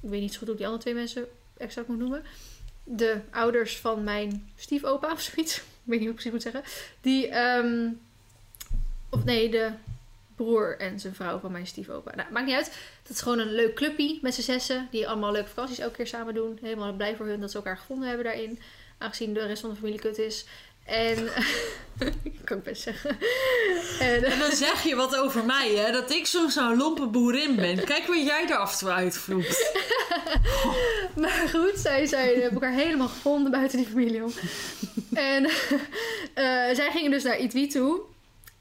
ik 0.00 0.08
weet 0.10 0.20
niet 0.20 0.32
zo 0.32 0.38
goed 0.38 0.46
hoe 0.46 0.56
ik 0.56 0.60
die 0.60 0.66
andere 0.66 0.84
twee 0.84 0.94
mensen 0.94 1.26
exact 1.56 1.88
moet 1.88 1.98
noemen. 1.98 2.22
De 2.84 3.20
ouders 3.30 3.78
van 3.78 4.04
mijn 4.04 4.50
stiefopa 4.56 5.12
of 5.12 5.20
zoiets. 5.20 5.56
Ik 5.84 5.88
weet 5.88 6.00
niet 6.00 6.08
hoe 6.08 6.18
ik 6.18 6.22
precies 6.32 6.44
moet 6.44 6.52
zeggen. 6.54 6.72
Die, 7.00 7.28
ehm, 7.28 7.88
of 9.08 9.24
nee, 9.24 9.50
de 9.50 9.70
broer 10.42 10.78
en 10.78 11.00
zijn 11.00 11.14
vrouw 11.14 11.38
van 11.38 11.52
mijn 11.52 11.66
stiefopa. 11.66 12.14
Nou, 12.14 12.32
maakt 12.32 12.46
niet 12.46 12.54
uit. 12.54 12.78
Dat 13.02 13.12
is 13.12 13.20
gewoon 13.20 13.38
een 13.38 13.52
leuk 13.54 13.74
clubje 13.74 14.18
met 14.22 14.34
z'n 14.34 14.40
zessen. 14.40 14.88
Die 14.90 15.08
allemaal 15.08 15.32
leuke 15.32 15.48
vakanties 15.48 15.78
elke 15.78 15.96
keer 15.96 16.06
samen 16.06 16.34
doen. 16.34 16.58
Helemaal 16.62 16.92
blij 16.92 17.16
voor 17.16 17.26
hun 17.26 17.40
dat 17.40 17.50
ze 17.50 17.56
elkaar 17.56 17.76
gevonden 17.76 18.08
hebben 18.08 18.26
daarin. 18.26 18.58
Aangezien 18.98 19.34
de 19.34 19.46
rest 19.46 19.60
van 19.60 19.70
de 19.70 19.76
familie 19.76 20.00
kut 20.00 20.18
is. 20.18 20.44
En, 20.84 21.28
kan 22.44 22.56
ik 22.56 22.62
best 22.62 22.82
zeggen. 22.82 23.18
En, 24.00 24.24
En 24.24 24.38
dan 24.38 24.52
zeg 24.52 24.82
je 24.82 24.94
wat 24.94 25.16
over 25.16 25.44
mij, 25.44 25.74
hè? 25.74 25.92
Dat 25.92 26.10
ik 26.10 26.26
soms 26.26 26.54
zo'n 26.54 26.76
lompe 26.76 27.06
boerin 27.06 27.56
ben. 27.56 27.84
Kijk 27.84 28.06
wat 28.06 28.26
jij 28.26 28.48
er 28.48 28.56
af 28.56 28.72
en 28.72 28.78
toe 28.78 28.90
uitvloekt. 28.90 29.70
Maar 31.16 31.48
goed, 31.48 31.72
zij, 31.74 32.06
zij 32.06 32.26
hebben 32.26 32.52
elkaar 32.52 32.72
helemaal 32.72 33.08
gevonden 33.08 33.52
buiten 33.52 33.78
die 33.78 33.86
familie 33.86 34.24
om. 34.24 34.32
En 35.12 35.44
eh, 36.34 36.74
zij 36.74 36.90
gingen 36.92 37.10
dus 37.10 37.22
naar 37.22 37.38
Itwi 37.38 37.66
toe. 37.66 38.00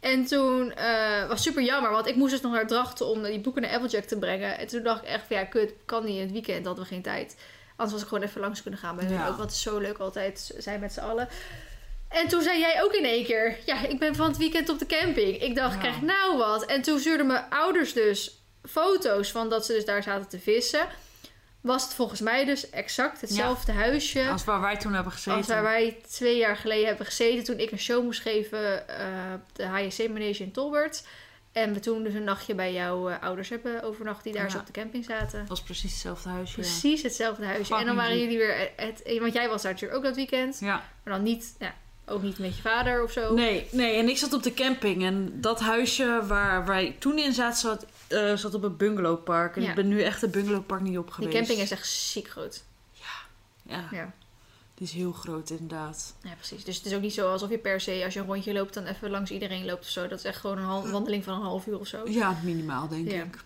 En 0.02 0.26
toen 0.26 0.74
eh, 0.74 1.28
was 1.28 1.42
super 1.42 1.64
jammer, 1.64 1.92
want 1.92 2.08
ik 2.08 2.16
moest 2.16 2.32
dus 2.32 2.42
nog 2.42 2.52
naar 2.52 2.68
Drachten 2.68 3.06
om 3.06 3.24
die 3.24 3.40
boeken 3.40 3.62
naar 3.62 3.72
Applejack 3.72 4.04
te 4.04 4.18
brengen. 4.18 4.58
En 4.58 4.68
toen 4.68 4.84
dacht 4.84 5.02
ik 5.02 5.08
echt 5.10 5.24
van 5.28 5.38
ja, 5.38 5.44
kut, 5.46 5.74
kan 5.86 6.06
niet 6.06 6.16
in 6.16 6.22
het 6.22 6.32
weekend, 6.32 6.66
hadden 6.66 6.84
we 6.84 6.90
geen 6.90 7.02
tijd. 7.02 7.36
Anders 7.72 7.92
was 7.92 8.02
ik 8.02 8.08
gewoon 8.08 8.24
even 8.24 8.42
langs 8.42 8.62
kunnen 8.62 8.80
gaan 8.80 8.96
bij 8.96 9.06
hun 9.06 9.14
Ja. 9.14 9.22
ook, 9.28 9.38
want 9.38 9.42
het 9.42 9.52
is 9.52 9.62
zo 9.62 9.78
leuk 9.78 9.98
altijd 9.98 10.54
zijn 10.58 10.80
met 10.80 10.94
z'n 10.94 11.00
allen. 11.00 11.28
En 12.10 12.28
toen 12.28 12.42
zei 12.42 12.60
jij 12.60 12.84
ook 12.84 12.94
in 12.94 13.06
één 13.06 13.26
keer, 13.26 13.58
ja, 13.66 13.86
ik 13.88 14.00
ben 14.00 14.16
van 14.16 14.28
het 14.28 14.38
weekend 14.38 14.70
op 14.70 14.80
de 14.80 14.86
camping. 14.86 15.42
Ik 15.42 15.56
dacht, 15.56 15.74
Ja. 15.74 15.80
krijg 15.80 16.02
nou 16.02 16.38
wat? 16.38 16.66
En 16.66 16.82
toen 16.82 17.00
stuurden 17.00 17.28
mijn 17.28 17.44
ouders 17.50 17.94
dus 17.94 18.42
foto's 18.70 19.32
van 19.32 19.50
dat 19.50 19.66
ze 19.66 19.74
dus 19.74 19.86
daar 19.86 20.04
zaten 20.04 20.28
te 20.30 20.40
vissen. 20.40 20.88
Was 21.62 21.84
het 21.84 21.94
volgens 21.94 22.20
mij 22.22 22.46
dus 22.46 22.70
exact 22.70 23.22
hetzelfde 23.22 23.72
huisje 23.72 24.30
Als 24.30 24.44
waar 24.44 24.62
wij 24.62 24.78
toen 24.78 24.94
hebben 24.94 25.12
gezeten. 25.12 25.38
als 25.38 25.48
waar 25.48 25.64
wij 25.64 25.98
twee 26.12 26.38
jaar 26.38 26.56
geleden 26.58 26.88
hebben 26.88 27.06
gezeten 27.06 27.44
toen 27.44 27.60
ik 27.60 27.72
een 27.72 27.80
show 27.80 28.04
moest 28.04 28.22
geven 28.22 28.88
eh, 28.88 29.06
op 29.36 29.56
de 29.56 29.66
HSC 29.66 30.08
Manege 30.10 30.44
in 30.44 30.52
Tolbert. 30.52 31.04
En 31.52 31.74
we 31.74 31.80
toen 31.80 32.04
dus 32.04 32.14
een 32.14 32.24
nachtje 32.24 32.56
bij 32.56 32.74
jouw 32.74 33.10
eh, 33.10 33.22
ouders 33.22 33.50
hebben 33.50 33.84
overnacht 33.84 34.24
die 34.24 34.34
daar 34.34 34.44
Ja. 34.44 34.50
zo 34.50 34.58
op 34.58 34.66
de 34.66 34.72
camping 34.72 35.06
zaten. 35.06 35.46
Was 35.48 35.62
precies 35.64 35.92
hetzelfde 35.92 36.30
huisje. 36.30 36.54
Precies 36.56 37.02
hetzelfde 37.02 37.46
huisje. 37.46 37.76
En 37.76 37.86
dan 37.86 37.96
waren 37.96 38.20
jullie 38.20 38.38
weer 38.38 38.58
het, 38.76 39.02
het- 39.06 39.20
want 39.20 39.34
jij 39.34 39.50
was 39.50 39.62
daar 39.62 39.72
natuurlijk 39.72 39.98
ook 40.00 40.06
dat 40.06 40.16
weekend. 40.16 40.58
Ja. 40.60 40.84
Maar 41.04 41.14
dan 41.14 41.24
niet, 41.24 41.56
ja, 41.60 41.74
ook 42.06 42.22
niet 42.22 42.40
met 42.40 42.56
je 42.56 42.62
vader 42.62 43.04
of 43.04 43.12
zo. 43.12 43.34
Nee, 43.34 43.68
nee, 43.72 43.96
en 43.98 44.10
ik 44.10 44.18
zat 44.18 44.34
op 44.34 44.44
de 44.44 44.54
camping. 44.54 45.04
En 45.04 45.42
dat 45.42 45.60
huisje 45.60 46.22
waar 46.28 46.66
wij 46.66 46.96
toen 47.00 47.18
in 47.18 47.34
zaten, 47.34 47.60
zat, 47.60 47.86
eh, 48.12 48.36
zat 48.36 48.54
op 48.54 48.62
het 48.62 48.78
bungalowpark. 48.78 49.56
En 49.56 49.62
Ja. 49.62 49.70
ik 49.70 49.76
ben 49.76 49.88
nu 49.88 50.02
echt 50.02 50.22
het 50.22 50.32
bungalowpark 50.32 50.82
niet 50.82 50.98
op 50.98 51.06
Die 51.06 51.14
geweest. 51.14 51.34
camping 51.38 51.60
is 51.60 51.72
echt 51.72 51.88
ziek 51.88 52.28
groot. 52.30 52.64
Ja, 53.64 53.88
Ja. 53.92 54.14
die 54.74 54.88
is 54.88 54.94
heel 54.94 55.12
groot 55.12 55.50
inderdaad. 55.50 56.16
ja, 56.24 56.34
precies. 56.34 56.64
Dus 56.64 56.78
het 56.78 56.86
is 56.86 56.94
ook 56.94 57.02
niet 57.02 57.14
zo 57.14 57.32
alsof 57.32 57.50
je 57.50 57.58
per 57.58 57.82
se 57.82 58.02
als 58.04 58.14
je 58.14 58.20
een 58.20 58.26
rondje 58.26 58.54
loopt 58.54 58.74
dan 58.74 58.86
even 58.86 59.10
langs 59.10 59.32
iedereen 59.32 59.66
loopt 59.66 59.82
of 59.84 59.90
zo. 59.90 60.08
Dat 60.08 60.18
is 60.20 60.26
echt 60.26 60.40
gewoon 60.40 60.58
een 60.58 60.64
hal- 60.64 60.88
wandeling 60.90 61.24
van 61.24 61.34
een 61.34 61.42
half 61.42 61.66
uur 61.68 61.80
of 61.80 61.88
zo. 61.88 62.08
Ja, 62.10 62.38
minimaal 62.44 62.88
denk 62.88 63.12
Ja. 63.12 63.24
ik. 63.24 63.44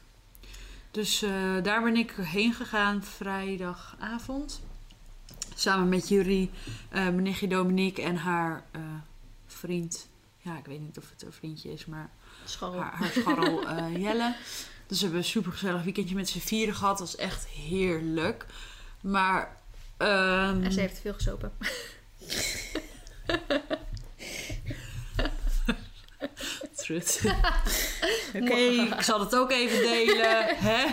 Dus 0.91 1.21
eh, 1.21 1.31
daar 1.63 1.83
ben 1.83 1.95
ik 1.95 2.11
heen 2.21 2.53
gegaan 2.53 3.03
vrijdagavond. 3.03 4.61
Samen 5.55 5.89
met 5.89 6.07
Jury, 6.07 6.49
eh 6.89 7.01
mijn 7.01 7.21
nichtje 7.23 7.47
Dominique 7.47 8.03
en 8.03 8.15
haar 8.15 8.63
eh, 8.71 8.81
vriend. 9.47 10.07
Ja, 10.45 10.57
ik 10.57 10.65
weet 10.65 10.79
niet 10.79 10.97
of 10.97 11.09
het 11.09 11.21
een 11.21 11.31
vriendje 11.33 11.71
is, 11.73 11.85
maar 11.85 12.09
Scharrel. 12.45 12.79
haar, 12.81 12.93
haar 12.93 13.09
scharrel 13.11 13.67
eh, 13.69 13.95
Jelle. 14.01 14.35
Dus 14.87 14.97
we 14.97 15.03
hebben 15.03 15.19
een 15.21 15.27
super 15.29 15.51
gezellig 15.51 15.83
weekendje 15.83 16.15
met 16.15 16.29
z'n 16.29 16.39
vieren 16.39 16.75
gehad. 16.75 16.97
Dat 16.97 17.07
was 17.07 17.15
echt 17.15 17.45
heerlijk. 17.47 18.45
Maar... 19.01 19.57
ehm, 19.97 20.63
En 20.63 20.71
ze 20.71 20.79
heeft 20.79 20.99
veel 20.99 21.13
gesopen. 21.13 21.51
Trut. 26.75 27.21
Oké, 28.35 28.55
ik 28.97 29.01
zal 29.01 29.19
het 29.19 29.35
ook 29.35 29.51
even 29.51 29.79
delen. 29.79 30.45
Hè? 30.55 30.85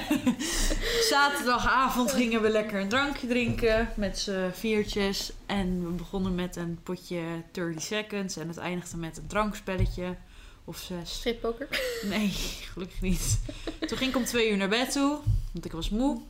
Zaterdagavond 1.11 2.13
gingen 2.13 2.43
we 2.43 2.51
lekker 2.51 2.81
een 2.81 2.89
drankje 2.89 3.27
drinken 3.27 3.89
met 3.97 4.19
z'n 4.19 4.51
viertjes. 4.53 5.33
En 5.47 5.85
we 5.85 5.91
begonnen 5.91 6.35
met 6.35 6.57
een 6.57 6.79
potje 6.83 7.21
30 7.53 7.83
seconds. 7.83 8.37
En 8.37 8.49
het 8.49 8.57
eindigde 8.57 8.97
met 8.97 9.17
een 9.17 9.27
drankspelletje. 9.27 10.17
Of 10.65 10.79
zes. 10.79 11.13
Strippoker. 11.13 11.69
Nee, 12.09 12.29
gelukkig 12.73 13.01
niet. 13.01 13.41
Toen 13.87 13.99
ging 13.99 14.11
ik 14.11 14.17
om 14.17 14.25
twee 14.25 14.51
uur 14.51 14.57
naar 14.57 14.69
bed 14.69 14.93
toe. 14.93 15.19
Want 15.53 15.65
ik 15.65 15.73
was 15.73 15.91
moe. 15.91 16.21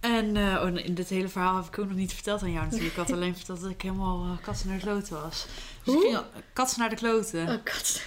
En 0.00 0.36
eh, 0.36 0.62
oh, 0.62 0.84
in 0.84 0.94
dit 0.94 1.08
hele 1.08 1.28
verhaal 1.28 1.56
heb 1.56 1.64
ik 1.64 1.78
ook 1.78 1.88
nog 1.88 1.96
niet 1.96 2.12
verteld 2.12 2.42
aan 2.42 2.52
jou 2.52 2.64
natuurlijk. 2.64 2.90
Ik 2.90 2.96
had 2.96 3.12
alleen 3.12 3.36
verteld 3.36 3.60
dat 3.60 3.70
ik 3.70 3.82
helemaal 3.82 4.24
uh, 4.24 4.30
katsen 4.42 4.68
naar 4.68 4.76
de 4.76 4.82
kloten 4.82 5.22
was. 5.22 5.46
Dus 5.84 5.94
ik 5.94 6.00
Hoe? 6.00 6.10
ging 6.10 6.24
katsen 6.52 6.80
naar 6.80 6.90
de 6.90 6.96
kloten. 6.96 7.48
Oh, 7.48 7.64
kat. 7.64 8.02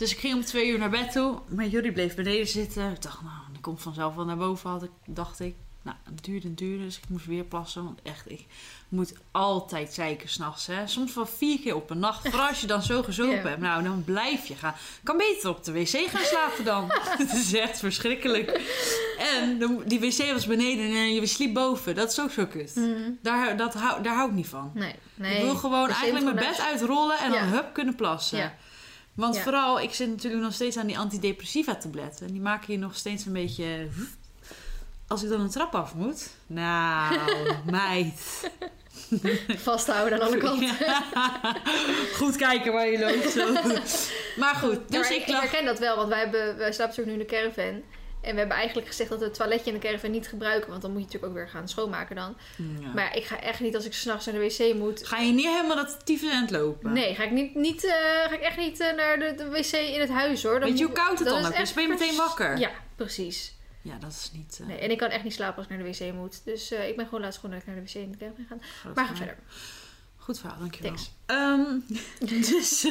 Dus 0.00 0.12
ik 0.12 0.18
ging 0.18 0.34
om 0.34 0.44
twee 0.44 0.68
uur 0.68 0.78
naar 0.78 0.90
bed 0.90 1.12
toe. 1.12 1.38
Maar 1.48 1.66
jullie 1.66 1.92
bleef 1.92 2.14
beneden 2.14 2.46
zitten. 2.46 2.90
Ik 2.90 3.02
dacht, 3.02 3.22
nou, 3.22 3.34
die 3.52 3.60
komt 3.60 3.82
vanzelf 3.82 4.14
wel 4.14 4.24
naar 4.24 4.36
boven, 4.36 4.70
had 4.70 4.82
ik, 4.82 4.90
dacht 5.06 5.40
ik. 5.40 5.54
Nou, 5.82 5.96
het 6.04 6.24
duurde 6.24 6.46
en 6.48 6.54
duurde, 6.54 6.84
dus 6.84 6.96
ik 6.96 7.08
moest 7.08 7.26
weer 7.26 7.44
plassen. 7.44 7.84
Want 7.84 8.00
echt, 8.02 8.30
ik 8.30 8.46
moet 8.88 9.12
altijd 9.30 9.92
zeiken 9.92 10.28
s'nachts. 10.28 10.68
Soms 10.84 11.14
wel 11.14 11.26
vier 11.26 11.60
keer 11.60 11.74
op 11.74 11.90
een 11.90 11.98
nacht. 11.98 12.28
Vooral 12.28 12.48
als 12.48 12.60
je 12.60 12.66
dan 12.66 12.82
zo 12.82 13.02
gezopen 13.02 13.42
hebt. 13.48 13.60
Nou, 13.60 13.82
dan 13.82 14.04
blijf 14.04 14.46
je 14.46 14.54
gaan. 14.54 14.74
Kan 15.02 15.16
beter 15.16 15.50
op 15.50 15.64
de 15.64 15.72
wc 15.72 15.88
gaan 16.08 16.24
slapen 16.24 16.64
dan. 16.64 16.84
Het 17.18 17.32
is 17.32 17.52
echt 17.54 17.78
verschrikkelijk. 17.78 18.50
En 19.18 19.58
de- 19.58 19.82
die 19.86 20.00
wc 20.00 20.32
was 20.32 20.46
beneden 20.46 20.84
en 20.84 21.14
je 21.14 21.26
sliep 21.26 21.54
boven. 21.54 21.94
Dat 21.94 22.10
is 22.10 22.20
ook 22.20 22.30
zo 22.30 22.46
kut. 22.46 22.74
Mhm. 22.76 23.10
Daar, 23.22 23.56
dat 23.56 23.74
hou, 23.74 24.02
daar 24.02 24.14
hou 24.14 24.28
ik 24.28 24.34
niet 24.34 24.48
van. 24.48 24.70
Nee, 24.74 24.94
nee. 25.14 25.36
Ik 25.36 25.42
wil 25.42 25.54
gewoon 25.56 25.88
eigenlijk 25.88 26.24
mijn 26.24 26.48
bed 26.50 26.60
uitrollen 26.60 27.18
en 27.18 27.30
dan 27.30 27.42
hup 27.42 27.72
kunnen 27.72 27.94
plassen. 27.94 28.38
Ja. 28.38 28.54
Want 29.20 29.34
Ja. 29.34 29.42
vooral, 29.42 29.80
ik 29.80 29.94
zit 29.94 30.08
natuurlijk 30.08 30.42
nog 30.42 30.52
steeds 30.52 30.76
aan 30.76 30.86
die 30.86 30.98
antidepressiva 30.98 31.74
tabletten. 31.74 32.26
En 32.26 32.32
die 32.32 32.40
maken 32.40 32.72
je 32.72 32.78
nog 32.78 32.96
steeds 32.96 33.26
een 33.26 33.32
beetje... 33.32 33.88
Als 35.06 35.22
ik 35.22 35.28
dan 35.28 35.40
een 35.40 35.50
trap 35.50 35.74
af 35.74 35.94
moet... 35.94 36.30
Nou, 36.46 37.18
meid. 37.70 38.50
Vasthouden 39.56 40.20
aan 40.20 40.26
alle 40.26 40.36
kanten. 40.36 40.76
Goed 42.14 42.36
kijken 42.36 42.72
waar 42.72 42.86
je 42.86 42.98
loopt. 42.98 43.30
Zo. 43.30 43.52
Maar 44.42 44.54
goed, 44.54 44.78
Ja, 44.88 44.98
dus 44.98 45.08
maar 45.08 45.16
ik 45.16 45.26
ik, 45.26 45.34
herken 45.34 45.64
dat 45.64 45.78
wel, 45.78 45.96
want 45.96 46.08
wij, 46.08 46.18
hebben, 46.18 46.56
wij 46.56 46.72
slapen 46.72 46.96
natuurlijk 46.96 47.30
nu 47.30 47.40
in 47.40 47.50
de 47.50 47.52
caravan. 47.52 47.82
En 48.20 48.32
we 48.32 48.38
hebben 48.38 48.56
eigenlijk 48.56 48.88
gezegd 48.88 49.10
dat 49.10 49.18
we 49.18 49.24
het 49.24 49.34
toiletje 49.34 49.70
in 49.72 49.78
de 49.80 49.86
caravan 49.86 50.10
niet 50.10 50.28
gebruiken. 50.28 50.70
Want 50.70 50.82
dan 50.82 50.90
moet 50.90 51.00
je 51.00 51.06
natuurlijk 51.06 51.32
ook 51.32 51.38
weer 51.38 51.48
gaan 51.48 51.68
schoonmaken 51.68 52.16
dan. 52.16 52.36
Ja. 52.80 52.92
Maar 52.94 53.16
ik 53.16 53.24
ga 53.24 53.40
echt 53.40 53.60
niet 53.60 53.74
als 53.74 53.84
ik 53.84 53.92
s'nachts 53.92 54.26
naar 54.26 54.34
de 54.34 54.40
wc 54.40 54.74
moet. 54.74 55.06
Ga 55.06 55.18
je 55.18 55.32
niet 55.32 55.46
helemaal 55.46 55.76
dat 55.76 55.98
tyfus 56.06 56.30
aan 56.32 56.40
het 56.42 56.50
lopen? 56.50 56.92
Nee, 56.92 57.14
ga 57.14 57.22
ik, 57.22 57.30
niet, 57.30 57.54
niet, 57.54 57.84
eh, 57.84 57.92
ga 58.28 58.32
ik 58.34 58.40
echt 58.40 58.56
niet 58.56 58.80
eh, 58.80 58.96
naar 58.96 59.18
de, 59.18 59.34
de 59.36 59.48
wc 59.48 59.72
in 59.72 60.00
het 60.00 60.08
huis 60.10 60.42
hoor. 60.42 60.60
Dan 60.60 60.68
Weet 60.68 60.78
je 60.78 60.84
hoe 60.84 60.94
koud 60.94 61.18
het 61.18 61.28
dan 61.28 61.44
ook 61.44 61.52
is? 61.54 61.72
Ben 61.72 61.82
je 61.82 61.88
meteen 61.88 62.16
wakker? 62.16 62.58
Ja, 62.58 62.70
precies. 62.96 63.54
Ja, 63.82 63.96
dat 64.00 64.10
is 64.10 64.30
niet... 64.32 64.58
eh, 64.60 64.66
Nee, 64.66 64.78
en 64.78 64.90
ik 64.90 64.98
kan 64.98 65.08
echt 65.08 65.24
niet 65.24 65.34
slapen 65.34 65.56
als 65.56 65.64
ik 65.66 65.70
naar 65.70 65.84
de 65.84 65.98
wc 65.98 66.12
moet. 66.14 66.44
Dus 66.44 66.72
ik 66.72 66.96
ben 66.96 67.04
gewoon 67.04 67.20
laatst 67.20 67.40
gewoon 67.40 67.54
dat 67.54 67.64
ik 67.66 67.74
naar 67.74 67.84
de 67.84 67.90
wc 67.90 67.94
in 67.94 68.10
de 68.12 68.16
caravan 68.18 68.46
gaan. 68.48 68.60
groot 68.80 68.94
Maar 68.94 69.06
ga 69.06 69.14
verder. 69.16 69.36
Goed 70.16 70.38
verhaal, 70.38 70.58
dankjewel. 70.58 70.94
Ehm, 71.26 71.64
dus, 72.50 72.86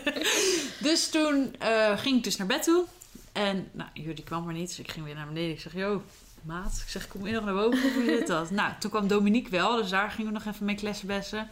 dus 0.86 1.08
toen 1.08 1.54
ging 1.96 2.16
ik 2.16 2.24
dus 2.24 2.36
naar 2.36 2.46
bed 2.46 2.62
toe. 2.62 2.84
En 3.32 3.68
nou, 3.72 3.90
jullie 3.94 4.24
kwam 4.24 4.48
er 4.48 4.54
niet, 4.54 4.68
dus 4.68 4.78
ik 4.78 4.90
ging 4.90 5.04
weer 5.04 5.14
naar 5.14 5.26
beneden. 5.26 5.50
Ik 5.50 5.60
zeg, 5.60 5.74
yo, 5.74 6.02
maat. 6.42 6.80
Ik 6.84 6.88
zeg, 6.88 7.08
kom 7.08 7.26
je 7.26 7.32
nog 7.32 7.44
naar 7.44 7.54
boven 7.54 7.92
hoe 7.94 8.04
zit 8.04 8.26
dat? 8.26 8.50
nou, 8.50 8.72
toen 8.78 8.90
kwam 8.90 9.08
Dominique 9.08 9.50
wel, 9.50 9.76
dus 9.76 9.90
daar 9.90 10.10
gingen 10.10 10.32
we 10.32 10.38
nog 10.38 10.54
even 10.54 10.66
mee 10.66 10.74
klessenbessen. 10.74 11.48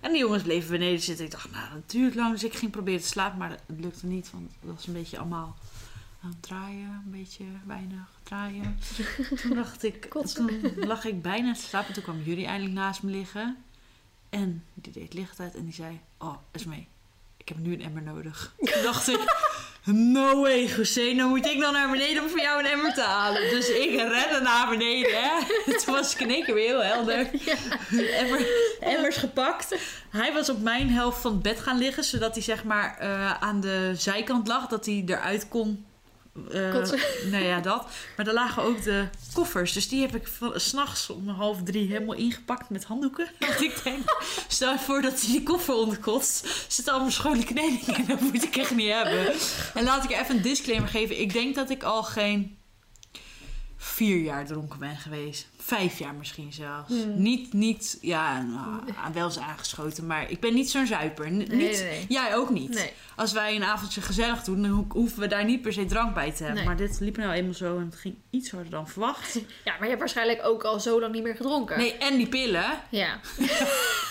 En 0.00 0.10
die 0.10 0.20
jongens 0.20 0.42
bleven 0.42 0.70
beneden 0.70 1.00
zitten. 1.00 1.24
Ik 1.24 1.30
dacht, 1.30 1.50
nou, 1.50 1.72
dat 1.72 1.90
duurt 1.90 2.14
lang. 2.14 2.32
Dus 2.32 2.44
ik 2.44 2.54
ging 2.54 2.70
proberen 2.70 3.00
te 3.00 3.06
slapen, 3.06 3.38
maar 3.38 3.48
dat 3.48 3.58
lukte 3.66 4.06
niet. 4.06 4.30
Want 4.30 4.50
dat 4.60 4.74
was 4.74 4.86
een 4.86 4.92
beetje 4.92 5.18
allemaal 5.18 5.56
aan 6.22 6.30
het 6.30 6.42
draaien. 6.42 7.02
Een 7.04 7.10
beetje 7.10 7.44
weinig 7.66 8.08
draaien. 8.22 8.78
Toen 9.42 9.54
dacht 9.54 9.82
ik, 9.82 10.04
toen 10.34 10.74
lag 10.76 11.04
ik 11.04 11.22
bijna 11.22 11.54
te 11.54 11.60
slapen. 11.60 11.94
Toen 11.94 12.02
kwam 12.02 12.22
jullie 12.22 12.46
eindelijk 12.46 12.74
naast 12.74 13.02
me 13.02 13.10
liggen. 13.10 13.56
En 14.30 14.64
die 14.74 14.92
deed 14.92 15.14
licht 15.14 15.40
uit 15.40 15.54
en 15.54 15.64
die 15.64 15.74
zei, 15.74 16.00
oh, 16.18 16.36
Esmee, 16.50 16.88
ik 17.36 17.48
heb 17.48 17.58
nu 17.58 17.72
een 17.72 17.82
emmer 17.82 18.02
nodig. 18.02 18.54
Toen 18.58 18.82
dacht 18.82 19.08
ik, 19.08 19.36
No 19.84 20.40
way, 20.40 20.66
José. 20.66 21.14
Dan 21.14 21.28
moet 21.28 21.46
ik 21.46 21.60
dan 21.60 21.72
naar 21.72 21.90
beneden 21.90 22.22
om 22.22 22.28
voor 22.28 22.40
jou 22.40 22.58
een 22.58 22.70
emmer 22.70 22.94
te 22.94 23.00
halen. 23.00 23.50
Dus 23.50 23.68
ik 23.68 23.90
rende 23.90 24.40
naar 24.42 24.68
beneden. 24.68 25.22
Hè. 25.22 25.40
Toen 25.84 25.94
was 25.94 26.14
ik 26.14 26.20
in 26.20 26.30
één 26.30 26.44
keer 26.44 26.54
weer 26.54 26.66
heel 26.66 26.82
helder. 26.82 27.30
Emmer, 28.20 28.46
emmers 28.80 29.16
gepakt. 29.16 29.76
Hij 30.10 30.32
was 30.32 30.48
op 30.48 30.60
mijn 30.60 30.90
helft 30.90 31.20
van 31.20 31.32
het 31.32 31.42
bed 31.42 31.60
gaan 31.60 31.78
liggen. 31.78 32.04
Zodat 32.04 32.34
hij 32.34 32.42
zeg 32.42 32.64
maar 32.64 32.96
eh, 32.98 33.42
aan 33.42 33.60
de 33.60 33.92
zijkant 33.96 34.48
lag. 34.48 34.66
Dat 34.66 34.86
hij 34.86 35.02
eruit 35.06 35.48
kon 35.48 35.84
eh, 36.50 36.72
Kotsen. 36.72 36.98
nou 37.30 37.44
ja, 37.44 37.60
dat. 37.60 37.86
Maar 38.16 38.24
daar 38.24 38.34
lagen 38.34 38.62
ook 38.62 38.82
de 38.82 39.04
koffers. 39.32 39.72
Dus 39.72 39.88
die 39.88 40.00
heb 40.00 40.14
ik 40.14 40.28
van- 40.28 40.60
s'nachts 40.60 41.10
om 41.10 41.28
half 41.28 41.62
drie 41.62 41.86
helemaal 41.88 42.14
ingepakt 42.16 42.70
met 42.70 42.84
handdoeken. 42.84 43.28
Want 43.38 43.60
ik 43.60 43.80
denk, 43.84 44.16
stel 44.48 44.72
je 44.72 44.78
voor 44.78 45.02
dat 45.02 45.20
die 45.20 45.42
koffer 45.42 45.74
onderkotst. 45.74 46.64
Zit 46.68 46.88
allemaal 46.88 47.10
schone 47.10 47.44
kleding 47.44 47.80
in. 47.96 48.06
Dat 48.06 48.20
moet 48.20 48.42
ik 48.42 48.56
echt 48.56 48.74
niet 48.74 48.90
hebben. 48.92 49.34
En 49.74 49.84
laat 49.84 50.04
ik 50.04 50.10
even 50.10 50.36
een 50.36 50.42
disclaimer 50.42 50.88
geven. 50.88 51.20
Ik 51.20 51.32
denk 51.32 51.54
dat 51.54 51.70
ik 51.70 51.82
al 51.82 52.02
geen 52.02 52.56
vier 53.84 54.16
jaar 54.16 54.46
dronken 54.46 54.78
ben 54.78 54.96
geweest. 54.96 55.48
Vijf 55.56 55.98
jaar 55.98 56.14
misschien 56.14 56.52
zelfs. 56.52 56.88
Hmm. 56.88 57.22
Niet, 57.22 57.52
niet, 57.52 57.98
ja, 58.00 58.42
nou, 58.42 58.80
wel 59.12 59.24
eens 59.24 59.38
aangeschoten. 59.38 60.06
Maar 60.06 60.30
ik 60.30 60.40
ben 60.40 60.54
niet 60.54 60.70
zo'n 60.70 60.86
zuiper. 60.86 61.30
N- 61.30 61.36
Nee, 61.36 61.46
niet, 61.46 61.58
nee, 61.58 61.82
nee. 61.82 62.04
Jij 62.08 62.36
ook 62.36 62.50
niet. 62.50 62.74
Nee. 62.74 62.92
Als 63.16 63.32
wij 63.32 63.56
een 63.56 63.64
avondje 63.64 64.00
gezellig 64.00 64.42
doen, 64.42 64.62
dan 64.62 64.70
ho- 64.70 64.86
hoeven 64.88 65.20
we 65.20 65.26
daar 65.26 65.44
niet 65.44 65.62
per 65.62 65.72
se 65.72 65.84
drank 65.84 66.14
bij 66.14 66.32
te 66.32 66.44
hebben. 66.44 66.64
Maar 66.64 66.76
dit 66.76 67.00
liep 67.00 67.16
nou 67.16 67.32
eenmaal 67.32 67.54
zo 67.54 67.78
en 67.78 67.84
het 67.84 67.96
ging 67.96 68.14
iets 68.30 68.50
harder 68.50 68.70
dan 68.70 68.88
verwacht. 68.88 69.34
Ja, 69.64 69.72
maar 69.72 69.80
je 69.82 69.86
hebt 69.86 69.98
waarschijnlijk 69.98 70.44
ook 70.44 70.62
al 70.64 70.80
zo 70.80 71.00
lang 71.00 71.12
niet 71.14 71.22
meer 71.22 71.36
gedronken. 71.36 71.78
Nee, 71.78 71.96
en 71.96 72.16
die 72.16 72.28
pillen. 72.28 72.64
Ja. 72.90 73.20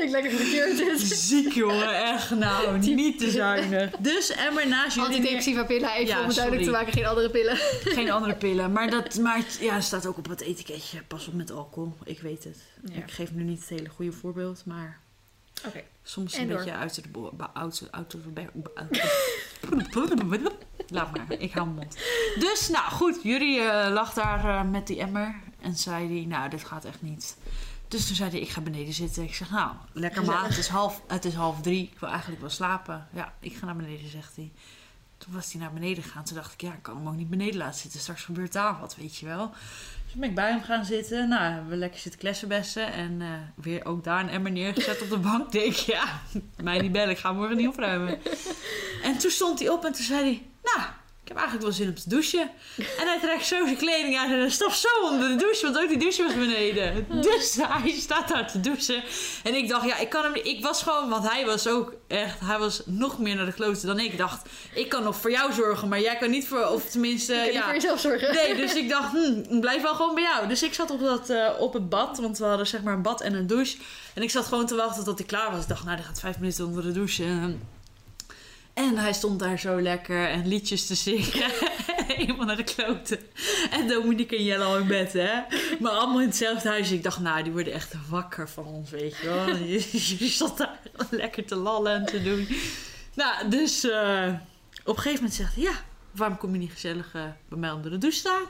Klinkt 0.00 0.20
lekker 0.20 0.40
verkeerd 0.40 0.76
dit. 0.76 1.00
Ziek 1.28 1.52
jongen, 1.52 1.94
echt 1.94 2.30
nou, 2.30 2.78
niet 2.94 3.18
te 3.18 3.30
zuinig. 3.30 3.90
Dus 3.98 4.30
Emmer 4.30 4.68
naast 4.68 4.96
jullie 4.96 5.10
Antidepressiva 5.10 5.64
pillen, 5.64 5.90
even 5.90 6.06
Ja, 6.06 6.20
om 6.20 6.26
het 6.26 6.36
duidelijk 6.36 6.64
te 6.64 6.70
maken, 6.70 6.92
geen 6.92 7.06
andere 7.06 7.30
pillen. 7.30 7.56
Geen 7.96 8.10
andere 8.10 8.34
pillen. 8.34 8.72
Maar 8.72 8.90
dat 8.90 9.18
maakt, 9.18 9.58
ja, 9.60 9.80
staat 9.80 10.06
ook 10.06 10.18
op 10.18 10.28
het 10.28 10.40
etiketje. 10.40 11.02
Pas 11.02 11.26
op 11.26 11.34
met 11.34 11.50
alcohol. 11.50 11.94
Ik 12.04 12.20
weet 12.20 12.44
het. 12.44 12.58
Ja. 12.84 12.96
Ik 12.96 13.10
geef 13.10 13.32
nu 13.32 13.42
niet 13.42 13.60
het 13.60 13.68
hele 13.68 13.88
goede 13.88 14.12
voorbeeld, 14.12 14.62
maar 14.66 15.00
Oké. 15.66 15.82
soms 16.02 16.34
En 16.34 16.40
een 16.40 16.56
beetje 16.56 16.72
uit 16.72 16.94
de 16.94 17.02
de 20.16 20.52
Laat 20.88 21.16
maar, 21.16 21.38
ik 21.38 21.52
hou 21.52 21.66
mijn 21.66 21.78
mond. 21.78 21.96
Dus, 22.38 22.68
nou 22.68 22.90
goed, 22.90 23.22
jullie 23.22 23.60
eh, 23.60 23.92
lag 23.92 24.12
daar 24.12 24.44
eh, 24.44 24.70
met 24.70 24.86
die 24.86 25.00
emmer 25.00 25.34
en 25.60 25.76
zei 25.76 26.08
die, 26.08 26.26
nou, 26.26 26.50
dit 26.50 26.64
gaat 26.64 26.84
echt 26.84 27.02
niet. 27.02 27.36
Dus 27.90 28.06
toen 28.06 28.16
zei 28.16 28.30
hij, 28.30 28.40
ik 28.40 28.48
ga 28.48 28.60
beneden 28.60 28.92
zitten. 28.92 29.22
Ik 29.22 29.34
zeg, 29.34 29.50
nou, 29.50 29.72
lekker 29.92 30.24
maar. 30.24 30.48
Het 30.48 30.58
is 30.58 30.68
half, 30.68 31.02
het 31.06 31.24
is 31.24 31.34
half 31.34 31.60
drie. 31.60 31.90
Ik 31.92 31.98
wil 31.98 32.08
eigenlijk 32.08 32.40
wel 32.40 32.50
slapen. 32.50 33.08
Ja, 33.12 33.32
ik 33.40 33.56
ga 33.56 33.66
naar 33.66 33.76
beneden, 33.76 34.10
zegt 34.10 34.36
hij. 34.36 34.52
Toen 35.18 35.32
was 35.32 35.52
hij 35.52 35.60
naar 35.60 35.72
beneden 35.72 36.02
gegaan. 36.02 36.24
Toen 36.24 36.36
dacht 36.36 36.52
ik, 36.52 36.60
ja, 36.60 36.72
ik 36.72 36.82
kan 36.82 36.96
hem 36.96 37.08
ook 37.08 37.14
niet 37.14 37.30
beneden 37.30 37.56
laten 37.56 37.80
zitten. 37.80 38.00
Straks 38.00 38.24
gebeurt 38.24 38.52
daar 38.52 38.80
wat, 38.80 38.96
weet 38.96 39.16
je 39.16 39.26
wel. 39.26 39.52
Dus 40.04 40.14
ben 40.14 40.28
ik 40.28 40.34
bij 40.34 40.50
hem 40.50 40.62
gaan 40.62 40.84
zitten. 40.84 41.28
Nou, 41.28 41.52
hebben 41.52 41.70
we 41.70 41.76
lekker 41.76 42.00
zitten 42.00 42.20
klessenbessen. 42.20 42.92
En 42.92 43.22
eh, 43.22 43.28
weer 43.54 43.84
ook 43.84 44.04
daar 44.04 44.20
een 44.20 44.28
emmer 44.28 44.52
neergezet 44.52 45.02
op 45.02 45.08
de 45.08 45.18
bank. 45.18 45.44
Ik 45.46 45.52
Denk, 45.52 45.74
ja, 45.74 46.20
mij 46.62 46.80
niet 46.80 46.92
bellen. 46.92 47.10
Ik 47.10 47.18
ga 47.18 47.32
morgen 47.32 47.56
niet 47.56 47.68
opruimen. 47.68 48.18
En 49.02 49.18
toen 49.18 49.30
stond 49.30 49.58
hij 49.58 49.68
op 49.68 49.84
en 49.84 49.92
toen 49.92 50.04
zei 50.04 50.22
hij, 50.22 50.46
nou, 50.62 50.88
ik 50.88 50.99
heb 51.30 51.38
eigenlijk 51.38 51.62
wel 51.62 51.72
zin 51.72 51.88
om 51.88 52.02
te 52.02 52.08
douchen. 52.08 52.50
En 52.76 53.06
hij 53.06 53.18
trekt 53.20 53.46
zo 53.46 53.64
zijn 53.64 53.76
kleding 53.76 54.18
uit 54.18 54.30
en 54.30 54.38
hij 54.38 54.50
stapt 54.50 54.76
zo 54.76 54.88
onder 55.02 55.28
de 55.28 55.36
douche, 55.36 55.64
want 55.64 55.78
ook 55.78 55.88
die 55.88 55.98
douche 55.98 56.22
was 56.22 56.34
beneden. 56.34 57.06
Dus 57.20 57.56
hij 57.60 57.94
staat 57.98 58.28
daar 58.28 58.50
te 58.50 58.60
douchen. 58.60 59.02
En 59.42 59.54
ik 59.54 59.68
dacht, 59.68 59.86
ja, 59.86 59.98
ik 59.98 60.08
kan 60.08 60.22
hem 60.22 60.32
niet. 60.32 60.46
Ik 60.46 60.62
was 60.62 60.82
gewoon, 60.82 61.08
want 61.08 61.30
hij 61.30 61.46
was 61.46 61.66
ook 61.66 61.94
echt, 62.06 62.40
hij 62.40 62.58
was 62.58 62.82
nog 62.84 63.18
meer 63.18 63.36
naar 63.36 63.46
de 63.46 63.52
kloten 63.52 63.86
dan 63.86 63.98
ik. 63.98 64.12
Ik 64.12 64.18
dacht, 64.18 64.48
ik 64.74 64.88
kan 64.88 65.02
nog 65.02 65.16
voor 65.16 65.30
jou 65.30 65.52
zorgen, 65.52 65.88
maar 65.88 66.00
jij 66.00 66.16
kan 66.16 66.30
niet 66.30 66.48
voor, 66.48 66.66
of 66.66 66.90
tenminste, 66.90 67.32
Je 67.32 67.38
kan 67.38 67.46
niet 67.46 67.54
ja. 67.54 67.64
voor 67.64 67.74
jezelf 67.74 68.00
zorgen. 68.00 68.34
Nee, 68.34 68.56
dus 68.56 68.74
ik 68.82 68.88
dacht, 68.88 69.12
hm, 69.12 69.54
ik 69.54 69.60
blijf 69.60 69.82
wel 69.82 69.94
gewoon 69.94 70.14
bij 70.14 70.22
jou. 70.22 70.48
Dus 70.48 70.62
ik 70.62 70.74
zat 70.74 70.90
op, 70.90 71.00
dat, 71.00 71.30
eh, 71.30 71.50
op 71.58 71.72
het 71.72 71.88
bad, 71.88 72.18
want 72.18 72.38
we 72.38 72.44
hadden 72.44 72.66
zeg 72.66 72.82
maar 72.82 72.94
een 72.94 73.02
bad 73.02 73.20
en 73.20 73.34
een 73.34 73.46
douche. 73.46 73.76
En 74.14 74.22
ik 74.22 74.30
zat 74.30 74.46
gewoon 74.46 74.66
te 74.66 74.74
wachten 74.74 75.04
tot 75.04 75.18
hij 75.18 75.26
klaar 75.26 75.50
was. 75.50 75.62
Ik 75.62 75.68
dacht, 75.68 75.84
nou, 75.84 75.96
die 75.96 76.04
gaat 76.04 76.20
vijf 76.20 76.38
minuten 76.38 76.66
onder 76.66 76.82
de 76.82 76.92
douche. 76.92 77.24
En, 77.24 77.60
en 78.88 78.98
hij 78.98 79.12
stond 79.12 79.38
daar 79.38 79.58
zo 79.58 79.80
lekker 79.80 80.28
en 80.28 80.48
liedjes 80.48 80.86
te 80.86 80.94
zingen. 80.94 81.50
Helemaal 82.16 82.46
naar 82.46 82.56
de 82.56 82.64
kloten. 82.64 83.18
En 83.70 83.88
Dominique 83.88 84.36
en 84.36 84.44
Jelle 84.44 84.64
al 84.64 84.78
in 84.78 84.86
bed, 84.86 85.12
hè. 85.12 85.40
Maar 85.80 85.92
allemaal 85.92 86.20
in 86.20 86.26
hetzelfde 86.26 86.68
huis. 86.68 86.90
Ik 86.90 87.02
dacht, 87.02 87.20
nou, 87.20 87.42
die 87.42 87.52
worden 87.52 87.72
echt 87.72 87.94
wakker 88.08 88.48
van 88.48 88.64
ons, 88.64 88.90
weet 88.90 89.16
je 89.16 89.26
wel. 89.26 89.46
Jullie 89.56 90.30
zat 90.30 90.58
daar 90.58 90.78
lekker 91.10 91.44
te 91.44 91.56
lallen 91.56 91.94
en 91.94 92.06
te 92.06 92.22
doen. 92.22 92.48
Nou, 93.14 93.48
dus 93.48 93.84
eh, 93.84 94.28
op 94.84 94.96
een 94.96 95.02
gegeven 95.02 95.14
moment 95.14 95.34
zegt 95.34 95.54
hij, 95.54 95.64
ja, 95.64 95.72
waarom 96.12 96.36
kom 96.36 96.52
je 96.52 96.58
niet 96.58 96.72
gezellig 96.72 97.14
eh, 97.14 97.22
bij 97.48 97.58
mij 97.58 97.70
onder 97.70 97.90
de 97.90 97.98
douche 97.98 98.18
staan? 98.18 98.42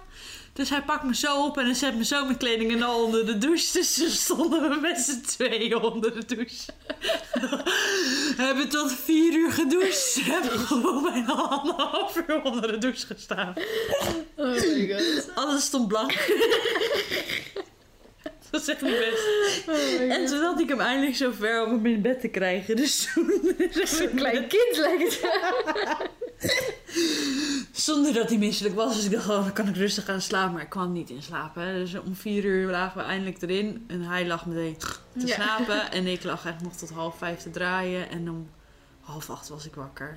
Dus 0.53 0.71
hij 0.71 0.83
pakt 0.83 1.05
me 1.05 1.15
zo 1.15 1.45
op 1.45 1.59
en 1.59 1.65
hij 1.65 1.75
zet 1.75 1.97
me 1.97 2.05
zo 2.05 2.25
met 2.25 2.37
kleding 2.37 2.73
en 2.73 2.83
al 2.83 3.05
onder 3.05 3.27
de 3.27 3.39
douche. 3.39 3.73
Dus 3.79 3.95
toen 3.95 4.09
stonden 4.09 4.69
we 4.69 4.81
met 4.81 4.99
z'n 4.99 5.21
tweeën 5.21 5.77
onder 5.77 6.15
de 6.15 6.35
douche. 6.35 6.73
We 8.37 8.43
hebben 8.43 8.69
tot 8.69 8.93
vier 8.93 9.33
uur 9.33 9.53
gedoucht. 9.53 10.15
We 10.15 10.23
hebben 10.23 10.59
gewoon 10.59 11.03
bijna 11.03 11.33
anderhalf 11.33 12.17
uur 12.17 12.43
onder 12.43 12.73
de 12.73 12.79
douche 12.79 13.07
gestaan. 13.07 13.55
Oh 14.37 14.47
my 14.47 14.89
god. 14.89 15.31
Alles 15.35 15.65
stond 15.65 15.89
blank. 15.89 16.13
Dat 18.51 18.61
was 18.67 18.69
echt 18.69 18.83
niet 18.83 18.99
best. 18.99 19.69
Oh 19.69 20.13
En 20.13 20.27
toen 20.27 20.41
had 20.41 20.61
ik 20.61 20.69
hem 20.69 20.81
eindelijk 20.81 21.17
zo 21.17 21.31
ver 21.39 21.65
om 21.65 21.73
hem 21.73 21.87
in 21.87 22.03
bed 22.03 22.21
te 22.21 22.29
krijgen. 22.29 22.77
Dus 22.77 23.11
toen... 23.15 23.57
Zo'n 23.85 24.15
klein 24.15 24.49
kind 24.49 24.77
lijkt 24.77 25.21
het. 25.23 26.30
Zonder 27.73 28.13
dat 28.13 28.29
hij 28.29 28.39
misselijk 28.39 28.75
was. 28.75 28.95
Dus 28.97 29.05
ik 29.05 29.11
dacht, 29.11 29.29
oh, 29.29 29.43
dan 29.45 29.53
kan 29.53 29.69
ik 29.69 29.77
rustig 29.77 30.05
gaan 30.05 30.21
slapen. 30.21 30.53
Maar 30.53 30.63
ik 30.63 30.69
kwam 30.69 30.93
niet 30.93 31.11
in 31.11 31.23
slapen. 31.23 31.63
Hè. 31.63 31.75
Dus 31.75 31.95
om 32.01 32.15
vier 32.15 32.45
uur 32.45 32.71
lagen 32.71 32.99
we 32.99 33.05
eindelijk 33.05 33.43
erin. 33.43 33.85
En 33.87 34.03
hij 34.03 34.27
lag 34.27 34.47
meteen 34.47 34.77
te 35.19 35.27
Ja. 35.27 35.35
slapen. 35.35 35.91
En 35.93 36.07
ik 36.07 36.23
lag 36.25 36.47
echt 36.47 36.61
nog 36.63 36.77
tot 36.77 36.91
half 36.91 37.19
vijf 37.19 37.39
te 37.39 37.51
draaien. 37.51 38.11
En 38.11 38.31
om 38.31 38.51
half 39.01 39.31
acht 39.31 39.49
was 39.49 39.67
ik 39.67 39.75
wakker. 39.75 40.15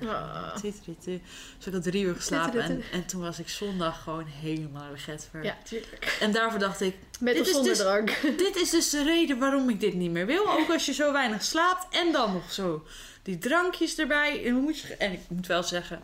Titteritte. 0.60 1.20
Dus 1.56 1.66
ik 1.66 1.72
had 1.72 1.82
drie 1.82 2.04
uur 2.04 2.14
geslapen. 2.14 2.82
En, 2.92 3.06
toen 3.06 3.20
was 3.20 3.38
ik 3.38 3.48
zondag 3.48 4.02
gewoon 4.02 4.26
helemaal 4.26 4.90
de 4.92 4.98
getver. 4.98 5.44
Ja, 5.44 5.56
tuurlijk. 5.64 6.16
En 6.20 6.32
daarvoor 6.32 6.58
dacht 6.58 6.80
ik, 6.80 6.96
Met 7.20 7.32
Dit 7.34 7.42
of 7.42 7.48
is 7.48 7.52
zonder 7.54 7.72
dus- 7.72 7.80
drank. 7.82 8.20
dit 8.46 8.56
is 8.56 8.70
dus 8.70 8.90
de 8.90 9.02
reden 9.02 9.38
waarom 9.38 9.68
ik 9.68 9.80
dit 9.80 9.94
niet 9.94 10.10
meer 10.10 10.26
wil. 10.26 10.50
Ook 10.50 10.70
als 10.72 10.86
je 10.86 10.92
zo 10.92 11.12
weinig 11.12 11.42
slaapt. 11.44 11.94
En 11.94 12.12
dan 12.12 12.32
nog 12.32 12.52
zo 12.52 12.86
die 13.22 13.38
drankjes 13.38 13.98
erbij. 13.98 14.44
En, 14.44 14.54
moet 14.54 14.78
je, 14.80 14.96
en 14.96 15.12
ik 15.12 15.20
moet 15.28 15.46
wel 15.46 15.62
zeggen... 15.62 16.00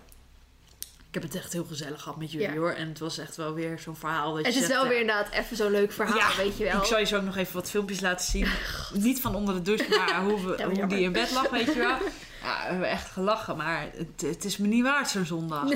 Ik 1.12 1.20
heb 1.20 1.23
het 1.23 1.35
echt 1.42 1.53
heel 1.53 1.64
gezellig 1.64 2.03
gehad 2.03 2.18
met 2.18 2.33
jullie 2.33 2.49
Ja. 2.49 2.57
hoor. 2.57 2.70
En 2.70 2.88
het 2.88 2.99
was 2.99 3.18
echt 3.18 3.37
wel 3.37 3.55
weer 3.55 3.79
zo'n 3.79 3.96
verhaal 3.96 4.35
dat 4.35 4.44
Het 4.44 4.55
je 4.55 4.61
is 4.61 4.66
zegt, 4.66 4.73
wel 4.73 4.83
ja, 4.83 4.88
weer 4.88 5.01
inderdaad 5.01 5.31
even 5.33 5.57
zo'n 5.57 5.70
leuk 5.70 5.92
verhaal, 5.92 6.16
Ja, 6.16 6.29
weet 6.37 6.57
je 6.57 6.64
wel. 6.64 6.77
Ik 6.81 6.85
zal 6.85 6.99
je 6.99 7.05
zo 7.05 7.16
ook 7.16 7.23
nog 7.25 7.37
even 7.37 7.55
wat 7.55 7.70
filmpjes 7.70 8.01
laten 8.01 8.27
zien. 8.27 8.46
Niet 8.94 9.20
van 9.20 9.35
onder 9.35 9.55
de 9.55 9.62
douche, 9.62 9.88
maar 9.88 10.23
hoe, 10.23 10.40
we, 10.57 10.62
hoe 10.79 10.87
die 10.87 11.01
in 11.01 11.12
bed 11.12 11.31
lag, 11.33 11.51
weet 11.51 11.66
je 11.73 11.79
wel. 11.79 11.96
Ja, 12.42 12.57
we 12.62 12.70
hebben 12.70 12.88
echt 12.88 13.11
gelachen, 13.11 13.57
maar 13.57 13.88
het, 13.94 14.20
het 14.20 14.44
is 14.44 14.57
me 14.57 14.66
niet 14.66 14.83
waard 14.83 15.09
zo'n 15.09 15.25
zondag. 15.25 15.68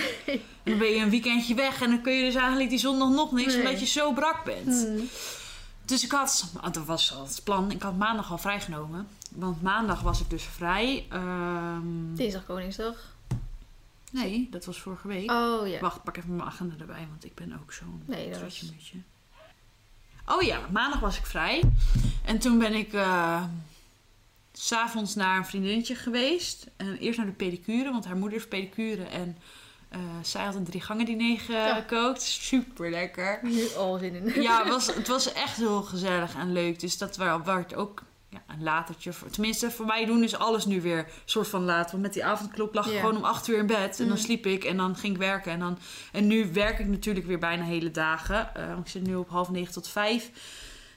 Dan 0.63 0.79
ben 0.79 0.89
je 0.91 1.01
een 1.03 1.11
weekendje 1.11 1.55
weg 1.55 1.83
en 1.83 1.91
dan 1.91 2.03
kun 2.03 2.13
je 2.13 2.25
dus 2.25 2.35
eigenlijk 2.35 2.71
die 2.71 2.79
zondag 2.79 3.09
nog 3.09 3.33
niks, 3.33 3.55
Nee. 3.55 3.65
omdat 3.65 3.81
je 3.81 3.87
zo 3.87 4.13
brak 4.13 4.45
bent. 4.45 4.67
Hmm. 4.87 5.09
Dus 5.85 6.05
ik 6.05 6.11
had, 6.11 6.45
dat 6.73 6.85
was 6.85 7.15
al 7.15 7.25
het 7.25 7.41
plan, 7.45 7.71
ik 7.71 7.83
had 7.83 7.97
maandag 7.97 8.31
al 8.31 8.39
vrijgenomen. 8.39 9.09
Want 9.35 9.63
maandag 9.63 10.01
was 10.01 10.21
ik 10.21 10.31
dus 10.31 10.43
vrij. 10.57 11.07
Ehm, 11.11 12.15
Dinsdag 12.15 12.45
Koningsdag. 12.45 12.95
Nee, 14.15 14.49
dat 14.51 14.65
was 14.65 14.81
vorige 14.81 15.09
week. 15.09 15.31
Oh 15.31 15.69
ja. 15.69 15.81
Wacht, 15.81 16.03
pak 16.03 16.17
even 16.17 16.37
mijn 16.37 16.49
agenda 16.49 16.75
erbij, 16.79 17.07
want 17.11 17.25
ik 17.25 17.35
ben 17.35 17.59
ook 17.63 17.73
zo'n 17.73 18.03
Nee, 18.07 18.31
dat 18.31 18.41
was... 18.41 18.63
mutje. 18.63 18.97
Oh 20.27 20.43
ja, 20.43 20.61
maandag 20.73 21.01
was 21.01 21.19
ik 21.19 21.27
vrij. 21.27 21.63
En 22.25 22.39
toen 22.39 22.59
ben 22.59 22.73
ik 22.75 22.93
eh, 22.93 23.45
s 24.53 24.67
s'avonds 24.67 25.15
naar 25.15 25.37
een 25.37 25.47
vriendinnetje 25.47 25.95
geweest. 25.95 26.67
En 26.77 26.97
eerst 26.99 27.17
naar 27.19 27.27
de 27.27 27.33
pedicure, 27.33 27.91
want 27.91 28.05
haar 28.05 28.17
moeder 28.17 28.39
is 28.39 28.49
pedicure. 28.49 29.05
En 29.05 29.39
eh, 29.89 30.01
zij 30.23 30.45
had 30.45 30.55
een 30.55 30.65
drie 30.65 30.81
gangen 30.81 31.05
diner 31.07 31.39
gekookt. 31.75 32.23
Super 32.23 32.91
lekker. 32.91 33.39
Nu 33.43 33.69
al 33.77 33.99
zin 33.99 34.15
in. 34.15 34.43
Ja, 34.43 34.59
het 34.63 34.69
was, 34.69 34.87
het 34.95 35.09
was 35.09 35.33
echt 35.33 35.57
heel 35.57 35.83
gezellig 35.83 36.35
en 36.35 36.53
leuk. 36.53 36.81
Dus 36.81 36.99
dat 36.99 37.17
wa- 37.17 37.43
werd 37.45 37.75
ook 37.75 38.03
ja, 38.35 38.55
een 38.55 38.63
latertje. 38.63 39.13
Voor, 39.13 39.31
tenminste, 39.31 39.71
voor 39.71 39.87
mij 39.87 40.05
doen 40.05 40.23
is 40.23 40.37
alles 40.37 40.65
nu 40.65 40.81
weer 40.81 41.09
soort 41.25 41.49
van 41.49 41.65
laat. 41.65 41.91
Want 41.91 42.03
met 42.03 42.13
die 42.13 42.25
avondklok 42.25 42.75
lag 42.75 42.87
ik 42.87 42.93
Ja. 42.93 43.01
gewoon 43.01 43.17
om 43.17 43.25
acht 43.25 43.49
uur 43.49 43.59
in 43.59 43.67
bed. 43.67 44.01
En 44.01 44.07
dan 44.09 44.17
Mm. 44.17 44.23
sliep 44.23 44.47
ik 44.47 44.65
en 44.65 44.77
dan 44.77 44.97
ging 44.97 45.13
ik 45.13 45.19
werken. 45.19 45.53
En, 45.53 45.59
dan, 45.59 45.79
en 46.13 46.27
nu 46.27 46.53
werk 46.53 46.79
ik 46.79 46.87
natuurlijk 46.87 47.27
weer 47.27 47.39
bijna 47.39 47.65
hele 47.65 47.91
dagen. 47.91 48.55
Eh, 48.55 48.79
ik 48.79 48.89
zit 48.89 49.03
nu 49.07 49.15
op 49.15 49.29
half 49.29 49.51
negen 49.51 49.73
tot 49.73 49.89
vijf. 49.89 50.31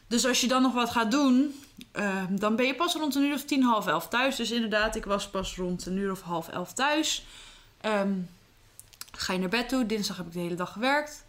Dus 0.08 0.26
als 0.26 0.42
je 0.42 0.48
dan 0.48 0.62
nog 0.62 0.74
wat 0.74 0.90
gaat 0.90 1.12
doen, 1.12 1.60
eh, 1.92 2.24
dan 2.30 2.56
ben 2.56 2.66
je 2.66 2.76
pas 2.76 2.94
rond 2.96 3.16
een 3.16 3.24
uur 3.24 3.34
of 3.34 3.44
tien, 3.44 3.64
half 3.64 3.88
elf 3.88 4.08
thuis. 4.08 4.36
Dus 4.36 4.52
inderdaad, 4.52 4.96
ik 4.96 5.06
was 5.06 5.30
pas 5.30 5.56
rond 5.56 5.86
een 5.86 5.98
uur 5.98 6.12
of 6.12 6.22
half 6.22 6.48
elf 6.48 6.74
thuis. 6.74 7.26
Ehm, 7.82 8.12
ga 9.12 9.34
je 9.34 9.40
naar 9.40 9.50
bed 9.50 9.70
toe. 9.70 9.86
Dinsdag 9.86 10.18
heb 10.18 10.26
ik 10.26 10.34
de 10.34 10.40
hele 10.40 10.56
dag 10.56 10.72
gewerkt. 10.72 11.26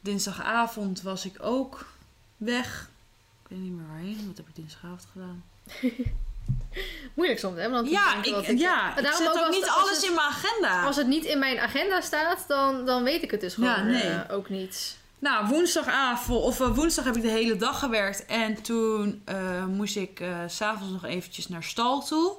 Dinsdagavond 0.00 1.02
was 1.02 1.24
ik 1.24 1.36
ook 1.40 1.86
weg. 2.36 2.90
Ik 3.52 3.58
weet 3.58 3.66
niet 3.66 3.76
meer 3.78 3.86
waarheen. 3.88 4.24
Wat 4.26 4.36
heb 4.36 4.48
ik 4.48 4.54
dinsdagavond 4.54 5.06
gedaan? 5.12 5.44
Moeilijk 7.14 7.40
soms, 7.40 7.56
hè? 7.58 7.70
Want 7.70 7.84
dan 7.84 7.92
Ja, 7.92 8.14
ik, 8.22 8.46
ik- 8.48 8.58
ja, 8.58 8.76
Maar 8.88 8.96
ik 8.98 9.02
daarom 9.02 9.22
zet 9.22 9.30
ook, 9.32 9.36
als 9.46 9.54
niet 9.56 9.64
het- 9.64 9.74
alles 9.76 9.96
het- 9.96 10.04
in 10.04 10.14
mijn 10.14 10.26
agenda. 10.26 10.82
Als 10.84 10.96
het 10.96 11.06
niet 11.06 11.24
in 11.24 11.38
mijn 11.38 11.58
agenda 11.58 12.00
staat, 12.00 12.44
dan, 12.48 12.84
dan 12.86 13.02
weet 13.02 13.22
ik 13.22 13.30
het 13.30 13.40
dus 13.40 13.54
gewoon 13.54 13.70
Ja, 13.70 13.82
nee. 13.82 14.02
eh, 14.02 14.34
ook 14.34 14.48
niet. 14.48 14.98
Nou, 15.18 15.46
woensdagavond, 15.48 16.42
of 16.42 16.60
eh, 16.60 16.74
woensdag 16.74 17.04
heb 17.04 17.16
ik 17.16 17.22
de 17.22 17.28
hele 17.28 17.56
dag 17.56 17.78
gewerkt. 17.78 18.26
En 18.26 18.62
toen 18.62 19.22
eh, 19.24 19.64
moest 19.66 19.96
ik 19.96 20.20
eh, 20.20 20.36
s 20.48 20.56
s'avonds 20.56 20.92
nog 20.92 21.04
eventjes 21.04 21.48
naar 21.48 21.62
stal 21.62 22.02
toe. 22.04 22.34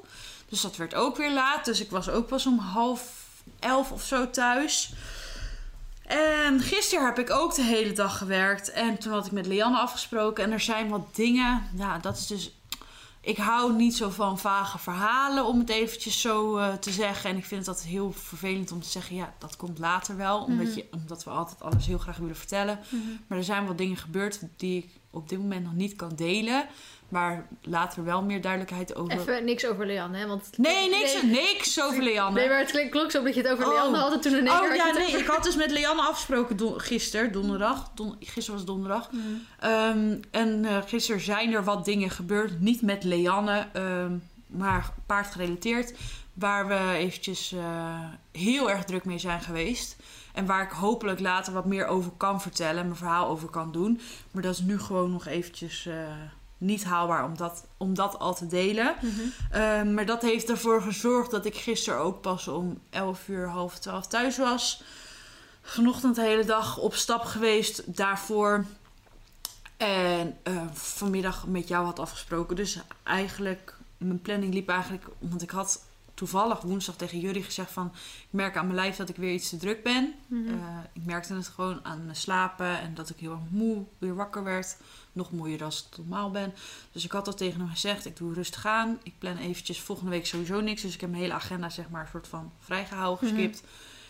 Dus 0.50 0.62
dat 0.62 0.76
werd 0.76 0.96
ook 0.96 1.18
weer 1.18 1.32
laat. 1.32 1.66
Dus 1.66 1.80
ik 1.82 1.90
was 1.90 2.10
ook 2.10 2.28
pas 2.28 2.46
om 2.46 2.60
half 2.60 3.24
elf 3.60 3.92
of 3.92 4.04
zo 4.04 4.30
thuis. 4.30 4.92
En 6.06 6.60
gisteren 6.60 7.06
heb 7.06 7.20
ik 7.20 7.30
ook 7.32 7.56
de 7.56 7.62
hele 7.64 7.94
dag 7.94 8.18
gewerkt. 8.18 8.72
En 8.72 8.98
toen 8.98 9.12
had 9.14 9.26
ik 9.26 9.32
met 9.32 9.46
Lianne 9.46 9.78
afgesproken. 9.78 10.44
En 10.44 10.52
er 10.52 10.60
zijn 10.60 10.90
wat 10.90 11.16
dingen. 11.16 11.64
Ja, 11.78 11.98
dat 11.98 12.18
is 12.18 12.28
dus. 12.28 12.52
Ik 13.22 13.38
hou 13.38 13.74
niet 13.74 13.96
zo 13.96 14.10
van 14.10 14.40
vage 14.40 14.78
verhalen, 14.80 15.46
om 15.46 15.60
het 15.60 15.70
eventjes 15.70 16.22
zo 16.22 16.58
eh, 16.58 16.74
te 16.74 16.92
zeggen. 16.92 17.30
En 17.30 17.38
ik 17.38 17.46
vind 17.46 17.60
het 17.60 17.70
altijd 17.70 17.88
heel 17.88 18.12
vervelend 18.12 18.72
om 18.72 18.82
te 18.82 18.90
zeggen: 18.90 19.16
ja, 19.16 19.34
dat 19.40 19.56
komt 19.56 19.80
later 19.80 20.18
wel. 20.18 20.44
Omdat, 20.44 20.66
Mhm. 20.68 20.76
je, 20.76 20.86
omdat 20.92 21.24
we 21.24 21.30
altijd 21.30 21.62
alles 21.62 21.86
heel 21.86 21.98
graag 21.98 22.18
willen 22.18 22.36
vertellen. 22.36 22.80
Maar 23.28 23.38
er 23.38 23.44
zijn 23.44 23.66
wat 23.68 23.78
dingen 23.78 23.98
gebeurd 23.98 24.40
die 24.58 24.78
ik 24.84 24.90
op 25.12 25.30
dit 25.30 25.40
moment 25.40 25.64
nog 25.64 25.74
niet 25.74 25.96
kan 25.96 26.12
delen. 26.16 26.66
Maar 27.14 27.48
later 27.62 28.04
wel 28.04 28.22
meer 28.24 28.42
duidelijkheid 28.42 28.96
over. 28.96 29.20
Even 29.20 29.46
niks 29.46 29.66
over 29.66 29.86
Leanne, 29.86 30.18
hè? 30.18 30.28
Want 30.28 30.50
Nee, 30.58 30.90
niks, 30.90 31.22
Nee, 31.22 31.32
niks 31.32 31.82
over 31.82 32.04
Leanne. 32.04 32.40
nee 32.40 32.50
maar 32.50 32.58
het 32.60 32.72
klink- 32.72 32.92
klonk 32.92 33.12
zo 33.12 33.24
dat 33.24 33.36
je 33.36 33.42
het 33.42 33.52
over 33.52 33.66
Oh. 33.68 33.74
Leanne 33.74 33.98
had 33.98 34.14
en 34.14 34.22
toen 34.22 34.32
keer 34.32 34.42
Oh 34.42 34.76
ja, 34.76 34.92
nee. 34.92 35.08
over- 35.08 35.20
Ik 35.20 35.26
had 35.28 35.44
dus 35.44 35.56
met 35.56 35.72
Leanne 35.72 36.02
afgesproken 36.02 36.58
don 36.58 36.80
gisteren, 36.80 37.32
donderdag. 37.32 37.92
Don 37.96 38.16
gisteren 38.20 38.54
was 38.60 38.66
donderdag. 38.66 39.12
Mhm. 39.12 39.22
Ehm, 39.60 40.16
en 40.32 40.66
eh, 40.66 40.78
gisteren 40.86 41.22
zijn 41.22 41.54
er 41.54 41.64
wat 41.64 41.86
dingen 41.86 42.10
gebeurd. 42.10 42.60
Niet 42.60 42.82
met 42.82 43.04
Leanne, 43.04 43.68
ehm, 43.74 44.18
maar 44.48 44.94
paardgerelateerd. 45.06 45.94
Waar 46.34 46.68
we 46.68 46.92
eventjes 46.98 47.52
eh, 47.52 48.00
heel 48.32 48.70
erg 48.72 48.84
druk 48.84 49.06
mee 49.06 49.18
zijn 49.18 49.42
geweest. 49.42 49.96
En 50.34 50.46
waar 50.46 50.64
ik 50.64 50.72
hopelijk 50.72 51.20
later 51.20 51.54
wat 51.54 51.66
meer 51.66 51.86
over 51.86 52.12
kan 52.18 52.42
vertellen. 52.42 52.78
En 52.80 52.86
mijn 52.86 52.96
verhaal 52.98 53.28
over 53.28 53.50
kan 53.50 53.72
doen. 53.72 54.00
Maar 54.32 54.42
dat 54.42 54.54
is 54.54 54.60
nu 54.62 54.80
gewoon 54.80 55.12
nog 55.12 55.26
eventjes 55.28 55.86
eh, 55.86 55.94
niet 56.64 56.84
haalbaar 56.84 57.26
om 57.26 57.38
dat, 57.38 57.66
om 57.78 57.94
dat 57.94 58.20
al 58.20 58.36
te 58.36 58.48
delen. 58.48 58.96
Mhm. 59.02 59.12
Ehm, 59.52 59.94
maar 59.94 60.06
dat 60.06 60.22
heeft 60.22 60.50
ervoor 60.50 60.82
gezorgd 60.82 61.32
dat 61.32 61.46
ik 61.46 61.56
gisteren 61.56 62.00
ook 62.00 62.22
pas 62.22 62.48
om 62.48 62.80
11 62.90 63.28
uur, 63.28 63.48
half 63.48 63.80
12 63.80 64.08
thuis 64.08 64.38
was. 64.38 64.84
Vanochtend 65.62 66.16
de 66.16 66.22
hele 66.22 66.46
dag 66.46 66.78
op 66.78 66.96
stap 66.96 67.24
geweest 67.24 67.96
daarvoor. 67.96 68.66
En 69.78 70.38
eh, 70.44 70.62
vanmiddag 70.74 71.48
met 71.48 71.68
jou 71.68 71.86
had 71.86 72.00
afgesproken. 72.00 72.56
Dus 72.56 72.80
eigenlijk, 73.04 73.76
mijn 73.98 74.22
planning 74.22 74.54
liep 74.54 74.70
eigenlijk... 74.70 75.06
Want 75.20 75.42
ik 75.42 75.50
had 75.50 75.86
toevallig 76.14 76.62
woensdag 76.62 76.96
tegen 76.96 77.20
jullie 77.20 77.44
gezegd 77.44 77.72
van... 77.72 77.92
Ik 77.96 78.28
merk 78.30 78.58
aan 78.58 78.66
mijn 78.66 78.78
lijf 78.78 78.96
dat 78.96 79.10
ik 79.10 79.16
weer 79.16 79.34
iets 79.34 79.50
te 79.50 79.58
druk 79.58 79.84
ben. 79.84 80.14
Mhm. 80.28 80.48
Eh, 80.48 80.78
ik 80.94 81.06
merkte 81.06 81.34
het 81.34 81.48
gewoon 81.48 81.80
aan 81.86 82.04
mijn 82.04 82.16
slapen 82.16 82.80
en 82.80 82.94
dat 82.94 83.10
ik 83.10 83.20
heel 83.20 83.32
erg 83.32 83.50
moe 83.50 83.84
weer 83.98 84.16
wakker 84.16 84.44
werd. 84.44 84.78
Nog 85.14 85.32
moeier 85.32 85.58
dan 85.58 85.70
ik 85.92 85.98
normaal 85.98 86.32
ben. 86.32 86.54
Dus 86.92 87.04
ik 87.06 87.12
had 87.12 87.26
dat 87.26 87.38
tegen 87.38 87.60
hem 87.60 87.70
gezegd. 87.70 88.06
Ik 88.06 88.18
doe 88.18 88.34
rustig 88.34 88.66
aan. 88.66 89.00
Ik 89.04 89.14
plan 89.18 89.38
eventjes 89.38 89.80
volgende 89.82 90.12
week 90.12 90.26
sowieso 90.26 90.60
niks. 90.62 90.82
Dus 90.82 90.94
ik 90.94 91.02
heb 91.02 91.10
mijn 91.10 91.22
hele 91.22 91.34
agenda 91.34 91.70
zeg 91.70 91.90
maar 91.90 92.02
een 92.02 92.08
soort 92.12 92.28
van 92.28 92.52
vrijgehouden, 92.60 93.26
Mhm. 93.28 93.36
geskipt. 93.36 93.64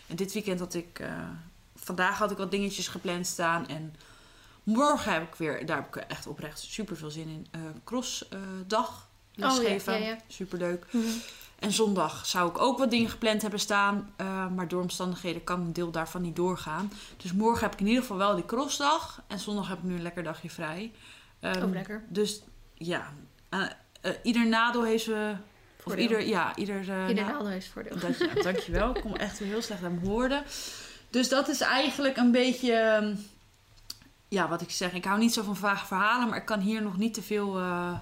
En 0.06 0.16
dit 0.16 0.32
weekend 0.32 0.58
had 0.60 0.74
ik... 0.74 0.98
eh, 0.98 1.28
vandaag 1.76 2.18
had 2.18 2.30
ik 2.30 2.36
wat 2.36 2.50
dingetjes 2.50 2.88
gepland 2.88 3.26
staan. 3.26 3.68
En 3.68 3.94
morgen 4.62 5.12
heb 5.12 5.22
ik 5.22 5.34
weer... 5.34 5.66
Daar 5.66 5.76
heb 5.76 5.96
ik 5.96 6.02
echt 6.02 6.26
oprecht 6.26 6.60
super 6.60 6.96
veel 6.96 7.10
zin 7.10 7.28
in. 7.28 7.46
eh 7.50 7.60
crossdag 7.84 9.08
lesgeven. 9.34 9.92
Oh, 9.94 9.98
ja, 10.00 10.04
ja, 10.06 10.10
ja. 10.14 10.18
Super 10.28 10.58
leuk. 10.58 10.86
En 11.58 11.72
zondag 11.72 12.26
zou 12.26 12.50
ik 12.50 12.58
ook 12.58 12.78
wat 12.78 12.90
dingen 12.90 13.10
gepland 13.10 13.42
hebben 13.42 13.60
staan. 13.60 14.12
eh, 14.16 14.48
maar 14.48 14.68
door 14.68 14.82
omstandigheden 14.82 15.44
kan 15.44 15.60
een 15.60 15.72
deel 15.72 15.90
daarvan 15.90 16.22
niet 16.22 16.36
doorgaan. 16.36 16.92
Dus 17.16 17.32
morgen 17.32 17.62
heb 17.64 17.72
ik 17.72 17.80
in 17.80 17.86
ieder 17.86 18.02
geval 18.02 18.16
wel 18.16 18.34
die 18.34 18.46
crossdag. 18.46 19.22
En 19.26 19.38
zondag 19.38 19.68
heb 19.68 19.78
ik 19.78 19.84
nu 19.84 19.94
een 19.94 20.02
lekker 20.02 20.22
dagje 20.22 20.50
vrij. 20.50 20.92
Ook 21.62 21.72
lekker. 21.74 22.04
Dus 22.08 22.42
ja, 22.74 23.12
eh, 23.48 23.60
eh, 24.00 24.12
ieder 24.22 24.46
nadeel 24.48 24.84
heeft 24.84 25.04
ze... 25.04 25.34
Of 25.84 25.96
ieder, 25.96 26.20
ja, 26.26 26.56
ieder... 26.56 26.78
Ieder 27.08 27.24
na- 27.24 27.30
nadeel 27.32 27.46
heeft 27.48 27.68
voordeel. 27.68 27.98
dat, 27.98 28.18
ja, 28.18 28.42
dankjewel. 28.42 28.96
Ik 28.96 29.02
kom 29.02 29.14
echt 29.14 29.38
weer 29.38 29.48
heel 29.48 29.62
slecht 29.62 29.82
aan 29.84 29.94
mijn 29.94 30.06
woorden. 30.06 30.42
Dus 31.10 31.28
dat 31.28 31.48
is 31.48 31.60
eigenlijk 31.60 32.16
een 32.16 32.30
beetje... 32.32 32.72
ehm, 32.72 33.14
Ja, 34.28 34.48
wat 34.48 34.60
ik 34.60 34.70
zeg. 34.70 34.92
Ik 34.92 35.04
hou 35.04 35.18
niet 35.18 35.32
zo 35.32 35.42
van 35.42 35.56
vage 35.56 35.86
verhalen. 35.86 36.28
Maar 36.28 36.38
ik 36.38 36.44
kan 36.44 36.60
hier 36.60 36.82
nog 36.82 36.96
niet 36.96 37.14
te 37.14 37.22
veel 37.22 37.52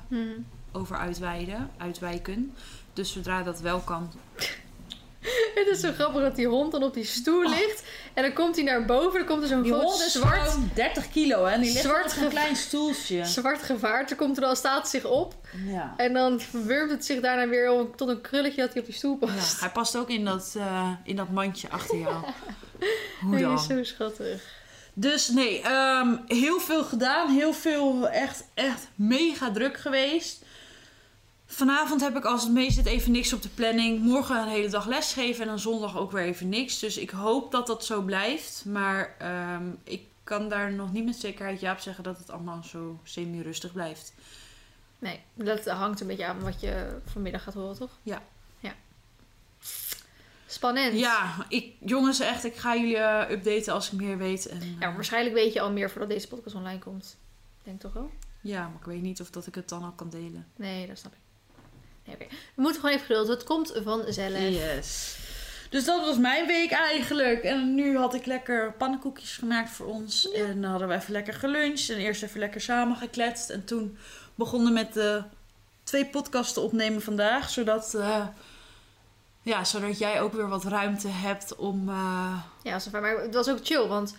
Mhm. 0.09 0.29
over 0.73 0.97
uitweiden, 0.97 1.71
uitwijken. 1.79 2.55
Dus 2.93 3.12
zodra 3.12 3.43
dat 3.43 3.61
wel 3.61 3.78
kan, 3.80 4.12
Het 5.55 5.66
is 5.70 5.80
zo 5.80 5.93
grappig 5.93 6.20
dat 6.22 6.36
die 6.36 6.47
hond 6.47 6.72
dan 6.72 6.82
op 6.82 6.95
die 6.95 7.05
stoel 7.05 7.49
ligt. 7.49 7.82
En 8.14 8.22
dan 8.22 8.32
komt 8.32 8.55
hij 8.57 8.64
naar 8.64 8.84
boven. 8.84 9.18
Dan 9.18 9.28
komt 9.28 9.43
er 9.43 9.49
zo'n 9.49 9.64
groot 9.64 9.99
zwart, 9.99 10.57
30 10.74 11.09
kilo, 11.09 11.45
hè? 11.45 11.59
Die 11.61 11.72
ligt 11.72 11.84
Zwart 11.84 12.05
op 12.05 12.11
ge- 12.11 12.26
klein 12.28 12.57
stoeltje. 12.57 13.24
zwart 13.24 13.62
gevaart. 13.62 14.09
Dan 14.09 14.18
komt 14.18 14.36
er 14.36 14.43
dan, 14.43 14.57
staat 14.57 14.88
zich 14.88 15.05
op. 15.05 15.34
Ja. 15.66 15.95
En 15.97 16.12
dan 16.12 16.40
verwurmt 16.40 16.90
het 16.90 17.05
zich 17.05 17.20
daarna 17.20 17.49
weer 17.49 17.70
om- 17.72 17.97
tot 17.97 18.09
een 18.09 18.20
krulletje 18.20 18.61
dat 18.61 18.72
hij 18.72 18.80
op 18.80 18.86
die 18.86 18.97
stoel 18.97 19.18
ja. 19.20 19.26
past. 19.26 19.61
Hij 19.61 19.70
past 19.70 19.97
ook 19.97 20.09
in 20.11 20.24
dat, 20.24 20.55
eh, 20.57 20.90
in 21.05 21.16
dat 21.16 21.30
mandje 21.30 21.70
achter 21.70 21.99
jou. 21.99 22.14
Hoe 23.20 23.32
Hij 23.34 23.43
dan? 23.43 23.55
is 23.55 23.66
zo 23.66 23.82
schattig. 23.84 24.43
Dus 24.95 25.28
nee, 25.28 25.61
ehm, 25.62 26.16
heel 26.26 26.61
veel 26.61 26.84
gedaan. 26.84 27.28
Heel 27.30 27.53
veel, 27.53 28.09
echt, 28.09 28.45
echt 28.55 28.88
mega 28.95 29.51
druk 29.51 29.76
geweest. 29.78 30.41
Vanavond 31.53 32.01
heb 32.01 32.17
ik 32.17 32.25
als 32.25 32.43
het 32.43 32.53
mee 32.53 32.71
zit 32.71 32.87
even 32.87 33.13
niks 33.13 33.33
op 33.33 33.43
de 33.43 33.49
planning. 33.49 34.01
Morgen 34.03 34.37
een 34.37 34.49
hele 34.49 34.69
dag 34.69 34.87
lesgeven 34.87 35.43
en 35.43 35.49
dan 35.49 35.59
zondag 35.59 35.97
ook 35.97 36.13
weer 36.13 36.23
even 36.23 36.49
niks. 36.49 36.79
Dus 36.79 36.97
ik 36.97 37.11
hoop 37.11 37.51
dat 37.51 37.67
dat 37.67 37.85
zo 37.85 38.03
blijft. 38.03 38.65
Maar 38.65 39.15
ehm, 39.19 39.71
ik 39.85 40.03
kan 40.25 40.49
daar 40.49 40.73
nog 40.73 40.93
niet 40.93 41.05
met 41.05 41.17
zekerheid 41.17 41.61
ja 41.61 41.73
op 41.73 41.79
zeggen 41.79 42.05
dat 42.05 42.19
het 42.19 42.31
allemaal 42.31 42.63
zo 42.65 43.01
semi-rustig 43.03 43.73
blijft. 43.73 44.15
Nee, 44.99 45.21
dat 45.35 45.65
hangt 45.65 46.01
een 46.01 46.07
beetje 46.07 46.27
aan 46.27 46.41
wat 46.41 46.61
je 46.61 46.99
vanmiddag 47.05 47.43
gaat 47.43 47.55
horen, 47.55 47.77
toch? 47.77 47.91
Ja. 48.03 48.23
Ja. 48.61 48.75
Spannend. 50.47 50.99
Ja, 50.99 51.47
ik, 51.49 51.75
jongens, 51.81 52.21
echt, 52.21 52.45
ik 52.45 52.57
ga 52.57 52.77
jullie 52.77 52.97
eh, 52.97 53.31
updaten 53.31 53.73
als 53.73 53.87
ik 53.87 54.01
meer 54.01 54.19
weet. 54.19 54.47
En, 54.47 54.77
Ja, 54.79 54.89
eh, 54.89 54.95
waarschijnlijk 54.95 55.35
weet 55.35 55.53
je 55.53 55.61
al 55.61 55.73
meer 55.73 55.91
voordat 55.91 56.11
deze 56.11 56.29
podcast 56.29 56.55
online 56.55 56.79
komt. 56.79 57.17
Denk 57.63 57.81
toch 57.81 57.93
wel? 57.93 58.11
ja, 58.41 58.63
maar 58.69 58.79
ik 58.79 58.87
weet 58.87 59.03
niet 59.03 59.21
of 59.21 59.31
dat 59.31 59.47
ik 59.47 59.55
het 59.55 59.69
dan 59.69 59.83
al 59.83 59.93
kan 59.93 60.11
delen. 60.11 60.47
Nee, 60.57 60.87
dat 60.87 60.99
snap 60.99 61.13
ik. 61.13 61.19
Nee. 62.05 62.17
We 62.55 62.63
moeten 62.63 62.81
gewoon 62.81 62.95
even 62.97 63.07
geduld. 63.07 63.29
Het 63.29 63.45
komt 63.45 63.73
vanzelf. 63.85 64.39
Yes. 64.39 65.17
Dus 65.71 65.85
dat 65.85 66.01
was 66.01 66.19
mijn 66.19 66.47
week 66.47 66.71
eigenlijk. 66.71 67.43
En 67.43 67.75
nu 67.75 67.97
had 67.99 68.15
ik 68.15 68.27
lekker 68.27 68.73
pannenkoekjes 68.73 69.37
gemaakt 69.37 69.71
voor 69.71 69.87
ons. 69.87 70.31
En 70.31 70.61
dan 70.61 70.71
hadden 70.71 70.89
we 70.89 70.95
even 70.95 71.13
lekker 71.13 71.35
geluncht. 71.35 71.91
En 71.91 71.97
eerst 71.97 72.23
even 72.23 72.41
lekker 72.41 72.61
samen 72.61 72.97
gekletst. 72.97 73.51
En 73.51 73.65
toen 73.65 73.99
begonnen 74.35 74.73
met 74.73 74.93
de 74.95 75.23
twee 75.83 76.07
podcasten 76.07 76.63
opnemen 76.63 77.03
vandaag. 77.03 77.51
Zodat, 77.51 77.95
eh, 77.95 78.27
ja, 79.43 79.65
zodat 79.65 79.99
jij 79.99 80.21
ook 80.21 80.33
weer 80.33 80.49
wat 80.49 80.65
ruimte 80.65 81.09
hebt 81.09 81.57
om... 81.57 81.89
eh, 81.89 82.39
Ja, 82.63 82.79
maar 82.93 83.19
het 83.19 83.35
was 83.35 83.49
ook 83.49 83.59
chill, 83.63 83.87
want 83.87 84.15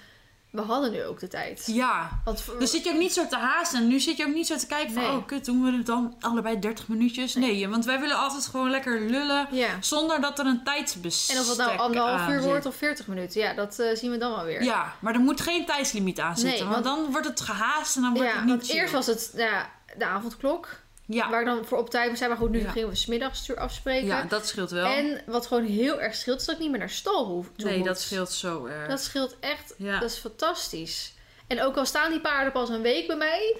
we 0.53 0.61
hadden 0.61 0.91
nu 0.91 1.03
ook 1.03 1.19
de 1.19 1.27
tijd. 1.27 1.63
ja, 1.65 2.21
Want 2.25 2.43
Dan 2.59 2.67
zit 2.67 2.83
je 2.83 2.89
ook 2.91 2.97
niet 2.97 3.13
zo 3.13 3.27
te 3.27 3.35
haasten. 3.37 3.79
En 3.79 3.87
nu 3.87 3.99
zit 3.99 4.17
je 4.17 4.25
ook 4.25 4.33
niet 4.33 4.47
zo 4.47 4.55
te 4.55 4.67
kijken 4.67 4.93
van... 4.93 5.03
Nee. 5.03 5.11
Oh, 5.11 5.25
kut, 5.25 5.45
doen 5.45 5.63
we 5.63 5.71
het 5.71 5.85
dan 5.85 6.15
allebei 6.19 6.59
30 6.59 6.87
minuutjes? 6.87 7.33
Nee, 7.35 7.69
want 7.69 7.85
wij 7.85 7.99
willen 7.99 8.17
altijd 8.17 8.45
gewoon 8.45 8.69
lekker 8.69 9.01
lullen... 9.01 9.47
ja. 9.51 9.67
Zonder 9.79 10.21
dat 10.21 10.39
er 10.39 10.45
een 10.45 10.63
tijdsbestek 10.63 11.35
En 11.35 11.41
of 11.41 11.49
het 11.49 11.57
nou 11.57 11.77
anderhalf 11.77 12.21
aan 12.21 12.31
uur 12.31 12.41
wordt 12.41 12.65
of 12.65 12.75
40 12.75 13.07
minuten. 13.07 13.41
Ja, 13.41 13.53
dat 13.53 13.79
eh, 13.79 13.95
zien 13.95 14.11
we 14.11 14.17
dan 14.17 14.31
wel 14.31 14.43
weer. 14.45 14.63
Ja, 14.63 14.93
maar 14.99 15.13
er 15.13 15.19
moet 15.19 15.41
geen 15.41 15.65
tijdslimiet 15.65 16.19
aan 16.19 16.37
zitten. 16.37 16.65
Nee, 16.65 16.73
want, 16.73 16.85
want- 16.85 16.97
dan 17.03 17.11
wordt 17.11 17.27
het 17.27 17.41
gehaast 17.41 17.95
en 17.95 18.01
dan 18.01 18.13
wordt 18.13 18.29
Ja, 18.29 18.35
het 18.35 18.45
niet 18.45 18.55
want 18.55 18.69
eerst 18.69 18.93
was 18.93 19.05
het 19.05 19.31
ja, 19.35 19.69
de 19.97 20.05
avondklok. 20.05 20.81
Ja, 21.05 21.29
Waar 21.29 21.45
dan 21.45 21.65
voor 21.65 21.77
op 21.77 21.89
tijd 21.89 22.17
zijn. 22.17 22.29
Maar 22.29 22.39
goed, 22.39 22.49
nu 22.49 22.61
Ja. 22.61 22.71
gingen 22.71 22.89
we 22.89 22.95
smiddags 22.95 23.55
afspreken. 23.55 24.07
ja, 24.07 24.23
dat 24.23 24.47
scheelt 24.47 24.71
wel. 24.71 24.85
En 24.85 25.21
wat 25.25 25.47
gewoon 25.47 25.65
heel 25.65 26.01
erg 26.01 26.15
scheelt, 26.15 26.39
is 26.39 26.45
dat 26.45 26.55
ik 26.55 26.61
niet 26.61 26.69
meer 26.69 26.79
naar 26.79 26.89
stal 26.89 27.25
hoef. 27.25 27.47
nee, 27.57 27.77
moet. 27.77 27.87
dat 27.87 28.01
scheelt 28.01 28.31
zo 28.31 28.65
erg. 28.65 28.87
Dat 28.89 29.01
scheelt 29.01 29.35
echt. 29.39 29.73
ja, 29.77 29.99
Dat 29.99 30.09
is 30.09 30.17
fantastisch. 30.17 31.13
En 31.47 31.61
ook 31.61 31.77
al 31.77 31.85
staan 31.85 32.11
die 32.11 32.19
paarden 32.21 32.51
pas 32.51 32.69
een 32.69 32.81
week 32.81 33.07
bij 33.07 33.15
mij, 33.15 33.57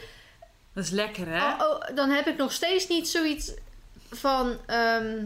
dat 0.74 0.84
is 0.84 0.89
lekker, 0.89 1.28
hè? 1.28 1.38
oh, 1.54 1.60
oh, 1.60 1.96
dan 1.96 2.10
heb 2.10 2.28
ik 2.28 2.38
nog 2.38 2.52
steeds 2.52 2.88
niet 2.88 3.08
zoiets 3.08 3.52
van: 4.12 4.58
ehm, 4.66 5.26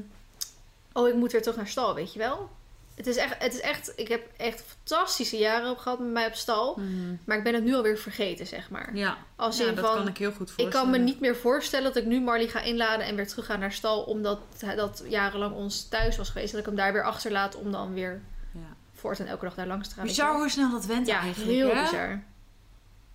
oh, 0.94 1.08
ik 1.08 1.14
moet 1.16 1.32
weer 1.32 1.42
terug 1.42 1.58
naar 1.58 1.68
stal, 1.68 1.96
weet 1.96 2.14
je 2.14 2.20
wel? 2.20 2.50
Het 2.98 3.08
is 3.08 3.16
echt, 3.16 3.36
het 3.40 3.54
is 3.54 3.60
echt, 3.60 3.94
ik 3.96 4.08
heb 4.08 4.28
echt 4.38 4.62
fantastische 4.68 5.38
jaren 5.38 5.70
op 5.72 5.78
gehad 5.78 6.00
met 6.00 6.10
mij 6.12 6.28
op 6.28 6.34
stal. 6.34 6.76
Mhm. 6.76 7.16
Maar 7.26 7.38
ik 7.38 7.44
ben 7.44 7.54
het 7.54 7.64
nu 7.64 7.76
alweer 7.76 7.98
vergeten, 7.98 8.48
zeg 8.48 8.70
maar. 8.70 8.96
Ja, 8.96 9.18
Als 9.36 9.58
ja 9.58 9.68
in 9.68 9.76
dat 9.76 9.86
van, 9.86 9.96
kan 9.96 10.08
ik 10.08 10.18
heel 10.18 10.30
goed 10.32 10.38
voorstellen. 10.38 10.72
ik 10.72 10.78
kan 10.78 10.90
me 10.90 10.98
niet 10.98 11.20
meer 11.20 11.36
voorstellen 11.36 11.86
dat 11.94 11.96
ik 12.04 12.06
nu 12.06 12.22
Marley 12.22 12.48
ga 12.48 12.62
inladen 12.62 13.06
en 13.06 13.16
weer 13.16 13.28
terug 13.28 13.46
ga 13.46 13.56
naar 13.56 13.72
stal. 13.72 14.04
Omdat 14.04 14.40
dat 14.76 15.04
jarenlang 15.08 15.56
ons 15.56 15.88
thuis 15.88 16.18
was 16.18 16.30
geweest. 16.30 16.52
Dat 16.52 16.60
ik 16.60 16.66
hem 16.66 16.76
daar 16.76 16.94
weer 16.94 17.04
achterlaat 17.04 17.56
om 17.56 17.72
dan 17.72 17.94
weer 17.94 18.22
Ja. 18.52 18.60
voort 18.94 19.20
en 19.20 19.28
elke 19.28 19.46
dag 19.46 19.56
daar 19.56 19.68
langs 19.68 19.88
te 19.88 19.96
gaan. 19.96 20.06
Bizar 20.06 20.36
hoe 20.36 20.50
snel 20.50 20.72
dat 20.72 20.86
went 20.86 21.08
Ja, 21.08 21.20
eigenlijk, 21.20 21.52
heel 21.52 21.76
hè? 21.76 21.82
bizar. 21.82 22.24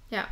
Ja. 0.07 0.29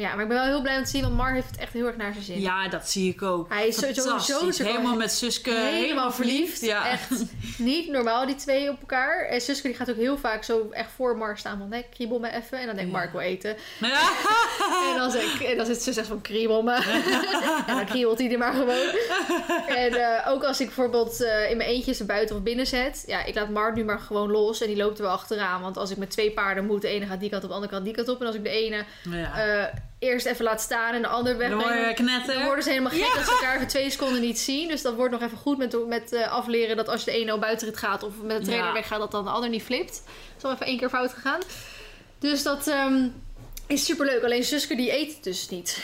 Ja, 0.00 0.12
maar 0.14 0.22
ik 0.22 0.28
ben 0.28 0.36
wel 0.36 0.46
heel 0.46 0.60
blij 0.62 0.76
om 0.78 0.84
te 0.84 0.90
zien, 0.90 1.02
want 1.02 1.16
Mar 1.16 1.32
heeft 1.32 1.50
het 1.50 1.56
echt 1.60 1.72
heel 1.72 1.86
erg 1.86 1.96
naar 1.96 2.12
zijn 2.12 2.24
zin. 2.24 2.40
Ja, 2.40 2.68
dat 2.68 2.88
zie 2.88 3.12
ik 3.12 3.22
ook. 3.22 3.48
Hij 3.48 3.68
is 3.68 3.76
sowieso 3.76 4.64
helemaal 4.64 4.96
met 4.96 5.12
Suske. 5.12 5.50
helemaal 5.50 6.12
verliefd. 6.12 6.60
Ja. 6.60 6.88
Echt 6.90 7.10
niet 7.58 7.88
normaal, 7.90 8.26
die 8.26 8.34
twee 8.34 8.70
op 8.70 8.80
elkaar. 8.80 9.26
En 9.26 9.40
Suske 9.40 9.66
die 9.68 9.76
gaat 9.76 9.90
ook 9.90 9.96
heel 9.96 10.18
vaak 10.18 10.44
zo 10.44 10.68
echt 10.70 10.90
voor 10.96 11.16
Mar 11.16 11.38
staan 11.38 11.58
van, 11.58 11.68
nee, 11.68 11.84
kriebel 11.94 12.18
me 12.18 12.28
even. 12.32 12.58
En 12.58 12.66
dan 12.66 12.74
denkt 12.76 12.90
Ja. 12.90 12.96
Mark 12.96 13.12
wil 13.12 13.20
eten. 13.20 13.56
Ja. 13.80 14.00
En 14.90 14.96
dan, 14.96 15.10
zeg, 15.10 15.42
en 15.44 15.56
dan 15.56 15.66
zit 15.66 15.82
ze 15.82 15.92
zegt 15.92 16.06
van, 16.06 16.20
kriebel 16.20 16.62
me. 16.62 16.74
en 17.66 17.76
dan 17.76 17.84
kriebelt 17.86 18.18
hij 18.18 18.30
er 18.32 18.38
maar 18.38 18.52
gewoon. 18.52 18.86
En 19.76 19.94
eh, 19.94 20.30
ook 20.32 20.44
als 20.44 20.60
ik 20.60 20.66
bijvoorbeeld 20.66 21.22
eh, 21.22 21.50
in 21.50 21.56
mijn 21.56 21.68
eentje 21.68 21.92
ze 21.92 22.04
buiten 22.04 22.36
of 22.36 22.42
binnen 22.42 22.66
zet. 22.66 23.04
Ja, 23.06 23.24
ik 23.24 23.34
laat 23.34 23.48
Mar 23.48 23.72
nu 23.74 23.84
maar 23.84 23.98
gewoon 23.98 24.30
los. 24.30 24.60
En 24.60 24.66
die 24.66 24.76
loopt 24.76 24.98
er 24.98 25.04
wel 25.04 25.12
achteraan. 25.12 25.60
Want 25.62 25.76
als 25.76 25.90
ik 25.90 25.96
met 25.96 26.10
twee 26.10 26.30
paarden 26.30 26.66
moet, 26.66 26.82
de 26.82 26.88
ene 26.88 27.06
gaat 27.06 27.20
die 27.20 27.30
kant 27.30 27.42
op, 27.42 27.48
de 27.48 27.54
andere 27.54 27.72
kant 27.72 27.84
die 27.84 27.94
kant 27.94 28.08
op. 28.08 28.20
En 28.20 28.26
als 28.26 28.34
ik 28.36 28.42
de 28.44 28.50
ene 28.50 28.84
Ja. 29.10 29.38
eh, 29.68 29.74
eerst 30.00 30.26
even 30.26 30.44
laat 30.44 30.60
staan 30.60 30.94
en 30.94 31.02
de 31.02 31.08
ander 31.08 31.38
Dan 31.38 31.50
hoor 31.50 31.58
wegbreng. 31.62 31.86
je 31.88 31.94
knetter. 32.04 32.34
Dan 32.34 32.44
worden 32.44 32.64
ze 32.64 32.70
helemaal 32.70 32.92
gek 32.92 33.14
dat 33.14 33.24
ze 33.24 33.30
elkaar 33.30 33.54
even 33.54 33.66
twee 33.66 33.90
seconden 33.90 34.20
niet 34.20 34.38
zien. 34.38 34.68
Dus 34.68 34.82
dat 34.82 34.94
wordt 34.94 35.12
nog 35.12 35.22
even 35.22 35.38
goed 35.38 35.58
met, 35.58 35.86
met 35.86 36.12
eh, 36.12 36.32
afleren 36.32 36.76
dat 36.76 36.88
als 36.88 37.04
je 37.04 37.10
de 37.10 37.16
ene 37.16 37.34
op 37.34 37.40
buitenrit 37.40 37.76
gaat 37.76 38.02
of 38.02 38.12
met 38.22 38.36
de 38.38 38.42
trainer 38.44 38.66
Ja. 38.68 38.72
weggaat, 38.72 38.98
dat 38.98 39.10
dan 39.10 39.24
de 39.24 39.30
ander 39.30 39.50
niet 39.50 39.62
flipt. 39.62 40.02
Dat 40.04 40.36
is 40.36 40.44
al 40.44 40.52
even 40.52 40.66
één 40.66 40.78
keer 40.78 40.88
fout 40.88 41.12
gegaan. 41.12 41.40
Dus 42.18 42.42
dat 42.42 42.66
ehm, 42.66 43.08
is 43.66 43.84
superleuk. 43.84 44.22
Alleen 44.24 44.44
Suske 44.44 44.76
die 44.76 44.92
eet 44.98 45.14
het 45.14 45.24
dus 45.24 45.48
niet. 45.48 45.82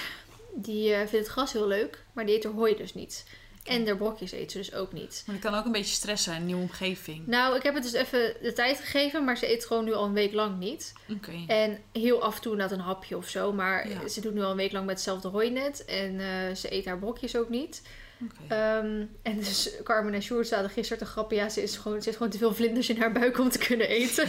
Die 0.55 0.93
eh, 0.93 0.99
vindt 0.99 1.13
het 1.13 1.27
gras 1.27 1.53
heel 1.53 1.67
leuk, 1.67 2.05
maar 2.13 2.27
die 2.27 2.35
eet 2.37 2.45
er 2.45 2.51
hooi 2.51 2.77
dus 2.77 2.95
niet. 2.95 3.25
En 3.67 3.85
de 3.85 3.97
brokjes 3.97 4.33
eet 4.33 4.53
ze 4.53 4.59
dus 4.59 4.75
ook 4.75 4.93
niet. 4.93 5.23
Maar 5.27 5.35
dat 5.41 5.45
kan 5.51 5.59
ook 5.59 5.65
een 5.67 5.73
beetje 5.73 5.95
stress 5.95 6.25
zijn, 6.25 6.41
een 6.41 6.47
nieuwe 6.47 6.61
omgeving. 6.63 7.27
Nou, 7.27 7.57
ik 7.57 7.63
heb 7.63 7.75
het 7.75 7.83
dus 7.83 7.93
even 7.93 8.35
de 8.43 8.53
tijd 8.53 8.79
gegeven, 8.81 9.25
maar 9.25 9.37
ze 9.37 9.51
eet 9.53 9.65
gewoon 9.67 9.85
nu 9.85 9.93
al 9.95 10.05
een 10.05 10.13
week 10.13 10.33
lang 10.33 10.59
niet. 10.59 10.93
Oké. 11.09 11.33
En 11.47 11.79
heel 11.93 12.23
af 12.23 12.35
en 12.37 12.41
toe 12.43 12.53
inderdaad 12.53 12.79
een 12.79 12.85
hapje 12.85 13.17
of 13.17 13.29
zo. 13.29 13.53
Maar 13.53 13.89
Ja. 13.89 14.09
ze 14.09 14.21
doet 14.21 14.35
nu 14.35 14.43
al 14.43 14.51
een 14.51 14.57
week 14.57 14.73
lang 14.73 14.87
met 14.87 14.95
hetzelfde 14.95 15.29
hooinet. 15.29 15.85
En 15.85 16.21
eh, 16.21 16.55
ze 16.55 16.73
eet 16.75 16.85
haar 16.85 16.99
brokjes 16.99 17.37
ook 17.37 17.49
niet. 17.49 17.83
Oké. 18.25 18.55
Ehm, 18.55 19.05
en 19.23 19.37
dus 19.37 19.71
Carmen 19.85 20.15
en 20.15 20.23
Sjoerd 20.23 20.47
zaten 20.49 20.71
gisteren 20.71 20.99
te 21.05 21.11
grappen. 21.11 21.37
Ja, 21.37 21.49
ze, 21.49 21.63
is 21.63 21.77
gewoon, 21.77 21.99
ze 21.99 22.05
heeft 22.05 22.17
gewoon 22.17 22.33
te 22.33 22.39
veel 22.39 22.55
vlinders 22.55 22.89
in 22.89 22.99
haar 23.01 23.13
buik 23.13 23.39
om 23.39 23.51
te 23.51 23.59
kunnen 23.59 23.89
eten. 23.89 24.29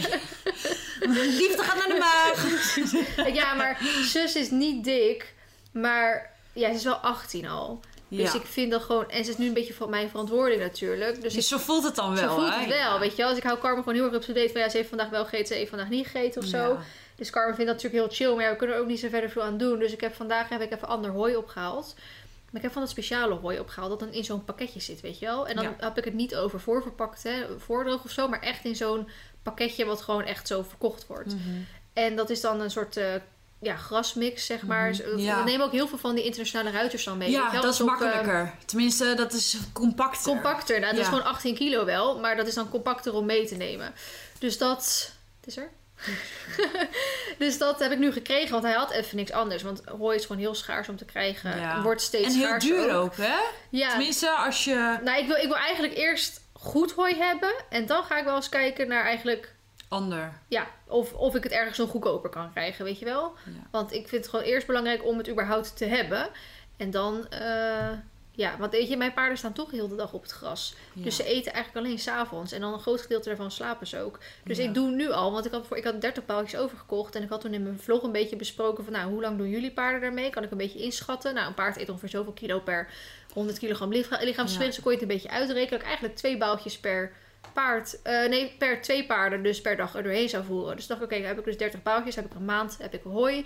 Liefde 1.38 1.62
gaat 1.62 1.76
naar 1.76 1.88
de 1.88 1.98
maag. 1.98 3.34
Ja, 3.34 3.54
maar 3.54 3.80
zus 4.02 4.34
is 4.36 4.50
niet 4.50 4.84
dik. 4.84 5.34
Maar 5.72 6.36
ja, 6.52 6.68
ze 6.68 6.74
is 6.74 6.84
wel 6.84 6.94
18 6.96 7.46
al. 7.48 7.80
Dus 8.08 8.32
ja. 8.32 8.38
ik 8.38 8.46
vind 8.46 8.70
dat 8.70 8.82
gewoon... 8.82 9.10
En 9.10 9.24
ze 9.24 9.30
is 9.30 9.36
nu 9.36 9.46
een 9.46 9.54
beetje 9.54 9.74
van 9.74 9.90
mijn 9.90 10.08
verantwoording 10.08 10.60
natuurlijk. 10.60 11.22
Dus 11.22 11.34
Dus 11.34 11.48
zo 11.48 11.58
voelt 11.58 11.84
het 11.84 11.94
dan 11.94 12.14
wel, 12.14 12.28
ze 12.28 12.40
voelt 12.40 12.54
hè? 12.54 12.60
het 12.60 12.68
wel, 12.68 12.98
weet 12.98 13.10
je 13.10 13.16
wel. 13.16 13.28
Dus 13.28 13.38
ik 13.38 13.44
hou 13.44 13.58
Carmen 13.58 13.78
gewoon 13.82 13.98
heel 13.98 14.04
erg 14.06 14.16
op 14.16 14.22
z'n 14.22 14.32
date 14.32 14.52
van... 14.52 14.60
Ja, 14.60 14.68
ze 14.68 14.76
heeft 14.76 14.88
vandaag 14.88 15.08
wel 15.08 15.24
gegeten, 15.24 15.46
ze 15.46 15.54
heeft 15.54 15.68
vandaag 15.70 15.88
niet 15.88 16.06
gegeten 16.06 16.42
of 16.42 16.48
zo. 16.48 16.58
Ja. 16.58 16.78
Dus 17.16 17.30
Carmen 17.30 17.54
vindt 17.54 17.70
dat 17.70 17.82
natuurlijk 17.82 18.04
heel 18.04 18.16
chill. 18.28 18.36
Maar 18.36 18.50
we 18.50 18.56
kunnen 18.56 18.76
er 18.76 18.82
ook 18.82 18.88
niet 18.88 19.00
zo 19.00 19.08
verder 19.08 19.30
veel 19.30 19.42
aan 19.42 19.58
doen. 19.58 19.78
Dus 19.78 19.92
ik 19.92 20.00
heb 20.00 20.14
vandaag 20.14 20.48
heb 20.48 20.60
ik 20.60 20.72
even 20.72 20.88
ander 20.88 21.10
hooi 21.10 21.36
opgehaald. 21.36 21.94
Maar 22.44 22.56
ik 22.56 22.62
heb 22.62 22.72
van 22.72 22.82
dat 22.82 22.90
speciale 22.90 23.34
hooi 23.34 23.58
opgehaald. 23.58 23.90
Dat 23.90 24.00
dan 24.00 24.12
in 24.12 24.24
zo'n 24.24 24.44
pakketje 24.44 24.80
zit, 24.80 25.00
weet 25.00 25.18
je 25.18 25.26
wel. 25.26 25.46
En 25.48 25.56
dan 25.56 25.74
heb 25.78 25.98
ik 25.98 26.04
het 26.04 26.14
niet 26.14 26.36
over 26.36 26.60
voorverpakt, 26.60 27.22
hè. 27.22 27.44
Voordroog 27.58 28.04
of 28.04 28.10
zo. 28.10 28.28
Maar 28.28 28.40
echt 28.40 28.64
in 28.64 28.76
zo'n 28.76 29.08
pakketje 29.42 29.84
wat 29.84 30.02
gewoon 30.02 30.24
echt 30.24 30.46
zo 30.46 30.62
verkocht 30.62 31.06
wordt. 31.06 31.34
Mhm. 31.34 31.56
En 31.92 32.16
dat 32.16 32.30
is 32.30 32.40
dan 32.40 32.60
een 32.60 32.70
soort... 32.70 32.96
eh, 32.96 33.14
ja, 33.60 33.76
grasmix, 33.76 34.46
zeg 34.46 34.62
maar. 34.62 34.90
Mhm, 34.90 35.14
We 35.14 35.22
ja. 35.22 35.44
nemen 35.44 35.66
ook 35.66 35.72
heel 35.72 35.88
veel 35.88 35.98
van 35.98 36.14
die 36.14 36.24
internationale 36.24 36.70
ruiters 36.70 37.04
dan 37.04 37.18
mee. 37.18 37.30
Ja, 37.30 37.50
dat 37.50 37.72
is 37.72 37.80
makkelijker. 37.80 38.54
Tenminste, 38.64 39.14
dat 39.14 39.32
is 39.32 39.56
compacter. 39.72 40.32
compacter. 40.32 40.80
Nou, 40.80 40.92
dat 40.92 41.00
is 41.00 41.08
gewoon 41.08 41.24
18 41.24 41.54
kilo 41.54 41.84
wel. 41.84 42.18
Maar 42.18 42.36
dat 42.36 42.46
is 42.46 42.54
dan 42.54 42.68
compacter 42.68 43.14
om 43.14 43.26
mee 43.26 43.46
te 43.46 43.54
nemen. 43.54 43.94
Dus 44.38 44.58
dat... 44.58 45.12
Het 45.40 45.46
is 45.46 45.56
er. 45.56 45.70
dus 47.38 47.58
dat 47.58 47.78
heb 47.78 47.92
ik 47.92 47.98
nu 47.98 48.12
gekregen. 48.12 48.50
Want 48.50 48.64
hij 48.64 48.72
had 48.72 48.90
even 48.90 49.16
niks 49.16 49.32
anders. 49.32 49.62
Want 49.62 49.82
hooi 49.98 50.16
is 50.16 50.22
gewoon 50.26 50.40
heel 50.40 50.54
schaars 50.54 50.88
om 50.88 50.96
te 50.96 51.04
krijgen. 51.04 51.60
Ja. 51.60 51.76
En 51.76 51.82
wordt 51.82 52.02
steeds 52.02 52.26
En 52.26 52.32
heel 52.32 52.46
schaarser 52.46 52.70
duur 52.70 52.94
ook, 52.94 53.16
hè? 53.16 53.36
Ja. 53.70 53.88
Tenminste, 53.88 54.30
als 54.30 54.64
je 54.64 54.98
Nou, 55.04 55.18
ik 55.18 55.26
wil, 55.26 55.36
ik 55.36 55.46
wil 55.46 55.56
eigenlijk 55.56 55.96
eerst 55.96 56.40
goed 56.52 56.92
hooi 56.92 57.14
hebben. 57.16 57.54
En 57.68 57.86
dan 57.86 58.04
ga 58.04 58.18
ik 58.18 58.24
wel 58.24 58.36
eens 58.36 58.48
kijken 58.48 58.88
naar 58.88 59.04
eigenlijk... 59.04 59.54
ander. 59.88 60.32
Ja, 60.48 60.66
of, 60.86 61.12
of 61.12 61.34
ik 61.34 61.42
het 61.42 61.52
ergens 61.52 61.78
nog 61.78 61.90
goedkoper 61.90 62.30
kan 62.30 62.50
krijgen, 62.52 62.84
weet 62.84 62.98
je 62.98 63.04
wel. 63.04 63.32
Ja. 63.44 63.52
Want 63.70 63.92
ik 63.92 64.08
vind 64.08 64.22
het 64.22 64.30
gewoon 64.30 64.44
eerst 64.44 64.66
belangrijk 64.66 65.04
om 65.04 65.18
het 65.18 65.28
überhaupt 65.28 65.76
te 65.76 65.84
hebben. 65.84 66.28
En 66.76 66.90
dan... 66.90 67.28
eh, 67.28 67.88
ja, 68.30 68.56
want 68.58 68.72
weet 68.72 68.88
je, 68.88 68.96
mijn 68.96 69.12
paarden 69.14 69.38
staan 69.38 69.52
toch 69.52 69.70
heel 69.70 69.88
de 69.88 69.96
dag 69.96 70.12
op 70.12 70.22
het 70.22 70.30
gras. 70.30 70.74
Dus 70.92 71.16
ze 71.16 71.24
eten 71.24 71.52
eigenlijk 71.52 71.86
alleen 71.86 71.98
s'avonds. 71.98 72.52
En 72.52 72.60
dan 72.60 72.72
een 72.72 72.78
groot 72.80 73.00
gedeelte 73.00 73.28
daarvan 73.28 73.50
slapen 73.50 73.86
ze 73.86 74.00
ook. 74.00 74.18
Dus 74.44 74.58
Ja. 74.58 74.64
ik 74.64 74.74
doe 74.74 74.90
nu 74.90 75.10
al, 75.10 75.32
want 75.32 75.46
ik 75.46 75.52
had, 75.52 75.66
voor, 75.66 75.76
ik 75.76 75.84
had 75.84 76.00
30 76.00 76.24
paaltjes 76.24 76.60
overgekocht. 76.60 77.14
En 77.14 77.22
ik 77.22 77.28
had 77.28 77.40
toen 77.40 77.54
in 77.54 77.62
mijn 77.62 77.78
vlog 77.80 78.02
een 78.02 78.12
beetje 78.12 78.36
besproken 78.36 78.84
van... 78.84 78.92
Nou, 78.92 79.10
hoe 79.10 79.20
lang 79.20 79.38
doen 79.38 79.48
jullie 79.48 79.70
paarden 79.72 80.00
daarmee? 80.00 80.30
Kan 80.30 80.42
ik 80.42 80.50
een 80.50 80.56
beetje 80.56 80.78
inschatten? 80.82 81.34
Nou, 81.34 81.46
een 81.46 81.54
paard 81.54 81.76
eet 81.76 81.88
ongeveer 81.88 82.08
zoveel 82.08 82.32
kilo 82.32 82.60
per 82.60 82.88
100 83.32 83.58
kilogram 83.58 83.92
licha- 83.92 84.22
lichaamsgewicht. 84.22 84.74
Dus 84.74 84.82
kon 84.82 84.92
je 84.92 84.98
het 84.98 85.08
een 85.08 85.14
beetje 85.14 85.30
uitrekenen. 85.30 85.80
Ik 85.80 85.86
eigenlijk 85.86 86.16
twee 86.16 86.38
baaltjes 86.38 86.78
per 86.78 87.12
paard... 87.62 88.02
eh, 88.02 88.28
nee, 88.28 88.54
per 88.58 88.82
twee 88.82 89.06
paarden 89.06 89.42
dus 89.42 89.60
per 89.60 89.76
dag 89.76 89.94
er 89.94 90.02
doorheen 90.02 90.28
zou 90.28 90.44
voeren. 90.44 90.76
Dus 90.76 90.86
dacht 90.86 91.00
ik, 91.00 91.06
oké, 91.06 91.18
dan 91.18 91.26
heb 91.28 91.38
ik 91.38 91.44
dus 91.44 91.56
30 91.56 91.82
paaltjes. 91.82 92.14
Heb 92.14 92.24
ik 92.24 92.34
een 92.34 92.44
maand, 92.44 92.76
heb 92.80 92.94
ik 92.94 93.02
hooi. 93.02 93.44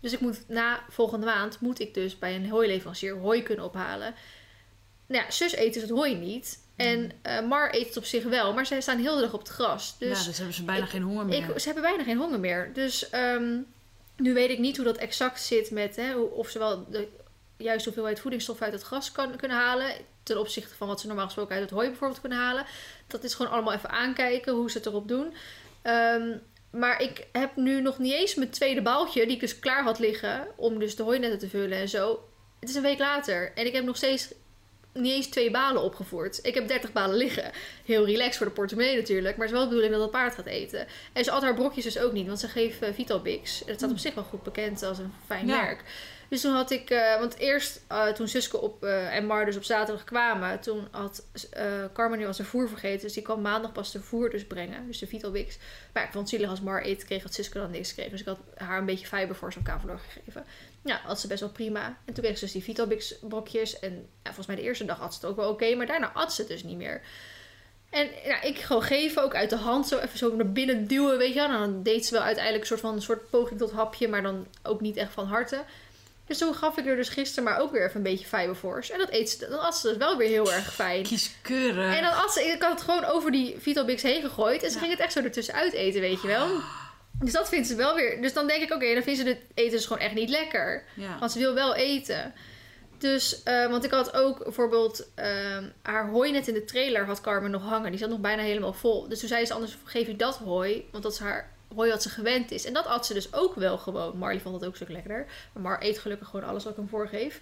Dus 0.00 0.12
ik 0.12 0.20
moet 0.20 0.48
na 0.48 0.84
volgende 0.88 1.26
maand... 1.26 1.60
moet 1.60 1.80
ik 1.80 1.94
dus 1.94 2.18
bij 2.18 2.34
een 2.34 2.48
hooileverancier 2.50 3.16
hooi 3.16 3.42
kunnen 3.42 3.64
ophalen. 3.64 4.14
Nou 5.06 5.24
ja, 5.24 5.30
zus 5.30 5.56
eet 5.56 5.72
dus 5.72 5.82
het 5.82 5.90
hooi 5.90 6.14
niet. 6.14 6.58
En 6.76 7.10
eh, 7.22 7.40
Mar 7.46 7.74
eet 7.74 7.86
het 7.86 7.96
op 7.96 8.04
zich 8.04 8.24
wel, 8.24 8.54
maar 8.54 8.66
zij 8.66 8.80
staan 8.80 8.98
heel 8.98 9.14
de 9.14 9.20
dag 9.20 9.32
op 9.32 9.38
het 9.38 9.48
gras. 9.48 9.98
Dus 9.98 10.18
ja, 10.20 10.24
dus 10.24 10.36
hebben 10.36 10.54
ze 10.54 10.64
bijna 10.64 10.84
ik- 10.84 10.90
geen 10.90 11.02
honger 11.02 11.26
meer. 11.26 11.48
ik, 11.50 11.58
ze 11.58 11.64
hebben 11.66 11.82
bijna 11.82 12.02
geen 12.04 12.16
honger 12.18 12.40
meer. 12.40 12.70
Dus 12.74 13.10
ehm, 13.10 13.56
nu 14.16 14.34
weet 14.34 14.50
ik 14.50 14.58
niet 14.58 14.76
hoe 14.76 14.84
dat 14.84 14.96
exact 14.96 15.40
zit 15.40 15.70
met 15.70 15.96
hè, 15.96 16.16
of 16.16 16.48
ze 16.48 16.58
wel 16.58 16.86
de 16.90 17.08
juiste 17.56 17.84
hoeveelheid 17.88 18.20
voedingsstof 18.20 18.62
uit 18.62 18.72
het 18.72 18.82
gras 18.82 19.12
kan, 19.12 19.36
kunnen 19.36 19.56
halen. 19.56 19.92
Ten 20.22 20.38
opzichte 20.38 20.74
van 20.74 20.88
wat 20.88 21.00
ze 21.00 21.06
normaal 21.06 21.24
gesproken 21.24 21.54
uit 21.54 21.62
het 21.64 21.72
hooi 21.72 21.88
bijvoorbeeld 21.88 22.20
kunnen 22.20 22.38
halen. 22.38 22.64
Dat 23.06 23.24
is 23.24 23.34
gewoon 23.34 23.52
allemaal 23.52 23.72
even 23.72 23.90
aankijken 23.90 24.52
hoe 24.52 24.70
ze 24.70 24.76
het 24.78 24.86
erop 24.86 25.08
doen. 25.08 25.34
Ehm, 25.82 26.36
maar 26.70 27.02
ik 27.02 27.26
heb 27.32 27.56
nu 27.56 27.80
nog 27.80 27.98
niet 27.98 28.12
eens 28.12 28.34
mijn 28.34 28.50
tweede 28.50 28.82
baaltje, 28.82 29.24
die 29.26 29.34
ik 29.34 29.40
dus 29.40 29.58
klaar 29.58 29.82
had 29.82 29.98
liggen 29.98 30.46
om 30.56 30.78
dus 30.78 30.96
de 30.96 31.02
hooinetten 31.02 31.38
te 31.38 31.48
vullen 31.48 31.78
en 31.78 31.88
zo. 31.88 32.24
Het 32.60 32.68
is 32.68 32.74
een 32.74 32.82
week 32.82 32.98
later 32.98 33.52
en 33.54 33.66
ik 33.66 33.72
heb 33.72 33.84
nog 33.84 33.96
steeds 33.96 34.28
niet 34.94 35.12
eens 35.12 35.26
twee 35.26 35.50
balen 35.50 35.82
opgevoerd. 35.82 36.38
Ik 36.42 36.54
heb 36.54 36.68
30 36.68 36.92
balen 36.92 37.16
liggen. 37.16 37.50
Heel 37.84 38.06
relaxed 38.06 38.36
voor 38.36 38.46
de 38.46 38.52
portemonnee 38.52 38.96
natuurlijk. 38.96 39.36
Maar 39.36 39.46
het 39.46 39.54
is 39.54 39.60
wel 39.60 39.68
de 39.68 39.74
bedoeling 39.74 39.92
dat 39.92 40.02
het 40.02 40.10
paard 40.10 40.34
gaat 40.34 40.46
eten. 40.46 40.86
En 41.12 41.24
ze 41.24 41.30
at 41.30 41.42
haar 41.42 41.54
brokjes 41.54 41.84
dus 41.84 41.98
ook 41.98 42.12
niet. 42.12 42.26
Want 42.26 42.40
ze 42.40 42.48
geeft 42.48 42.82
uh, 42.82 42.88
Vitalbix. 42.92 43.60
En 43.60 43.66
dat 43.66 43.76
staat 43.76 43.90
op 43.90 43.98
zich 43.98 44.14
wel 44.14 44.24
goed 44.24 44.42
bekend 44.42 44.82
als 44.82 44.98
een 44.98 45.12
fijn 45.26 45.46
Ja. 45.46 45.62
merk. 45.62 45.84
Dus 46.32 46.40
toen 46.40 46.52
had 46.52 46.70
ik... 46.70 46.90
eh, 46.90 47.18
want 47.18 47.38
eerst 47.38 47.80
uh, 47.90 48.06
toen 48.06 48.28
Suske 48.28 48.60
op, 48.60 48.84
uh, 48.84 49.16
en 49.16 49.26
Mar 49.26 49.44
dus 49.44 49.56
op 49.56 49.64
zaterdag 49.64 50.04
kwamen... 50.04 50.60
Toen 50.60 50.88
had 50.90 51.26
Carmen 51.92 52.18
nu 52.18 52.26
al 52.26 52.34
zijn 52.34 52.48
voer 52.48 52.68
vergeten. 52.68 53.00
Dus 53.00 53.12
die 53.12 53.22
kwam 53.22 53.40
maandag 53.40 53.72
pas 53.72 53.92
de 53.92 54.00
voer 54.00 54.30
dus 54.30 54.46
brengen. 54.46 54.86
Dus 54.86 54.98
de 54.98 55.06
Vitalbix. 55.06 55.58
Maar 55.92 56.02
ik 56.02 56.10
vond 56.10 56.24
het 56.24 56.34
zielig 56.34 56.50
als 56.50 56.60
Mar 56.60 56.82
eten 56.82 57.06
kreeg... 57.06 57.22
dat 57.22 57.34
Suske 57.34 57.58
dan 57.58 57.70
niks 57.70 57.94
kreeg. 57.94 58.10
Dus 58.10 58.20
ik 58.20 58.26
had 58.26 58.38
haar 58.54 58.78
een 58.78 58.84
beetje 58.84 59.06
fiber 59.06 59.36
voor 59.36 59.52
zo'n 59.52 59.62
kavelor 59.62 59.98
gegeven. 59.98 60.44
Ja, 60.84 61.00
had 61.04 61.20
ze 61.20 61.26
best 61.26 61.40
wel 61.40 61.50
prima. 61.50 61.98
En 62.04 62.14
toen 62.14 62.24
kreeg 62.24 62.38
ze 62.38 62.44
dus 62.44 62.52
die 62.52 62.62
Vitalbix 62.62 63.18
brokjes. 63.20 63.78
En 63.78 63.92
ja, 63.94 64.08
volgens 64.22 64.46
mij 64.46 64.56
de 64.56 64.62
eerste 64.62 64.84
dag 64.84 64.98
had 64.98 65.14
ze 65.14 65.20
het 65.20 65.30
ook 65.30 65.36
wel 65.36 65.50
oké. 65.50 65.74
Maar 65.74 65.86
daarna 65.86 66.12
at 66.12 66.32
ze 66.32 66.46
dus 66.46 66.62
niet 66.62 66.76
meer. 66.76 67.02
En 67.90 68.08
ja, 68.24 68.42
ik 68.42 68.58
gewoon 68.58 68.82
geven, 68.82 69.22
ook 69.22 69.34
uit 69.34 69.50
de 69.50 69.56
hand, 69.56 69.88
zo 69.88 69.98
even 69.98 70.18
zo 70.18 70.36
naar 70.36 70.52
binnen 70.52 70.86
duwen, 70.86 71.18
weet 71.18 71.34
je 71.34 71.40
wel. 71.40 71.48
En 71.48 71.58
dan 71.58 71.82
deed 71.82 72.06
ze 72.06 72.12
wel 72.12 72.22
uiteindelijk 72.22 72.62
een 72.62 72.70
soort 72.70 72.80
van 72.80 72.94
een 72.94 73.02
soort 73.02 73.30
poging 73.30 73.58
tot 73.58 73.72
hapje, 73.72 74.08
maar 74.08 74.22
dan 74.22 74.46
ook 74.62 74.80
niet 74.80 74.96
echt 74.96 75.12
van 75.12 75.26
harte. 75.26 75.64
Dus 76.32 76.40
toen 76.40 76.54
gaf 76.54 76.76
ik 76.76 76.86
er 76.86 76.96
dus 76.96 77.08
gisteren 77.08 77.44
maar 77.44 77.60
ook 77.60 77.72
weer 77.72 77.84
even 77.84 77.96
een 77.96 78.02
beetje 78.02 78.26
fiberforce. 78.26 78.92
En 78.92 78.98
dat 78.98 79.10
eet 79.10 79.30
ze, 79.30 79.48
dan 79.48 79.60
at 79.60 79.76
ze 79.76 79.88
dus 79.88 79.96
wel 79.96 80.16
weer 80.16 80.28
heel 80.28 80.52
erg 80.52 80.74
fijn. 80.74 81.02
Kieskeurig. 81.02 81.96
En 81.96 82.02
dan 82.02 82.12
at 82.12 82.32
ze, 82.32 82.44
ik 82.44 82.62
had 82.62 82.70
het 82.70 82.82
gewoon 82.82 83.04
over 83.04 83.30
die 83.30 83.56
Vitalbix 83.58 84.02
heen 84.02 84.22
gegooid. 84.22 84.62
En 84.62 84.68
ze 84.68 84.74
ja. 84.74 84.80
ging 84.80 84.92
het 84.92 85.00
echt 85.00 85.12
zo 85.12 85.20
ertussen 85.22 85.54
uit 85.54 85.72
eten, 85.72 86.00
weet 86.00 86.22
je 86.22 86.26
wel. 86.26 86.48
Dus 87.20 87.32
dat 87.32 87.48
vindt 87.48 87.68
ze 87.68 87.74
wel 87.74 87.94
weer. 87.94 88.22
Dus 88.22 88.32
dan 88.32 88.46
denk 88.46 88.62
ik, 88.62 88.64
oké, 88.64 88.74
okay, 88.74 88.94
dan 88.94 89.02
vindt 89.02 89.20
ze 89.20 89.26
het 89.26 89.38
eten 89.54 89.70
dus 89.70 89.86
gewoon 89.86 90.02
echt 90.02 90.14
niet 90.14 90.28
lekker. 90.28 90.84
Ja. 90.94 91.18
Want 91.18 91.32
ze 91.32 91.38
wil 91.38 91.54
wel 91.54 91.74
eten. 91.74 92.34
Dus, 92.98 93.40
uh, 93.44 93.70
want 93.70 93.84
ik 93.84 93.90
had 93.90 94.14
ook 94.14 94.44
bijvoorbeeld 94.44 95.08
uh, 95.18 95.58
haar 95.82 96.08
hooinet 96.08 96.48
in 96.48 96.54
de 96.54 96.64
trailer 96.64 97.06
had 97.06 97.20
Carmen 97.20 97.50
nog 97.50 97.62
hangen. 97.62 97.90
Die 97.90 98.00
zat 98.00 98.08
nog 98.08 98.20
bijna 98.20 98.42
helemaal 98.42 98.72
vol. 98.72 99.08
Dus 99.08 99.20
toen 99.20 99.28
zei 99.28 99.44
ze 99.44 99.54
anders, 99.54 99.76
geef 99.84 100.06
je 100.06 100.16
dat 100.16 100.36
hooi. 100.36 100.88
Want 100.90 101.02
dat 101.02 101.12
is 101.12 101.18
haar 101.18 101.50
hooi 101.74 101.90
wat 101.90 102.02
ze 102.02 102.08
gewend 102.08 102.50
is. 102.50 102.64
En 102.64 102.72
dat 102.72 102.86
at 102.86 103.06
ze 103.06 103.14
dus 103.14 103.34
ook 103.34 103.54
wel 103.54 103.78
gewoon. 103.78 104.18
Marley 104.18 104.40
vond 104.40 104.60
dat 104.60 104.68
ook 104.68 104.76
zo 104.76 104.84
lekkerder. 104.88 105.26
Maar 105.52 105.62
Mar 105.62 105.82
eet 105.82 105.98
gelukkig 105.98 106.28
gewoon 106.28 106.48
alles 106.48 106.64
wat 106.64 106.72
ik 106.72 106.78
hem 106.78 106.88
voorgeef. 106.88 107.40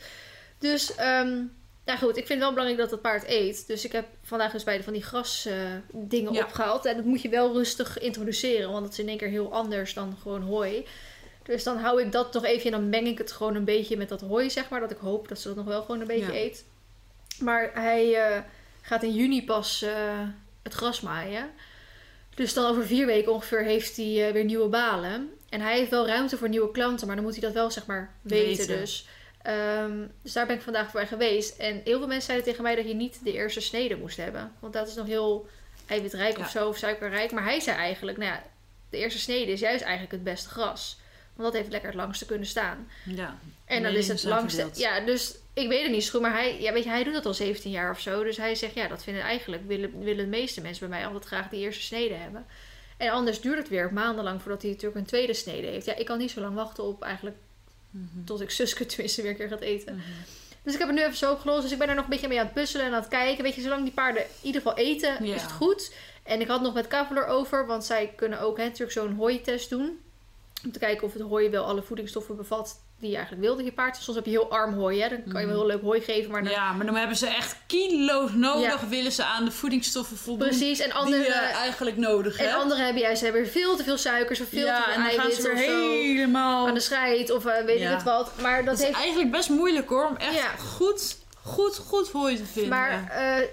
Dus, 0.59 0.91
um, 1.01 1.53
ja 1.85 1.97
goed, 1.97 2.16
ik 2.16 2.26
vind 2.26 2.28
het 2.28 2.39
wel 2.39 2.51
belangrijk 2.51 2.78
dat 2.78 2.91
het 2.91 3.01
paard 3.01 3.24
eet. 3.26 3.66
Dus 3.66 3.85
ik 3.85 3.93
heb 3.93 4.07
vandaag 4.22 4.53
dus 4.53 4.64
bij 4.64 4.76
de 4.76 4.83
van 4.83 4.93
die 4.93 5.03
gras 5.03 5.47
uh, 5.47 5.55
dingen 5.93 6.33
ja. 6.33 6.45
opgehaald. 6.45 6.85
En 6.85 6.97
dat 6.97 7.05
moet 7.05 7.22
je 7.22 7.28
wel 7.28 7.53
rustig 7.53 7.99
introduceren. 7.99 8.70
Want 8.70 8.83
dat 8.83 8.93
is 8.93 8.99
in 8.99 9.09
één 9.09 9.18
keer 9.18 9.28
heel 9.28 9.53
anders 9.53 9.95
dan 9.95 10.16
gewoon 10.22 10.43
hooi. 10.43 10.87
Dus 11.43 11.64
dan 11.64 11.76
hou 11.76 12.03
ik 12.03 12.12
dat 12.12 12.33
toch 12.33 12.45
even 12.45 12.64
en 12.64 12.70
dan 12.70 12.89
meng 12.89 13.07
ik 13.07 13.18
het 13.18 13.33
gewoon 13.33 13.55
een 13.55 13.64
beetje 13.64 13.97
met 13.97 14.09
dat 14.09 14.20
hooi, 14.20 14.51
zeg 14.51 14.68
maar. 14.68 14.81
Dat 14.81 14.91
ik 14.91 14.99
hoop 14.99 15.28
dat 15.28 15.39
ze 15.39 15.49
dat 15.49 15.57
nog 15.57 15.66
wel 15.66 15.83
gewoon 15.83 16.01
een 16.01 16.07
beetje 16.07 16.33
ja. 16.33 16.39
eet. 16.39 16.64
Maar 17.39 17.70
hij 17.74 18.31
uh, 18.35 18.39
gaat 18.81 19.03
in 19.03 19.14
juni 19.14 19.45
pas 19.45 19.83
uh, 19.83 19.91
het 20.62 20.72
gras 20.72 21.01
maaien. 21.01 21.51
Dus 22.41 22.55
dan 22.55 22.66
over 22.66 22.86
vier 22.86 23.07
weken 23.07 23.32
ongeveer 23.32 23.62
heeft 23.64 23.97
hij 23.97 24.26
uh, 24.26 24.32
weer 24.32 24.45
nieuwe 24.45 24.68
balen. 24.68 25.30
En 25.49 25.61
hij 25.61 25.78
heeft 25.78 25.91
wel 25.91 26.07
ruimte 26.07 26.36
voor 26.36 26.49
nieuwe 26.49 26.70
klanten, 26.70 27.07
maar 27.07 27.16
dan 27.16 27.24
moet 27.24 27.34
hij 27.34 27.43
dat 27.43 27.53
wel 27.53 27.70
zeg 27.70 27.86
maar 27.86 28.14
weten. 28.22 28.66
Weten. 28.66 28.80
Dus, 28.80 29.07
Ehm, 29.43 30.07
dus 30.22 30.32
daar 30.32 30.47
ben 30.47 30.57
ik 30.57 30.62
vandaag 30.62 30.91
voor 30.91 31.01
geweest. 31.01 31.59
En 31.59 31.80
heel 31.84 31.99
veel 31.99 32.07
mensen 32.07 32.26
zeiden 32.26 32.47
tegen 32.47 32.62
mij 32.62 32.74
dat 32.74 32.86
je 32.86 32.95
niet 32.95 33.24
de 33.24 33.32
eerste 33.32 33.61
snede 33.61 33.97
moest 33.97 34.16
hebben. 34.16 34.53
Want 34.59 34.72
dat 34.72 34.88
is 34.88 34.95
nog 34.95 35.07
heel 35.07 35.49
eiwitrijk 35.86 36.36
Ja. 36.36 36.43
of 36.43 36.51
zo, 36.51 36.68
of 36.68 36.76
suikerrijk. 36.76 37.32
Maar 37.32 37.45
hij 37.45 37.61
zei 37.61 37.76
eigenlijk, 37.76 38.18
nou 38.18 38.30
ja, 38.30 38.43
de 38.91 38.97
eerste 38.97 39.18
snede 39.18 39.53
is 39.53 39.61
juist 39.61 39.82
eigenlijk 39.82 40.12
het 40.12 40.24
beste 40.24 40.49
gras. 40.49 40.99
Want 41.41 41.53
dat 41.53 41.61
heeft 41.62 41.72
lekker 41.72 41.88
het 41.91 41.99
langste 41.99 42.26
kunnen 42.26 42.47
staan. 42.47 42.88
Ja. 43.05 43.38
En 43.64 43.82
dan 43.82 43.93
is 43.93 44.09
het 44.09 44.24
langste. 44.24 44.68
Ja, 44.74 45.01
dus 45.01 45.34
ik 45.55 45.68
weet 45.68 45.82
het 45.82 45.91
niet 45.91 46.05
zo 46.05 46.11
goed. 46.11 46.20
Maar 46.20 46.32
hij, 46.32 46.61
ja, 46.61 46.72
weet 46.72 46.84
je, 46.84 46.91
hij 46.91 47.05
doet 47.05 47.12
dat 47.14 47.26
al 47.26 47.34
17 47.34 47.70
jaar 47.70 47.91
of 47.91 48.01
zo. 48.01 48.24
Dus 48.24 48.36
hij 48.36 48.55
zegt, 48.55 48.74
ja, 48.74 48.88
dat 48.88 49.03
vinden 49.03 49.22
eigenlijk, 49.22 49.62
willen, 49.66 49.99
willen 49.99 50.24
de 50.24 50.30
meeste 50.30 50.61
mensen 50.61 50.88
bij 50.88 50.99
mij 50.99 51.07
altijd 51.07 51.24
graag 51.24 51.49
die 51.49 51.61
eerste 51.61 51.82
snede 51.82 52.14
hebben. 52.14 52.47
En 52.97 53.11
anders 53.11 53.41
duurt 53.41 53.59
het 53.59 53.68
weer 53.68 53.93
maandenlang 53.93 54.43
voordat 54.43 54.62
hij 54.62 54.70
natuurlijk 54.70 55.01
een 55.01 55.07
tweede 55.07 55.34
snede 55.34 55.66
heeft. 55.66 55.86
Ja, 55.86 55.95
ik 55.97 56.07
kan 56.07 56.18
niet 56.18 56.30
zo 56.30 56.41
lang 56.41 56.55
wachten 56.55 56.84
op 56.84 57.03
eigenlijk 57.03 57.36
Mhm. 57.91 58.24
tot 58.24 58.41
ik 58.41 58.51
Suske 58.51 58.86
tenminste 58.86 59.22
weer 59.22 59.30
een 59.30 59.36
keer 59.36 59.49
gaat 59.49 59.61
eten. 59.61 59.95
Mhm. 59.95 60.05
Dus 60.62 60.72
ik 60.72 60.78
heb 60.78 60.88
het 60.88 60.97
nu 60.97 61.03
even 61.05 61.16
zo 61.16 61.32
opgelost. 61.32 61.62
Dus 61.62 61.72
ik 61.72 61.78
ben 61.78 61.88
er 61.88 61.95
nog 61.95 62.05
een 62.05 62.11
beetje 62.11 62.28
mee 62.28 62.38
aan 62.38 62.45
het 62.45 62.55
puzzelen 62.55 62.86
en 62.86 62.93
aan 62.93 63.01
het 63.01 63.09
kijken. 63.09 63.45
Weet 63.45 63.55
je, 63.55 63.61
zolang 63.61 63.82
die 63.82 63.93
paarden 63.93 64.22
in 64.22 64.28
ieder 64.43 64.61
geval 64.61 64.76
eten, 64.78 65.24
Ja. 65.26 65.34
is 65.34 65.43
het 65.43 65.53
goed. 65.53 65.93
En 66.22 66.41
ik 66.41 66.49
had 66.49 66.61
nog 66.62 66.74
met 66.74 66.86
Kavaler 66.86 67.26
over, 67.26 67.66
want 67.66 67.84
zij 67.84 68.12
kunnen 68.16 68.41
ook 68.41 68.57
hè, 68.57 68.64
natuurlijk 68.64 68.93
zo'n 68.93 69.14
hooitest 69.14 69.70
doen. 69.70 69.99
Om 70.64 70.72
te 70.72 70.78
kijken 70.78 71.06
of 71.06 71.12
het 71.12 71.22
hooi 71.22 71.50
wel 71.50 71.64
alle 71.64 71.82
voedingsstoffen 71.82 72.36
bevat 72.36 72.80
die 72.98 73.08
je 73.11 73.16
eigenlijk 73.16 73.46
wil 73.46 73.56
dat 73.56 73.64
je 73.64 73.72
paard. 73.72 73.96
Soms 73.96 74.16
heb 74.16 74.24
je 74.26 74.30
heel 74.30 74.50
arm 74.50 74.74
hooi, 74.74 75.00
hè. 75.02 75.08
Dan 75.08 75.22
kan 75.32 75.40
je 75.40 75.46
wel 75.46 75.56
heel 75.56 75.66
leuk 75.66 75.80
hooi 75.82 76.00
geven, 76.00 76.30
maar 76.30 76.42
dan... 76.42 76.52
Ja, 76.52 76.72
maar 76.72 76.86
dan 76.86 76.94
hebben 76.96 77.16
ze 77.16 77.26
echt 77.26 77.56
kilo's 77.66 78.30
nodig, 78.34 78.80
Ja. 78.80 78.88
willen 78.88 79.12
ze 79.12 79.24
aan 79.24 79.44
de 79.44 79.50
voedingsstoffen 79.50 80.16
voldoen 80.16 80.48
Precies, 80.48 80.78
en 80.78 80.84
die 80.88 80.94
andere, 80.94 81.22
je 81.24 81.32
eigenlijk 81.34 81.96
nodig 81.96 82.36
en 82.38 82.44
hebt. 82.48 82.56
andere 82.61 82.82
hebben 82.82 83.02
juist 83.02 83.20
hebben 83.22 83.42
weer 83.42 83.50
veel 83.50 83.76
te 83.76 83.84
veel 83.84 83.96
suikers 83.96 84.40
of 84.40 84.48
veel 84.48 84.61
te 84.61 84.66
ja, 84.66 84.84
veel 84.84 84.92
en 84.94 85.00
dan 85.02 85.11
gaan 85.11 85.30
ze 85.32 85.42
weer 85.42 85.56
helemaal... 85.56 86.66
Aan 86.68 86.74
de 86.74 86.80
scheid 86.80 87.30
of 87.30 87.46
eh, 87.46 87.64
weet 87.64 87.78
Ja. 87.78 87.88
ik 87.90 87.94
het 87.94 88.02
wat. 88.02 88.30
Maar 88.40 88.56
dat, 88.56 88.64
Dat 88.66 88.78
is 88.78 88.84
heeft 88.84 88.96
eigenlijk 88.98 89.30
best 89.30 89.48
moeilijk 89.48 89.88
hoor, 89.88 90.06
om 90.06 90.16
echt 90.16 90.34
Ja. 90.34 90.50
Goed, 91.51 91.76
goed, 91.76 91.86
goed 91.86 92.11
hooi 92.11 92.36
te 92.36 92.44
vinden. 92.44 92.70
Maar 92.70 93.09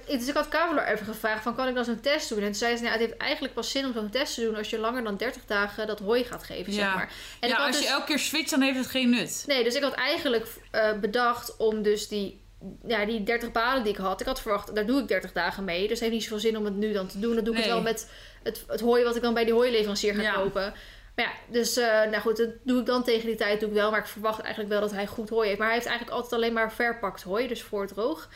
eh, 0.08 0.18
dus 0.20 0.28
ik 0.28 0.34
had 0.34 0.48
Kavaler 0.48 0.88
even 0.88 1.06
gevraagd 1.06 1.44
van 1.44 1.56
kan 1.56 1.68
ik 1.68 1.76
dan 1.76 1.86
zo'n 1.86 2.00
test 2.00 2.30
doen? 2.30 2.38
En 2.38 2.44
toen 2.46 2.54
zei 2.56 2.76
ze, 2.76 2.82
nou, 2.84 2.94
het 2.98 3.06
heeft 3.06 3.18
eigenlijk 3.18 3.54
pas 3.54 3.72
zin 3.72 3.86
om 3.86 3.94
zo'n 3.94 4.10
test 4.10 4.34
te 4.36 4.42
doen 4.42 4.56
als 4.56 4.70
je 4.70 4.78
langer 4.80 5.04
dan 5.04 5.18
30 5.18 5.42
dagen 5.46 5.88
dat 5.88 6.00
hooi 6.00 6.24
gaat 6.24 6.44
geven, 6.44 6.74
zeg 6.74 6.84
Ja. 6.84 6.94
maar. 6.96 7.12
En 7.40 7.48
ja, 7.50 7.54
ik 7.54 7.60
had 7.60 7.68
als 7.68 7.76
dus, 7.76 7.86
je 7.86 7.92
elke 7.92 8.06
keer 8.06 8.20
switcht, 8.20 8.50
dan 8.50 8.62
heeft 8.62 8.78
het 8.78 8.88
geen 8.88 9.10
nut. 9.10 9.44
Nee, 9.48 9.64
dus 9.64 9.76
ik 9.76 9.82
had 9.84 9.94
eigenlijk 9.94 10.46
eh, 10.72 10.94
bedacht 11.00 11.58
om 11.58 11.82
dus 11.82 12.08
die, 12.08 12.42
ja, 12.88 13.06
die 13.06 13.24
30 13.24 13.52
balen 13.52 13.84
die 13.84 13.92
ik 13.94 14.00
had, 14.00 14.22
ik 14.22 14.28
had 14.28 14.42
verwacht, 14.42 14.76
daar 14.76 14.86
doe 14.86 15.02
ik 15.02 15.08
30 15.08 15.32
dagen 15.32 15.64
mee. 15.64 15.82
Dus 15.82 15.90
het 15.90 16.00
heeft 16.00 16.12
niet 16.14 16.24
zoveel 16.24 16.40
zin 16.40 16.58
om 16.58 16.66
het 16.66 16.76
nu 16.76 16.94
dan 16.94 17.08
te 17.08 17.20
doen. 17.20 17.36
Dan 17.36 17.44
doe 17.44 17.54
ik 17.54 17.60
het 17.60 17.70
wel 17.70 17.82
met 17.82 18.10
het, 18.44 18.64
het 18.68 18.80
hooi 18.80 19.04
wat 19.04 19.16
ik 19.16 19.22
dan 19.22 19.34
bij 19.34 19.46
die 19.46 19.54
hooileverancier 19.54 20.16
ga 20.16 20.22
Ja. 20.22 20.34
kopen. 20.34 20.74
Maar 21.18 21.26
ja, 21.26 21.32
dus 21.48 21.78
eh, 21.78 21.88
nou 21.88 22.18
goed, 22.18 22.38
dat 22.38 22.50
doe 22.64 22.80
ik 22.80 22.86
dan 22.86 23.04
tegen 23.04 23.28
die 23.28 23.36
tijd 23.36 23.60
doe 23.60 23.70
ik 23.70 23.76
wel. 23.76 23.92
Maar 23.92 24.00
ik 24.00 24.06
verwacht 24.06 24.40
eigenlijk 24.40 24.70
wel 24.70 24.82
dat 24.82 24.92
hij 24.92 25.08
goed 25.08 25.30
hooi 25.30 25.48
heeft. 25.48 25.60
Maar 25.60 25.68
hij 25.68 25.76
heeft 25.76 25.88
eigenlijk 25.88 26.18
altijd 26.18 26.42
alleen 26.42 26.54
maar 26.54 26.72
verpakt 26.72 27.24
hooi, 27.24 27.48
dus 27.48 27.64
voor 27.64 27.88
droog. 27.88 28.30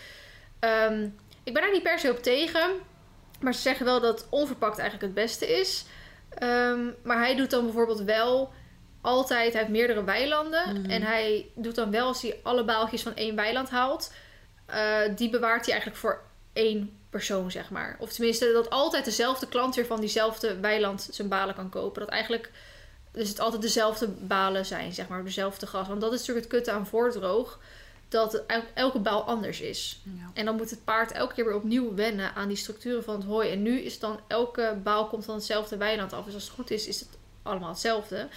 Ehm, 0.60 1.10
ik 1.44 1.54
ben 1.54 1.62
daar 1.62 1.72
niet 1.72 1.84
per 1.84 2.00
se 2.00 2.12
op 2.12 2.24
tegen. 2.24 2.70
Maar 3.40 3.54
ze 3.54 3.62
zeggen 3.62 3.86
wel 3.86 4.00
dat 4.00 4.28
onverpakt 4.30 4.78
eigenlijk 4.78 5.14
het 5.14 5.24
beste 5.24 5.60
is. 5.60 5.86
Ehm, 6.30 6.80
maar 7.04 7.18
hij 7.18 7.36
doet 7.36 7.50
dan 7.50 7.64
bijvoorbeeld 7.64 8.02
wel 8.02 8.54
altijd, 9.02 9.52
hij 9.52 9.62
heeft 9.62 9.74
meerdere 9.74 10.04
weilanden. 10.04 10.82
Mhm. 10.82 10.92
En 10.92 11.02
hij 11.02 11.52
doet 11.56 11.76
dan 11.76 11.92
wel, 11.92 12.08
als 12.08 12.22
hij 12.22 12.40
alle 12.44 12.64
baaltjes 12.64 13.02
van 13.02 13.16
één 13.16 13.36
weiland 13.36 13.70
haalt, 13.70 14.14
eh, 14.66 15.00
die 15.16 15.30
bewaart 15.30 15.66
hij 15.66 15.74
eigenlijk 15.74 16.02
voor 16.02 16.22
één 16.54 17.00
persoon, 17.10 17.52
zeg 17.52 17.70
maar. 17.70 17.96
Of 18.00 18.12
tenminste, 18.12 18.52
dat 18.52 18.70
altijd 18.70 19.06
dezelfde 19.06 19.48
klant 19.48 19.76
weer 19.76 19.86
van 19.86 20.00
diezelfde 20.00 20.60
weiland 20.60 21.08
zijn 21.12 21.28
balen 21.28 21.56
kan 21.56 21.70
kopen. 21.70 22.02
Dat 22.02 22.10
eigenlijk, 22.10 22.52
dus 23.12 23.30
het 23.30 23.40
altijd 23.40 23.62
dezelfde 23.62 24.08
balen 24.08 24.66
zijn, 24.66 24.94
zeg 24.94 25.08
maar, 25.08 25.24
dezelfde 25.24 25.68
gas. 25.68 25.88
Want 25.88 26.02
dat 26.02 26.14
is 26.14 26.20
natuurlijk 26.20 26.46
het 26.46 26.54
kutte 26.56 26.72
aan 26.72 26.88
voordroog, 26.88 27.60
dat 28.10 28.34
el- 28.48 28.64
elke 28.74 29.00
baal 29.00 29.24
anders 29.24 29.62
is. 29.62 30.02
Ja. 30.04 30.32
En 30.34 30.46
dan 30.46 30.56
moet 30.56 30.70
het 30.70 30.84
paard 30.84 31.12
elke 31.12 31.34
keer 31.34 31.46
weer 31.46 31.56
opnieuw 31.56 31.96
wennen 31.96 32.36
aan 32.36 32.48
die 32.48 32.58
structuren 32.58 33.04
van 33.04 33.16
het 33.16 33.24
hooi. 33.24 33.50
En 33.50 33.62
nu 33.62 33.80
is 33.80 34.00
dan 34.00 34.20
elke 34.28 34.78
baal 34.84 35.08
komt 35.08 35.26
van 35.26 35.36
hetzelfde 35.36 35.78
weiland 35.78 36.14
af. 36.14 36.26
Dus 36.26 36.34
als 36.34 36.44
het 36.44 36.54
goed 36.54 36.72
is, 36.72 36.88
is 36.88 37.00
het 37.00 37.10
allemaal 37.44 37.70
hetzelfde. 37.70 38.28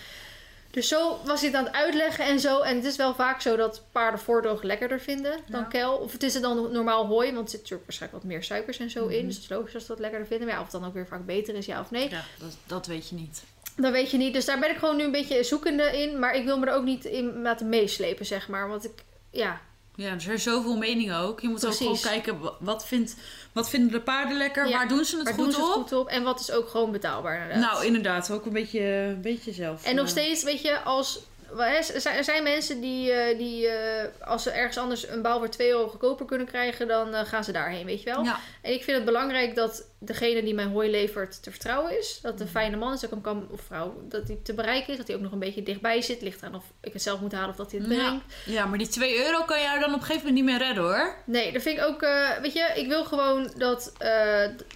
Dus 0.70 0.88
zo 0.88 1.18
was 1.24 1.40
hij 1.40 1.48
het 1.50 1.58
aan 1.58 1.64
het 1.64 1.74
uitleggen 1.74 2.24
en 2.24 2.40
zo. 2.40 2.60
En 2.60 2.76
het 2.76 2.84
is 2.84 2.96
wel 2.96 3.14
vaak 3.14 3.40
zo 3.40 3.56
dat 3.56 3.82
paarden 3.92 4.20
voordroog 4.20 4.62
lekkerder 4.62 5.00
vinden 5.00 5.38
dan 5.48 5.60
Ja. 5.60 5.66
kel. 5.66 5.96
Of 5.96 6.12
het 6.12 6.22
is 6.22 6.34
het 6.34 6.42
dan 6.42 6.72
normaal 6.72 7.06
hooi, 7.06 7.32
want 7.32 7.44
er 7.44 7.50
zit 7.50 7.60
natuurlijk 7.60 7.84
waarschijnlijk 7.86 8.22
wat 8.22 8.32
meer 8.32 8.42
suikers 8.42 8.78
en 8.78 8.90
zo 8.90 9.06
in. 9.06 9.16
Mhm. 9.18 9.26
Dus 9.26 9.34
het 9.34 9.44
is 9.44 9.50
logisch 9.50 9.72
dat 9.72 9.82
ze 9.82 9.88
dat 9.88 9.98
lekkerder 9.98 10.26
vinden. 10.28 10.46
Maar 10.46 10.56
ja, 10.56 10.62
of 10.62 10.72
het 10.72 10.80
dan 10.80 10.88
ook 10.88 10.94
weer 10.94 11.06
vaak 11.06 11.26
beter 11.26 11.54
is, 11.54 11.66
ja 11.66 11.80
of 11.80 11.90
nee. 11.90 12.10
Ja, 12.10 12.24
dat, 12.38 12.56
dat 12.66 12.86
weet 12.86 13.08
je 13.08 13.14
niet. 13.14 13.42
Dat 13.76 13.92
weet 13.92 14.10
je 14.10 14.16
niet. 14.16 14.32
Dus 14.32 14.44
daar 14.44 14.58
ben 14.58 14.70
ik 14.70 14.76
gewoon 14.76 14.96
nu 14.96 15.02
een 15.04 15.10
beetje 15.12 15.42
zoekende 15.44 15.82
in. 16.02 16.18
Maar 16.18 16.34
ik 16.34 16.44
wil 16.44 16.58
me 16.58 16.66
er 16.66 16.74
ook 16.74 16.84
niet 16.84 17.04
in 17.04 17.42
laten 17.42 17.68
meeslepen, 17.68 18.26
zeg 18.26 18.48
maar. 18.48 18.68
Want 18.68 18.84
ik, 18.84 18.92
ja, 19.30 19.60
Ja, 19.96 20.10
er 20.12 20.20
zijn 20.20 20.38
zoveel 20.40 20.76
meningen 20.76 21.16
ook. 21.18 21.40
Je 21.40 21.48
moet 21.48 21.66
ook 21.66 21.74
gewoon 21.74 22.00
kijken, 22.00 22.40
wa- 22.40 22.54
wat, 22.60 22.86
vindt, 22.86 23.14
wat 23.52 23.70
vinden 23.70 23.90
de 23.92 24.00
paarden 24.00 24.36
lekker? 24.36 24.68
Ja, 24.68 24.76
Waar 24.76 24.88
doen 24.88 25.04
ze 25.04 25.16
het 25.16 25.24
waar 25.24 25.34
goed 25.34 25.44
doen 25.44 25.52
ze 25.52 25.60
het 25.60 25.68
op? 25.68 25.74
goed 25.82 25.92
op? 25.92 26.08
En 26.08 26.22
wat 26.22 26.40
is 26.40 26.50
ook 26.52 26.68
gewoon 26.68 26.92
betaalbaar 26.92 27.42
inderdaad. 27.42 27.72
Nou, 27.72 27.84
inderdaad. 27.86 28.30
Ook 28.30 28.46
een 28.46 28.52
beetje, 28.52 28.80
een 28.80 29.20
beetje 29.20 29.52
zelf. 29.52 29.84
En 29.84 29.94
nog 29.94 30.08
steeds, 30.08 30.42
weet 30.42 30.60
je, 30.62 30.80
als. 30.80 31.20
Er 31.58 32.24
zijn- 32.24 32.42
mensen 32.42 32.80
die, 32.80 33.12
eh, 33.12 33.38
die 33.38 33.68
eh, 33.68 34.04
als 34.26 34.42
ze 34.42 34.50
ergens 34.50 34.78
anders 34.78 35.08
een 35.08 35.22
bouw 35.22 35.38
voor 35.38 35.48
2 35.48 35.68
euro 35.68 35.88
goedkoper 35.88 36.26
kunnen 36.26 36.46
krijgen, 36.46 36.88
dan 36.88 37.14
eh, 37.14 37.26
gaan 37.26 37.44
ze 37.44 37.52
daarheen, 37.52 37.86
weet 37.86 38.02
je 38.02 38.10
wel. 38.10 38.24
Ja, 38.24 38.38
En 38.62 38.72
ik 38.72 38.82
vind 38.84 38.96
het 38.96 39.06
belangrijk 39.06 39.54
dat 39.54 39.84
degene 39.98 40.42
die 40.42 40.54
mijn 40.54 40.68
hooi 40.68 40.90
levert 40.90 41.42
te 41.42 41.50
vertrouwen 41.50 41.98
is. 41.98 42.18
Dat 42.22 42.32
het 42.32 42.40
een 42.40 42.48
fijne 42.48 42.76
man 42.76 42.92
is, 42.92 43.00
dat 43.00 43.08
ik 43.10 43.14
hem 43.14 43.22
kan, 43.24 43.46
of 43.50 43.60
vrouw, 43.60 44.02
dat 44.08 44.26
hij 44.26 44.38
te 44.42 44.54
bereiken 44.54 44.90
is. 44.92 44.96
Dat 44.98 45.06
hij 45.06 45.16
ook 45.16 45.22
nog 45.22 45.32
een 45.32 45.38
beetje 45.38 45.62
dichtbij 45.62 46.02
zit. 46.02 46.22
Ligt 46.22 46.40
eraan 46.42 46.54
of 46.54 46.64
ik 46.80 46.92
het 46.92 47.02
zelf 47.02 47.20
moet 47.20 47.32
halen 47.32 47.50
of 47.50 47.56
dat 47.56 47.70
hij 47.70 47.80
het 47.80 47.88
brengt. 47.88 48.24
ja, 48.44 48.66
maar 48.66 48.78
die 48.78 48.88
2 48.88 49.24
euro 49.26 49.42
kan 49.42 49.60
jou 49.60 49.80
dan 49.80 49.94
op 49.94 50.00
een 50.00 50.06
gegeven 50.06 50.26
moment 50.26 50.34
niet 50.46 50.58
meer 50.58 50.66
redden 50.66 50.84
hoor. 50.84 51.14
Nee, 51.26 51.52
dat 51.52 51.62
vind 51.62 51.78
ik 51.78 51.84
ook. 51.84 52.00
weet 52.42 52.52
je, 52.52 52.72
ik 52.74 52.88
wil 52.88 53.04
gewoon 53.04 53.52
dat. 53.56 53.92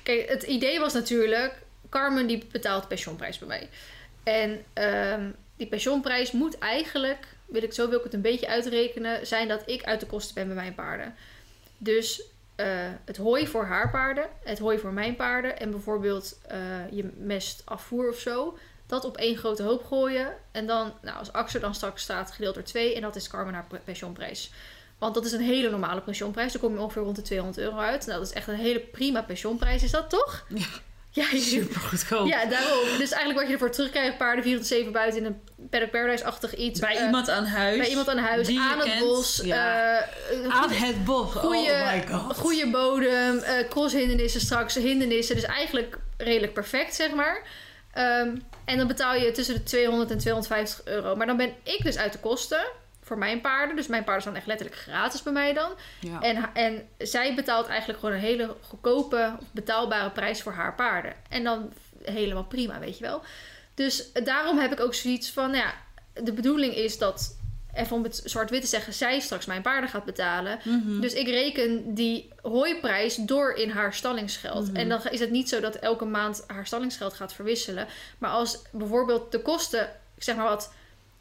kijk, 0.03 0.29
het 0.29 0.43
idee 0.43 0.81
was 0.81 0.93
natuurlijk. 0.93 1.67
Carmen 1.91 2.27
die 2.27 2.47
betaalt 2.53 2.89
pensioenprijs 2.89 3.39
bij 3.39 3.49
mij. 3.49 3.69
En 4.25 4.65
ehm, 4.73 5.31
die 5.59 5.67
pensioenprijs 5.67 6.33
moet 6.33 6.59
eigenlijk. 6.59 7.27
Wil 7.47 7.63
ik, 7.63 7.73
zo 7.73 7.89
wil 7.89 7.99
ik 7.99 8.05
het 8.05 8.15
een 8.15 8.21
beetje 8.21 8.49
uitrekenen. 8.49 9.27
Zijn 9.27 9.49
dat 9.49 9.63
ik 9.67 9.83
uit 9.85 10.01
de 10.01 10.07
kosten 10.07 10.35
ben 10.35 10.47
bij 10.47 10.55
mijn 10.55 10.75
paarden. 10.75 11.15
Dus 11.79 12.23
eh, 12.57 12.67
het 13.05 13.17
hooi 13.17 13.47
voor 13.47 13.65
haar 13.65 13.91
paarden. 13.91 14.29
Het 14.45 14.59
hooi 14.59 14.79
voor 14.79 14.93
mijn 14.93 15.17
paarden. 15.17 15.59
En 15.61 15.71
bijvoorbeeld 15.71 16.39
eh, 16.47 16.59
je 16.91 17.11
mest 17.17 17.63
afvoer 17.65 18.09
of 18.09 18.19
zo. 18.19 18.59
Dat 18.87 19.05
op 19.05 19.17
één 19.17 19.37
grote 19.37 19.63
hoop 19.63 19.85
gooien. 19.85 20.35
En 20.53 20.67
dan, 20.67 20.93
nou, 21.03 21.19
als 21.19 21.33
Axel 21.33 21.61
dan 21.61 21.75
straks 21.75 22.03
staat, 22.03 22.31
gedeeld 22.31 22.55
door 22.55 22.63
twee. 22.65 22.95
En 22.95 23.03
dat 23.03 23.17
is 23.17 23.29
Carmen 23.29 23.55
haar 23.55 23.67
pe- 23.69 23.81
pensioenprijs. 23.85 24.51
Want 24.99 25.15
dat 25.15 25.25
is 25.25 25.33
een 25.33 25.41
hele 25.41 25.71
normale 25.71 26.01
pensioenprijs. 26.01 26.53
Dan 26.53 26.61
kom 26.61 26.73
je 26.75 26.81
ongeveer 26.81 27.03
rond 27.03 27.17
de 27.17 27.23
200 27.23 27.59
euro 27.59 27.77
uit. 27.77 28.07
Nou, 28.07 28.19
dat 28.19 28.29
is 28.29 28.35
echt 28.35 28.49
een 28.49 28.55
hele 28.55 28.81
prima 28.81 29.23
pensioenprijs, 29.23 29.83
is 29.83 29.91
dat 29.91 30.11
toch? 30.11 30.47
Ja. 30.49 30.67
Ja, 31.11 31.25
Super 31.39 31.81
goedkoop. 31.81 32.27
ja 32.29 32.45
daarom. 32.45 32.85
Dus 32.99 33.11
eigenlijk 33.11 33.35
wat 33.39 33.47
je 33.47 33.53
ervoor 33.53 33.71
terugkrijgt, 33.71 34.19
paarden 34.19 34.45
4 34.45 34.57
tot 34.57 34.67
7 34.67 34.93
buiten 34.93 35.21
in 35.21 35.27
een 35.27 35.41
Paddock 35.71 35.91
Paradise-achtig 35.91 36.55
iets. 36.55 36.81
Bij 36.81 36.97
Eh, 36.97 37.05
iemand 37.05 37.29
aan 37.31 37.45
huis. 37.45 37.79
bij 37.79 37.89
iemand 37.89 38.09
aan 38.09 38.19
huis, 38.19 38.49
aan 38.59 38.79
het 38.79 38.89
kent. 38.89 39.01
bos. 39.01 39.41
Ja. 39.45 39.99
eh, 40.31 40.49
aan 40.49 40.71
het 40.71 41.05
bos. 41.05 41.33
goede, 41.33 41.71
oh 41.73 41.93
my 41.93 42.05
god. 42.11 42.37
goede 42.37 42.71
bodem, 42.71 43.39
eh 43.39 43.69
crosshindernissen 43.69 44.41
straks, 44.41 44.75
hindernissen. 44.75 45.35
Dus 45.35 45.45
eigenlijk 45.45 45.99
redelijk 46.17 46.53
perfect, 46.53 46.95
zeg 46.95 47.11
maar. 47.15 47.43
Ehm, 47.93 48.37
en 48.65 48.77
dan 48.79 48.87
betaal 48.87 49.15
je 49.15 49.31
tussen 49.33 49.55
de 49.55 49.63
200 49.63 50.11
en 50.11 50.19
250 50.19 50.81
euro. 50.85 51.17
Maar 51.17 51.27
dan 51.27 51.37
ben 51.37 51.53
ik 51.63 51.81
dus 51.83 51.97
uit 51.99 52.13
de 52.13 52.19
kosten 52.19 52.67
voor 53.09 53.19
mijn 53.19 53.41
paarden. 53.41 53.77
Dus 53.77 53.87
mijn 53.87 54.05
paarden 54.05 54.23
zijn 54.23 54.37
echt 54.37 54.47
letterlijk 54.47 54.81
gratis 54.81 55.23
bij 55.23 55.33
mij 55.33 55.53
dan. 55.53 55.71
Ja. 56.01 56.21
En, 56.21 56.55
en 56.55 56.89
zij 56.99 57.35
betaalt 57.35 57.67
eigenlijk 57.67 57.99
gewoon 57.99 58.15
een 58.15 58.21
hele 58.21 58.57
goedkope, 58.61 59.37
betaalbare 59.51 60.11
prijs 60.11 60.43
voor 60.43 60.53
haar 60.53 60.75
paarden. 60.75 61.15
En 61.29 61.45
dan 61.45 61.73
helemaal 62.03 62.45
prima, 62.45 62.79
weet 62.79 62.99
je 62.99 63.05
wel. 63.05 63.23
Dus 63.75 64.13
daarom 64.13 64.59
heb 64.59 64.73
ik 64.73 64.81
ook 64.81 64.95
zoiets 64.95 65.31
van, 65.31 65.51
nou 65.51 65.65
ja, 65.65 65.75
de 66.23 66.33
bedoeling 66.33 66.75
is 66.75 66.99
dat, 66.99 67.37
even 67.75 67.97
om 67.97 68.03
het 68.03 68.21
zwart-wit 68.25 68.61
te 68.61 68.67
zeggen, 68.67 68.95
zij 68.95 69.21
straks 69.21 69.47
mijn 69.47 69.63
paarden 69.63 69.91
gaat 69.91 70.05
betalen. 70.05 70.59
Mhm. 70.65 71.01
Dus 71.01 71.13
ik 71.13 71.27
reken 71.27 71.95
die 71.95 72.29
hooiprijs 72.43 73.17
door 73.17 73.53
in 73.53 73.71
haar 73.71 73.95
stallingsgeld. 73.95 74.67
Mhm. 74.67 74.77
En 74.77 74.89
dan 74.89 75.01
is 75.11 75.21
het 75.21 75.31
niet 75.31 75.49
zo 75.49 75.61
dat 75.61 75.75
elke 75.75 76.05
maand 76.05 76.45
haar 76.47 76.67
stallingsgeld 76.67 77.15
gaat 77.15 77.33
verwisselen. 77.33 77.87
Maar 78.19 78.31
als 78.31 78.63
bijvoorbeeld 78.73 79.33
de 79.33 79.43
kosten, 79.43 79.83
ik 80.15 80.23
zeg 80.23 80.37
maar 80.37 80.49
wat, 80.49 80.73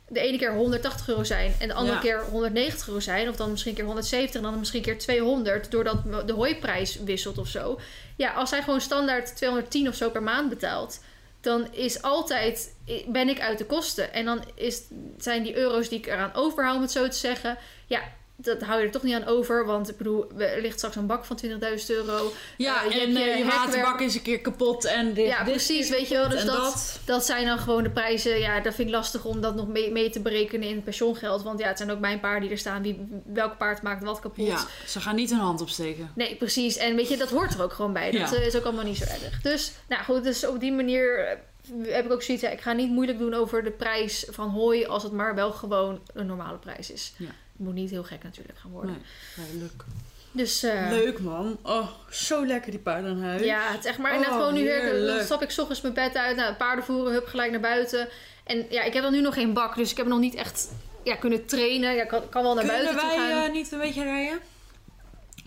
de 0.10 0.20
ene 0.20 0.38
keer 0.38 0.53
180 0.53 1.08
euro 1.08 1.24
zijn 1.24 1.53
en 1.60 1.68
de 1.68 1.74
andere 1.74 1.95
Ja. 1.95 2.01
keer 2.01 2.24
190 2.32 2.88
euro 2.88 2.99
zijn, 2.99 3.30
of 3.30 3.36
dan 3.36 3.51
misschien 3.51 3.74
keer 3.74 3.86
170 3.86 4.36
en 4.36 4.41
dan 4.41 4.60
misschien 4.60 4.80
een 4.80 4.86
keer 4.86 4.97
200, 4.97 5.72
doordat 5.72 6.28
de 6.28 6.34
hooiprijs 6.34 6.99
wisselt 6.99 7.38
of 7.38 7.47
zo. 7.47 7.80
Ja, 8.16 8.32
als 8.34 8.49
zij 8.49 8.64
gewoon 8.64 8.82
standaard 8.82 9.36
210 9.36 9.88
of 9.88 9.95
zo 9.95 10.10
per 10.10 10.24
maand 10.24 10.49
betaalt, 10.49 10.99
dan 11.41 11.74
is 11.74 12.01
altijd, 12.01 12.76
ben 13.08 13.30
ik 13.30 13.39
uit 13.39 13.58
de 13.58 13.66
kosten. 13.66 14.14
En 14.14 14.26
dan 14.26 14.43
is, 14.55 14.82
zijn 15.18 15.43
die 15.43 15.55
euro's 15.58 15.89
die 15.89 15.97
ik 15.97 16.08
eraan 16.08 16.34
overhoud, 16.34 16.76
om 16.76 16.82
het 16.82 16.91
zo 16.91 17.08
te 17.08 17.18
zeggen, 17.18 17.58
ja, 17.86 18.01
dat 18.39 18.61
hou 18.61 18.79
je 18.79 18.85
er 18.85 18.91
toch 18.91 19.03
niet 19.03 19.15
aan 19.15 19.25
over. 19.25 19.65
Want 19.65 19.89
ik 19.89 19.97
bedoel, 19.97 20.31
er 20.38 20.61
ligt 20.61 20.77
straks 20.77 20.95
een 20.95 21.05
bak 21.05 21.25
van 21.25 21.39
20.000 21.45 21.49
euro. 21.88 22.31
Ja, 22.57 22.85
Eh, 22.85 22.91
je 22.91 22.99
en 23.01 23.11
je 23.11 23.19
eh, 23.19 23.38
je 23.38 23.45
waterbak 23.45 23.99
is 24.01 24.15
een 24.15 24.21
keer 24.21 24.39
kapot 24.41 24.85
en 24.85 25.13
dit, 25.13 25.27
Ja, 25.27 25.43
dit 25.43 25.53
precies, 25.53 25.89
weet 25.89 26.07
je 26.07 26.15
wel. 26.15 26.29
Dus 26.29 26.45
dat, 26.45 26.99
dat. 27.05 27.25
zijn 27.25 27.45
dan 27.45 27.59
gewoon 27.59 27.83
de 27.83 27.89
prijzen. 27.89 28.39
Ja, 28.39 28.59
dat 28.59 28.73
vind 28.75 28.88
ik 28.88 28.93
lastig 28.93 29.25
om 29.25 29.41
dat 29.41 29.55
nog 29.55 29.67
mee, 29.67 29.91
mee 29.91 30.09
te 30.09 30.19
berekenen 30.19 30.67
in 30.67 30.75
het 30.75 30.83
pensioengeld. 30.83 31.43
Want 31.43 31.59
ja, 31.59 31.67
het 31.67 31.77
zijn 31.77 31.91
ook 31.91 31.99
mijn 31.99 32.19
paarden 32.19 32.41
die 32.41 32.51
er 32.51 32.57
staan. 32.57 32.81
Wie, 32.81 33.21
welk 33.25 33.57
paard 33.57 33.81
maakt 33.81 34.03
wat 34.03 34.19
kapot. 34.19 34.47
Ja, 34.47 34.65
ze 34.88 34.99
gaan 35.01 35.15
niet 35.15 35.29
hun 35.29 35.39
hand 35.39 35.61
opsteken. 35.61 36.11
Nee, 36.15 36.35
precies. 36.35 36.77
En 36.77 36.95
weet 36.95 37.09
je, 37.09 37.17
dat 37.17 37.29
hoort 37.29 37.53
er 37.53 37.61
ook 37.63 37.73
gewoon 37.73 37.93
bij. 37.93 38.11
Dat 38.11 38.29
Ja. 38.29 38.35
eh, 38.35 38.45
is 38.45 38.55
ook 38.55 38.63
allemaal 38.63 38.83
niet 38.85 38.97
zo 38.97 39.03
erg. 39.03 39.41
Dus, 39.41 39.71
nou 39.88 40.03
goed, 40.03 40.23
dus 40.23 40.45
op 40.45 40.59
die 40.59 40.71
manier 40.71 41.38
heb 41.83 42.05
ik 42.05 42.11
ook 42.11 42.21
zoiets. 42.23 42.43
Ja, 42.43 42.49
ik 42.49 42.61
ga 42.61 42.71
niet 42.71 42.89
moeilijk 42.89 43.17
doen 43.19 43.33
over 43.33 43.63
de 43.63 43.71
prijs 43.71 44.25
van 44.29 44.49
hooi, 44.49 44.85
als 44.85 45.03
het 45.03 45.11
maar 45.11 45.35
wel 45.35 45.51
gewoon 45.51 46.01
een 46.13 46.25
normale 46.25 46.57
prijs 46.57 46.91
is. 46.91 47.13
Ja. 47.17 47.27
Moet 47.58 47.74
niet 47.74 47.89
heel 47.89 48.03
gek 48.03 48.24
natuurlijk 48.24 48.58
gaan 48.60 48.72
worden. 48.72 48.91
Nee, 48.91 49.01
duidelijk. 49.45 49.84
Dus 50.32 50.64
eh, 50.64 50.88
Leuk 50.89 51.20
man. 51.20 51.58
Oh, 51.64 51.88
zo 52.10 52.45
lekker 52.45 52.72
die 52.72 52.80
paarden 52.80 53.12
aan 53.12 53.22
huis. 53.24 53.41
ja, 53.43 53.72
het 53.72 53.80
is 53.80 53.86
echt 53.86 53.97
maar 53.97 54.14
inderdaad 54.14 54.38
Oh, 54.39 54.45
gewoon 54.45 54.60
nu 54.60 54.64
weer. 54.64 55.05
Dan 55.05 55.20
stap 55.26 55.41
ik 55.41 55.51
's 55.51 55.58
ochtends 55.60 55.82
mijn 55.82 55.93
bed 55.93 56.16
uit, 56.16 56.36
nou, 56.36 56.53
paarden 56.53 56.86
voeren, 56.86 57.14
hup, 57.14 57.26
gelijk 57.26 57.51
naar 57.51 57.60
buiten. 57.60 58.08
En 58.43 58.66
ja, 58.70 58.84
ik 58.84 58.93
heb 58.93 59.03
dan 59.03 59.12
nu 59.12 59.22
nog 59.22 59.34
geen 59.34 59.53
bak, 59.53 59.76
dus 59.76 59.91
ik 59.91 59.97
heb 59.97 60.08
nog 60.08 60.20
niet 60.20 60.36
echt 60.36 60.72
ja, 61.03 61.16
kunnen 61.16 61.45
trainen. 61.45 61.95
Ja, 61.95 62.01
ik 62.01 62.08
kan, 62.08 62.30
kan 62.30 62.43
wel 62.43 62.53
naar 62.55 62.66
Kunnen 62.66 62.84
buiten 62.84 63.08
toe 63.08 63.18
wij 63.18 63.30
gaan. 63.32 63.43
eh, 63.45 63.51
niet 63.51 63.72
een 63.72 63.80
beetje 63.80 64.03
rijden? 64.03 64.39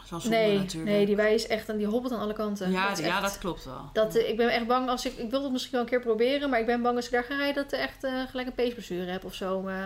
Zonde 0.09 0.29
nee, 0.29 0.59
natuurlijk. 0.59 0.91
nee, 0.93 1.07
die 1.07 1.17
wij 1.17 1.35
is 1.35 1.47
echt, 1.47 1.69
en 1.69 1.77
die 1.77 1.87
hobbelt 1.87 2.13
aan 2.15 2.21
alle 2.21 2.33
kanten. 2.33 2.71
ja, 2.71 2.89
Dat 2.89 2.99
ja, 2.99 3.21
dat 3.21 3.39
klopt 3.39 3.65
wel. 3.65 3.91
Dat, 3.93 4.15
eh, 4.15 4.29
ik 4.29 4.37
ben 4.37 4.49
echt 4.49 4.67
bang 4.67 4.89
als 4.89 5.05
ik. 5.07 5.17
Ik 5.17 5.31
wil 5.31 5.43
het 5.43 5.53
misschien 5.53 5.73
wel 5.73 5.81
een 5.83 5.87
keer 5.89 6.01
proberen, 6.01 6.51
maar 6.51 6.61
ik 6.61 6.67
ben 6.67 6.83
bang 6.83 6.97
als 6.97 7.05
ik 7.07 7.11
daar 7.13 7.25
ga 7.25 7.37
rijden 7.37 7.63
dat 7.63 7.73
ik 7.73 7.79
echt 7.79 8.29
gelijk 8.31 8.47
een 8.49 8.55
peesblessure 8.55 9.11
heb 9.11 9.25
of 9.25 9.35
zo. 9.35 9.67
eh, 9.69 9.85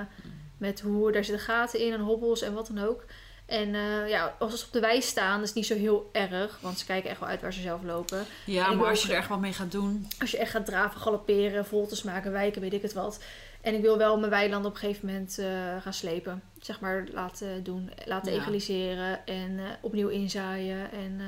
met 0.67 0.81
hoe 0.81 1.12
daar 1.12 1.25
zitten 1.25 1.45
gaten 1.45 1.81
in 1.81 1.93
en 1.93 2.01
hobbels 2.01 2.43
en 2.43 2.55
wat 2.55 2.67
dan 2.75 2.85
ook. 2.87 3.05
En 3.47 3.75
eh, 3.75 4.09
ja, 4.09 4.35
als 4.39 4.61
ze 4.61 4.67
op 4.67 4.73
de 4.73 4.81
wei 4.81 5.03
staan, 5.03 5.41
is 5.41 5.47
het 5.47 5.57
niet 5.57 5.67
zo 5.67 5.75
heel 5.75 6.09
erg. 6.12 6.59
Want 6.61 6.79
ze 6.79 6.85
kijken 6.85 7.11
echt 7.11 7.21
wel 7.21 7.29
uit 7.29 7.41
waar 7.41 7.53
ze 7.53 7.61
zelf 7.61 7.83
lopen. 7.83 8.25
Ja, 8.47 8.73
maar 8.73 8.89
als 8.89 9.03
je 9.03 9.09
er 9.12 9.19
echt 9.19 9.29
wat 9.29 9.41
mee 9.41 9.53
gaat 9.53 9.73
doen. 9.73 10.09
Als 10.21 10.31
je 10.31 10.39
echt 10.39 10.51
gaat 10.51 10.67
draven, 10.67 11.01
galopperen, 11.01 11.67
voltes 11.67 12.03
maken, 12.03 12.33
wijken, 12.33 12.61
weet 12.61 12.73
ik 12.73 12.83
het 12.83 12.93
wat. 12.93 13.23
En 13.61 13.75
ik 13.75 13.81
wil 13.83 13.99
wel 13.99 14.19
mijn 14.19 14.31
weiland 14.31 14.65
op 14.65 14.73
een 14.73 14.79
gegeven 14.79 15.07
moment 15.07 15.39
eh, 15.39 15.47
gaan 15.83 15.93
slepen. 15.95 16.43
Zeg 16.61 16.81
maar 16.81 17.07
laten 17.12 17.62
doen, 17.65 17.91
laten 18.05 18.33
Ja. 18.33 18.39
egaliseren 18.41 19.27
en 19.27 19.59
eh, 19.59 19.65
opnieuw 19.81 20.09
inzaaien. 20.09 20.93
En 20.93 21.21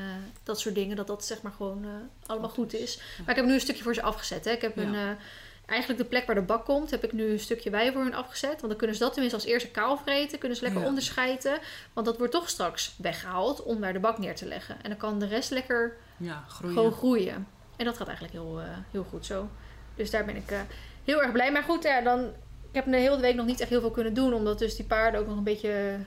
dat 0.43 0.61
soort 0.61 0.74
dingen. 0.74 0.97
Dat 0.97 1.07
dat 1.07 1.24
zeg 1.24 1.43
maar 1.43 1.53
gewoon 1.53 1.87
allemaal 2.26 2.51
goed 2.51 2.74
is. 2.74 3.01
Maar 3.18 3.30
ik 3.30 3.37
heb 3.37 3.45
nu 3.45 3.53
een 3.55 3.61
stukje 3.61 3.82
voor 3.82 3.95
ze 3.95 4.03
afgezet. 4.03 4.45
Hè. 4.45 4.51
Ik 4.51 4.61
heb 4.62 4.76
Ja. 4.76 4.82
een, 4.82 5.16
eigenlijk 5.66 6.00
de 6.00 6.06
plek 6.08 6.26
waar 6.26 6.34
de 6.34 6.42
bak 6.42 6.64
komt, 6.64 6.90
heb 6.90 7.04
ik 7.04 7.12
nu 7.12 7.30
een 7.30 7.38
stukje 7.40 7.70
wei 7.70 7.92
voor 7.92 8.02
hun 8.02 8.14
afgezet. 8.14 8.50
Want 8.50 8.68
dan 8.68 8.76
kunnen 8.76 8.96
ze 8.96 9.02
dat 9.02 9.12
tenminste 9.12 9.38
als 9.38 9.48
eerste 9.48 9.70
kaal 9.70 9.96
vreten. 9.96 10.38
Kunnen 10.38 10.56
ze 10.58 10.64
lekker 10.64 10.80
Ja. 10.82 10.86
onderscheiden. 10.88 11.58
Want 11.92 12.06
dat 12.06 12.16
wordt 12.18 12.32
toch 12.32 12.48
straks 12.48 12.94
weggehaald 12.98 13.62
om 13.62 13.80
daar 13.80 13.92
de 13.92 13.98
bak 14.00 14.18
neer 14.18 14.34
te 14.34 14.46
leggen. 14.46 14.76
En 14.82 14.88
dan 14.90 14.98
kan 14.98 15.18
de 15.18 15.26
rest 15.26 15.50
lekker 15.50 15.96
Ja, 16.16 16.44
groeien. 16.48 16.74
gewoon 16.76 16.92
groeien. 16.92 17.46
En 17.76 17.84
dat 17.84 17.96
gaat 17.96 18.06
eigenlijk 18.08 18.36
heel, 18.36 18.60
eh, 18.60 18.66
heel 18.90 19.04
goed 19.10 19.26
zo. 19.26 19.48
Dus 19.94 20.10
daar 20.10 20.24
ben 20.24 20.36
ik 20.36 20.50
eh, 20.50 20.60
heel 21.04 21.22
erg 21.22 21.32
blij. 21.32 21.52
Maar 21.52 21.62
goed, 21.62 21.82
ja, 21.82 22.00
dan, 22.00 22.20
ik 22.68 22.74
heb 22.74 22.84
de 22.84 22.96
hele 22.96 23.20
week 23.20 23.34
nog 23.34 23.46
niet 23.46 23.60
echt 23.60 23.70
heel 23.70 23.80
veel 23.80 23.90
kunnen 23.90 24.14
doen. 24.14 24.32
Omdat 24.34 24.58
dus 24.58 24.76
die 24.76 24.84
paarden 24.86 25.20
ook 25.20 25.26
nog 25.26 25.36
een 25.36 25.42
beetje 25.44 25.98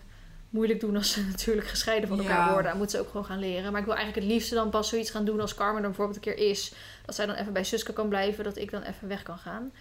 moeilijk 0.50 0.80
doen 0.80 0.95
als 0.95 1.12
ze 1.12 1.26
natuurlijk 1.32 1.68
gescheiden 1.68 2.10
van 2.10 2.20
elkaar 2.20 2.38
Ja. 2.45 2.52
worden. 2.52 2.70
Dan 2.70 2.78
moeten 2.78 2.97
ze 2.97 3.04
ook 3.06 3.12
gewoon 3.12 3.26
gaan 3.26 3.39
leren. 3.39 3.72
Maar 3.72 3.80
ik 3.80 3.86
wil 3.88 3.95
eigenlijk 3.95 4.26
het 4.26 4.34
liefste 4.36 4.56
dan 4.56 4.70
pas 4.70 4.89
zoiets 4.89 5.12
gaan 5.12 5.26
doen 5.26 5.39
als 5.41 5.56
Carmen 5.56 5.82
er 5.82 5.88
bijvoorbeeld 5.88 6.16
een 6.26 6.34
keer 6.36 6.50
is. 6.50 6.74
Dat 7.06 7.16
zij 7.16 7.26
dan 7.26 7.36
even 7.36 7.54
bij 7.54 7.64
Suske 7.64 7.93
kan 7.93 8.10
blijven. 8.10 8.43
Dat 8.43 8.58
ik 8.58 8.72
dan 8.72 8.82
even 8.82 9.08
weg 9.08 9.24
kan 9.24 9.38
gaan. 9.38 9.72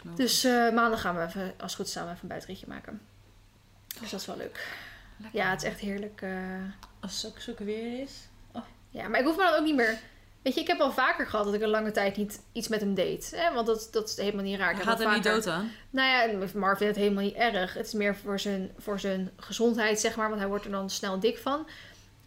Klopt. 0.00 0.16
Dus 0.16 0.44
eh, 0.44 0.72
maandag 0.72 1.00
gaan 1.00 1.16
we 1.16 1.24
even, 1.24 1.42
als 1.58 1.70
het 1.70 1.74
goed 1.74 1.86
is, 1.86 1.92
samen 1.92 2.08
even 2.10 2.22
een 2.22 2.28
buitenritje 2.28 2.66
maken. 2.68 3.00
Dus 4.00 4.10
dat 4.10 4.20
is 4.20 4.26
wel 4.26 4.36
leuk. 4.36 4.66
Lekker. 5.16 5.40
Ja, 5.40 5.50
het 5.50 5.62
is 5.62 5.68
echt 5.68 5.80
heerlijk. 5.80 6.22
eh, 6.22 6.30
Als 7.00 7.22
het 7.22 7.30
ook 7.32 7.40
zulke 7.40 7.64
weer 7.64 8.00
is. 8.02 8.12
Ja, 8.90 9.08
maar 9.08 9.20
ik 9.20 9.26
hoef 9.26 9.36
me 9.36 9.42
dan 9.42 9.54
ook 9.54 9.64
niet 9.64 9.76
meer. 9.76 9.98
Weet 10.46 10.54
je, 10.54 10.60
ik 10.60 10.66
heb 10.66 10.80
al 10.80 10.92
vaker 10.92 11.26
gehad 11.26 11.44
dat 11.44 11.54
ik 11.54 11.62
een 11.62 11.68
lange 11.68 11.90
tijd 11.90 12.16
niet 12.16 12.40
iets 12.52 12.68
met 12.68 12.80
hem 12.80 12.94
deed. 12.94 13.32
Hè? 13.36 13.54
Want 13.54 13.66
dat, 13.66 13.88
dat 13.90 14.08
is 14.08 14.16
helemaal 14.16 14.44
niet 14.44 14.58
raar. 14.58 14.70
Ik 14.70 14.76
Hij 14.76 14.84
gaat 14.84 15.00
er 15.00 15.14
niet 15.14 15.22
dood 15.24 15.46
aan. 15.46 15.72
Nou 15.90 16.08
ja, 16.08 16.48
Marv 16.54 16.78
vindt 16.78 16.94
het 16.94 17.04
helemaal 17.04 17.24
niet 17.24 17.34
erg. 17.34 17.74
Het 17.74 17.86
is 17.86 17.92
meer 17.92 18.16
voor 18.16 18.40
zijn, 18.40 18.70
voor 18.78 19.00
zijn 19.00 19.30
gezondheid, 19.36 20.00
zeg 20.00 20.16
maar. 20.16 20.28
Want 20.28 20.40
hij 20.40 20.48
wordt 20.48 20.64
er 20.64 20.70
dan 20.70 20.90
snel 20.90 21.20
dik 21.20 21.38
van. 21.38 21.66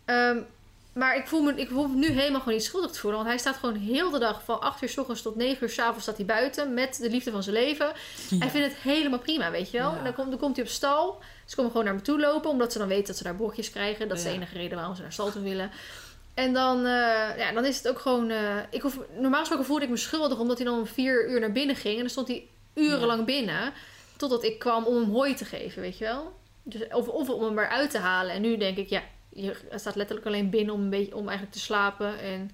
Ehm, 0.06 0.38
maar 0.94 1.18
ik 1.18 1.28
voel, 1.28 1.42
me, 1.42 1.54
ik 1.54 1.70
voel 1.70 1.88
me 1.88 1.96
nu 1.96 2.08
helemaal 2.08 2.40
gewoon 2.40 2.54
niet 2.54 2.64
schuldig 2.64 2.92
te 2.92 3.00
voelen. 3.00 3.20
Want 3.20 3.32
hij 3.32 3.40
staat 3.40 3.56
gewoon 3.56 3.76
heel 3.76 4.10
de 4.10 4.20
dag 4.20 4.44
van 4.44 4.62
8 4.62 4.82
uur 4.82 4.90
s 4.90 4.98
ochtends 4.98 5.22
tot 5.22 5.36
9 5.36 5.64
uur 5.64 5.70
s 5.70 5.80
avonds 5.80 6.04
staat 6.04 6.18
hij 6.18 6.26
buiten. 6.26 6.74
Met 6.74 6.98
de 7.02 7.10
liefde 7.10 7.32
van 7.32 7.44
zijn 7.44 7.56
leven. 7.56 7.92
Hij 8.40 8.50
vindt 8.50 8.68
het 8.68 8.78
helemaal 8.78 9.20
prima, 9.20 9.52
weet 9.52 9.72
je 9.72 9.78
wel. 9.78 9.92
Ja. 9.92 9.98
En 9.98 10.04
dan, 10.04 10.14
komt, 10.14 10.30
dan 10.30 10.40
komt 10.40 10.56
hij 10.56 10.66
op 10.66 10.72
stal. 10.72 11.22
Ze 11.46 11.56
komen 11.56 11.72
gewoon 11.72 11.86
naar 11.86 11.96
me 11.96 12.02
toe 12.02 12.20
lopen. 12.20 12.50
Omdat 12.50 12.72
ze 12.72 12.78
dan 12.78 12.88
weten 12.88 13.08
dat 13.08 13.18
ze 13.18 13.24
daar 13.24 13.36
brokjes 13.36 13.70
krijgen. 13.70 14.08
Dat 14.08 14.18
is 14.18 14.24
de 14.24 14.30
enige 14.30 14.58
reden 14.58 14.78
waarom 14.78 14.96
ze 14.96 15.02
naar 15.02 15.14
stal 15.14 15.32
toe 15.32 15.42
willen. 15.42 15.72
En 16.40 16.54
dan, 16.54 16.78
eh, 16.78 17.38
ja, 17.38 17.52
dan 17.54 17.66
is 17.66 17.78
het 17.78 17.88
ook 17.88 18.00
gewoon... 18.00 18.30
eh, 18.30 18.58
ik 18.70 18.82
hoef, 18.82 19.00
normaal 19.18 19.40
gesproken 19.40 19.66
voelde 19.66 19.84
ik 19.84 19.90
me 19.90 19.98
schuldig 19.98 20.40
omdat 20.40 20.58
hij 20.58 20.66
dan 20.66 20.80
om 20.80 20.86
vier 20.86 21.30
uur 21.30 21.40
naar 21.40 21.52
binnen 21.52 21.76
ging. 21.76 21.94
En 21.94 22.00
dan 22.00 22.10
stond 22.10 22.28
hij 22.28 22.48
urenlang 22.74 23.26
binnen. 23.26 23.74
Totdat 24.18 24.44
ik 24.44 24.60
kwam 24.60 24.86
om 24.86 24.96
hem 24.96 25.12
hooi 25.12 25.34
te 25.34 25.46
geven, 25.46 25.82
weet 25.82 25.98
je 25.98 26.04
wel. 26.04 26.34
Dus, 26.64 26.88
of, 26.88 27.08
of 27.08 27.30
om 27.30 27.44
hem 27.44 27.60
eruit 27.60 27.92
te 27.92 27.98
halen. 27.98 28.34
En 28.34 28.42
nu 28.42 28.58
denk 28.58 28.78
ik, 28.78 28.90
ja, 28.90 29.04
je 29.30 29.56
staat 29.76 29.96
letterlijk 29.96 30.28
alleen 30.28 30.50
binnen 30.50 30.74
om, 30.74 30.82
een 30.82 30.90
beetje, 30.90 31.16
om 31.16 31.28
eigenlijk 31.28 31.52
te 31.52 31.64
slapen. 31.64 32.20
En, 32.20 32.52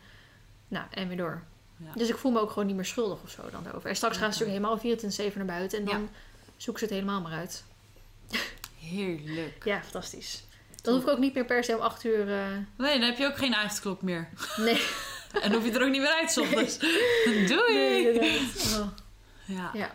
nou, 0.68 0.86
en 0.92 1.08
weer 1.08 1.18
door. 1.18 1.44
Ja. 1.78 1.92
Dus 1.96 2.10
ik 2.10 2.18
voel 2.18 2.32
me 2.32 2.40
ook 2.40 2.50
gewoon 2.50 2.66
niet 2.66 2.76
meer 2.76 2.86
schuldig 2.86 3.24
of 3.24 3.30
zo 3.30 3.42
dan 3.52 3.64
daarover. 3.64 3.90
En 3.90 3.96
straks 3.96 4.18
gaan 4.18 4.34
ze 4.34 4.46
natuurlijk 4.46 4.82
helemaal 4.82 5.32
24-7 5.34 5.38
naar 5.38 5.46
buiten. 5.46 5.80
En 5.80 5.86
dan 5.86 6.10
zoeken 6.58 6.88
ze 6.88 6.94
het 6.94 7.04
helemaal 7.04 7.22
maar 7.22 7.40
uit. 7.40 7.64
Heerlijk. 8.80 9.66
Ja, 9.66 9.82
fantastisch. 9.82 10.44
Dan 10.86 10.94
hoef 10.94 11.04
ik 11.04 11.10
ook 11.10 11.18
niet 11.18 11.34
meer 11.34 11.46
per 11.46 11.64
se 11.64 11.76
om 11.76 11.82
8 11.82 12.04
uur... 12.06 12.34
eh, 12.34 12.46
Nee, 12.78 13.00
dan 13.00 13.08
heb 13.10 13.18
je 13.18 13.26
ook 13.28 13.38
geen 13.38 13.56
avondklok 13.56 14.02
meer. 14.02 14.30
nee. 14.58 14.82
En 15.42 15.54
hoef 15.54 15.66
je 15.66 15.72
er 15.72 15.84
ook 15.84 15.90
niet 15.90 16.02
meer 16.02 16.14
uit 16.20 16.32
soms. 16.32 16.78
Doei! 17.50 18.18
nee. 18.20 18.52
Oh, 18.76 18.88
Ja. 19.46 19.70
ja. 19.74 19.92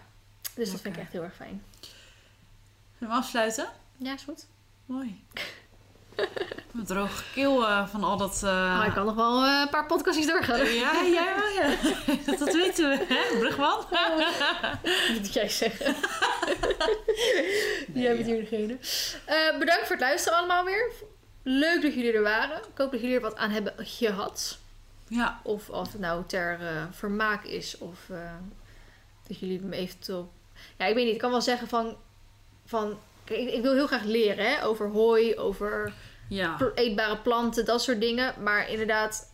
Dus 0.54 0.70
dat 0.70 0.80
vind 0.80 0.96
ik 0.96 1.02
echt 1.02 1.12
heel 1.12 1.22
erg 1.22 1.34
fijn. 1.34 1.62
Zullen 2.98 3.14
we 3.14 3.20
afsluiten? 3.20 3.68
Ja, 3.96 4.12
is 4.14 4.22
goed. 4.22 4.46
Mooi. 4.86 5.24
Een 6.74 6.84
droge 6.86 7.22
keel 7.34 7.66
eh, 7.68 7.88
van 7.88 8.04
al 8.04 8.16
dat... 8.16 8.40
Maar 8.42 8.86
ik 8.86 8.92
kan 8.92 9.06
nog 9.06 9.14
wel 9.14 9.46
een 9.46 9.68
paar 9.68 9.86
podcastjes 9.86 10.26
doorgaan. 10.26 10.58
Ja, 10.58 11.02
ja, 11.02 11.34
ja. 11.54 11.76
Dat, 12.26 12.38
dat 12.38 12.54
weten 12.54 12.88
we, 12.88 13.04
hè, 13.08 13.38
Brugman? 13.38 13.84
Dat 14.82 15.18
moet 15.18 15.32
jij 15.34 15.48
zeggen. 15.48 15.94
Nee, 17.92 18.02
jij 18.02 18.14
bent 18.14 18.26
ja. 18.26 18.32
hier 18.32 18.48
degene. 18.48 18.76
Eh, 19.24 19.58
bedankt 19.58 19.82
voor 19.86 19.96
het 19.96 20.04
luisteren 20.04 20.38
allemaal 20.38 20.64
weer. 20.64 20.92
Leuk 21.42 21.82
dat 21.82 21.94
jullie 21.94 22.12
er 22.12 22.22
waren. 22.22 22.56
Ik 22.56 22.78
hoop 22.78 22.90
dat 22.90 23.00
jullie 23.00 23.14
er 23.16 23.22
wat 23.22 23.36
aan 23.36 23.50
hebben 23.50 23.74
gehad. 23.78 24.58
Ja, 25.08 25.40
Of 25.42 25.70
of 25.70 25.92
het 25.92 26.00
nou 26.00 26.24
ter 26.26 26.60
eh, 26.60 26.84
vermaak 26.90 27.44
is. 27.44 27.78
Of 27.78 28.10
eh, 28.10 28.34
dat 29.26 29.38
jullie 29.38 29.58
hem 29.58 29.72
eventueel... 29.72 30.32
Ja, 30.78 30.86
ik 30.86 30.94
weet 30.94 31.04
niet. 31.04 31.14
Ik 31.14 31.20
kan 31.20 31.30
wel 31.30 31.40
zeggen 31.40 31.68
van... 31.68 31.96
van 32.64 32.98
kijk, 33.24 33.40
ik, 33.40 33.54
ik 33.54 33.62
wil 33.62 33.74
heel 33.74 33.86
graag 33.86 34.04
leren 34.04 34.50
hè, 34.50 34.64
over 34.64 34.88
hooi, 34.88 35.36
over 35.36 35.92
ja. 36.28 36.72
eetbare 36.74 37.16
planten, 37.16 37.64
dat 37.64 37.82
soort 37.82 38.00
dingen. 38.00 38.34
Maar 38.42 38.70
inderdaad, 38.70 39.32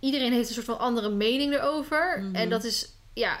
iedereen 0.00 0.32
heeft 0.32 0.48
een 0.48 0.54
soort 0.54 0.66
van 0.66 0.78
andere 0.78 1.10
mening 1.10 1.52
erover. 1.52 2.22
Mhm. 2.22 2.34
En 2.34 2.48
dat 2.50 2.64
is, 2.64 2.94
ja, 3.12 3.40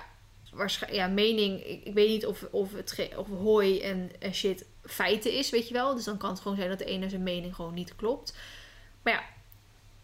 waarschijnlijk, 0.52 1.02
ja, 1.02 1.08
mening. 1.08 1.66
Ik, 1.66 1.84
ik 1.84 1.94
weet 1.94 2.08
niet 2.08 2.26
of, 2.26 2.46
of 2.50 2.72
het 2.72 3.08
of 3.16 3.26
hooi 3.28 3.80
en, 3.80 4.10
en 4.18 4.34
shit 4.34 4.64
feiten 4.84 5.32
is, 5.32 5.50
weet 5.50 5.68
je 5.68 5.74
wel. 5.74 5.94
Dus 5.94 6.04
dan 6.04 6.16
kan 6.16 6.30
het 6.30 6.40
gewoon 6.40 6.56
zijn 6.56 6.68
dat 6.68 6.78
de 6.78 6.84
ene 6.84 7.08
zijn 7.08 7.22
mening 7.22 7.54
gewoon 7.54 7.74
niet 7.74 7.96
klopt. 7.96 8.34
Maar 9.02 9.12
ja, 9.12 9.20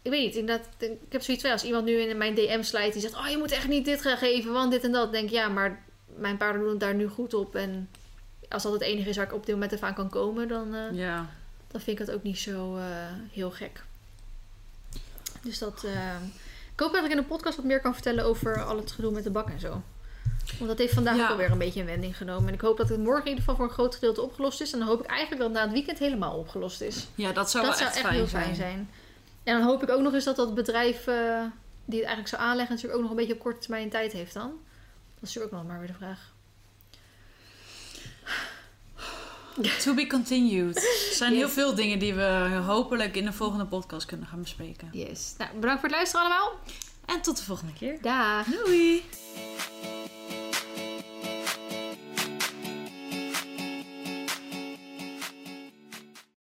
ik 0.03 0.11
weet 0.11 0.25
niet. 0.25 0.35
Inderdaad, 0.35 0.69
ik 0.79 0.99
heb 1.13 1.23
zoiets 1.23 1.43
van, 1.43 1.53
als 1.53 1.65
iemand 1.65 1.85
nu 1.85 1.93
in 2.01 2.17
mijn 2.19 2.35
DM 2.35 2.63
slijt 2.63 2.93
die 2.93 3.03
zegt, 3.03 3.15
oh, 3.17 3.29
je 3.29 3.39
moet 3.39 3.53
echt 3.53 3.69
niet 3.69 3.85
dit 3.85 4.01
gaan 4.01 4.17
geven, 4.19 4.53
want 4.53 4.71
dit 4.71 4.85
en 4.85 4.93
dat. 4.93 5.13
denk 5.13 5.25
ik, 5.25 5.31
ja, 5.35 5.49
maar 5.49 5.85
mijn 6.17 6.37
paarden 6.37 6.61
doen 6.61 6.71
het 6.71 6.81
daar 6.81 6.95
nu 6.95 7.07
goed 7.09 7.35
op. 7.35 7.55
En 7.55 7.89
als 8.49 8.63
dat 8.63 8.73
het 8.73 8.83
enige 8.83 9.09
is 9.09 9.17
waar 9.17 9.27
ik 9.27 9.33
op 9.35 9.47
dit 9.47 9.55
moment 9.55 9.73
even 9.73 9.87
aan 9.87 9.95
kan 9.95 10.09
komen, 10.09 10.49
dan... 10.49 10.75
eh, 10.75 10.93
Ja. 10.93 11.17
dan 11.71 11.81
vind 11.81 12.01
ik 12.01 12.07
het 12.07 12.17
ook 12.17 12.23
niet 12.23 12.39
zo 12.39 12.77
eh, 12.77 12.85
heel 13.33 13.51
gek. 13.51 13.83
Dus 15.43 15.59
dat. 15.59 15.85
eh, 15.85 16.17
ik 16.73 16.81
hoop 16.83 16.93
dat 16.93 17.05
ik 17.05 17.11
in 17.11 17.17
de 17.17 17.23
podcast 17.23 17.57
wat 17.57 17.65
meer 17.65 17.81
kan 17.81 17.93
vertellen 17.95 18.25
over 18.25 18.65
al 18.65 18.77
het 18.77 18.91
gedoe 18.93 19.13
met 19.13 19.25
de 19.25 19.31
bak 19.31 19.51
en 19.51 19.61
zo. 19.61 19.83
Want 20.59 20.69
dat 20.71 20.79
heeft 20.79 20.95
vandaag 20.95 21.17
Ja. 21.17 21.25
ook 21.25 21.31
alweer 21.31 21.51
een 21.51 21.59
beetje 21.59 21.81
een 21.81 21.87
wending 21.87 22.17
genomen. 22.17 22.49
En 22.49 22.55
ik 22.55 22.61
hoop 22.61 22.77
dat 22.77 22.89
het 22.89 22.99
morgen 22.99 23.23
in 23.25 23.29
ieder 23.29 23.41
geval 23.41 23.57
voor 23.57 23.65
een 23.65 23.73
groot 23.73 23.95
gedeelte 23.95 24.23
opgelost 24.23 24.61
is. 24.61 24.73
En 24.73 24.79
dan 24.79 24.89
hoop 24.89 25.01
ik 25.01 25.07
eigenlijk 25.07 25.41
dat 25.41 25.53
na 25.53 25.61
het 25.63 25.73
weekend 25.73 25.99
helemaal 25.99 26.37
opgelost 26.39 26.81
is. 26.81 27.07
ja, 27.15 27.33
dat 27.33 27.51
zou 27.51 27.67
dat 27.67 27.79
wel 27.79 27.83
zou 27.89 27.91
echt, 27.97 28.07
fijn 28.07 28.15
heel 28.15 28.27
zijn. 28.27 28.43
fijn 28.45 28.57
zijn. 28.57 28.91
En 29.45 29.59
dan 29.59 29.67
hoop 29.67 29.83
ik 29.83 29.91
ook 29.91 30.01
nog 30.01 30.13
eens 30.15 30.25
dat 30.25 30.37
dat 30.37 30.55
bedrijf 30.55 31.07
eh, 31.07 31.15
die 31.85 31.99
het 31.99 32.07
eigenlijk 32.07 32.29
zou 32.29 32.43
aanleggen, 32.43 32.75
natuurlijk 32.75 32.95
ook 32.95 33.01
nog 33.01 33.11
een 33.11 33.17
beetje 33.17 33.33
op 33.35 33.39
korte 33.41 33.61
termijn 33.61 33.91
tijd 33.91 34.13
heeft 34.13 34.35
dan. 34.35 34.49
Dat 35.15 35.29
is 35.29 35.35
natuurlijk 35.35 35.53
ook 35.55 35.59
nog 35.61 35.69
maar 35.71 35.79
weer 35.79 35.89
de 35.89 35.95
vraag. 35.95 36.35
To 39.85 39.95
be 39.95 40.07
continued. 40.07 40.77
Er 40.77 41.15
zijn 41.15 41.31
Yes. 41.33 41.41
heel 41.41 41.49
veel 41.49 41.75
dingen 41.75 41.99
die 41.99 42.15
we 42.15 42.61
hopelijk 42.67 43.17
in 43.17 43.25
de 43.25 43.33
volgende 43.33 43.67
podcast 43.67 44.07
kunnen 44.07 44.27
gaan 44.27 44.41
bespreken. 44.43 44.89
Yes. 44.93 45.35
Nou, 45.39 45.51
bedankt 45.55 45.81
voor 45.81 45.89
het 45.89 45.99
luisteren 45.99 46.27
allemaal. 46.27 46.53
En 47.07 47.21
tot 47.23 47.37
de 47.37 47.43
volgende 47.43 47.73
keer. 47.73 47.99
Daag. 48.03 48.47
Doei! 48.47 49.05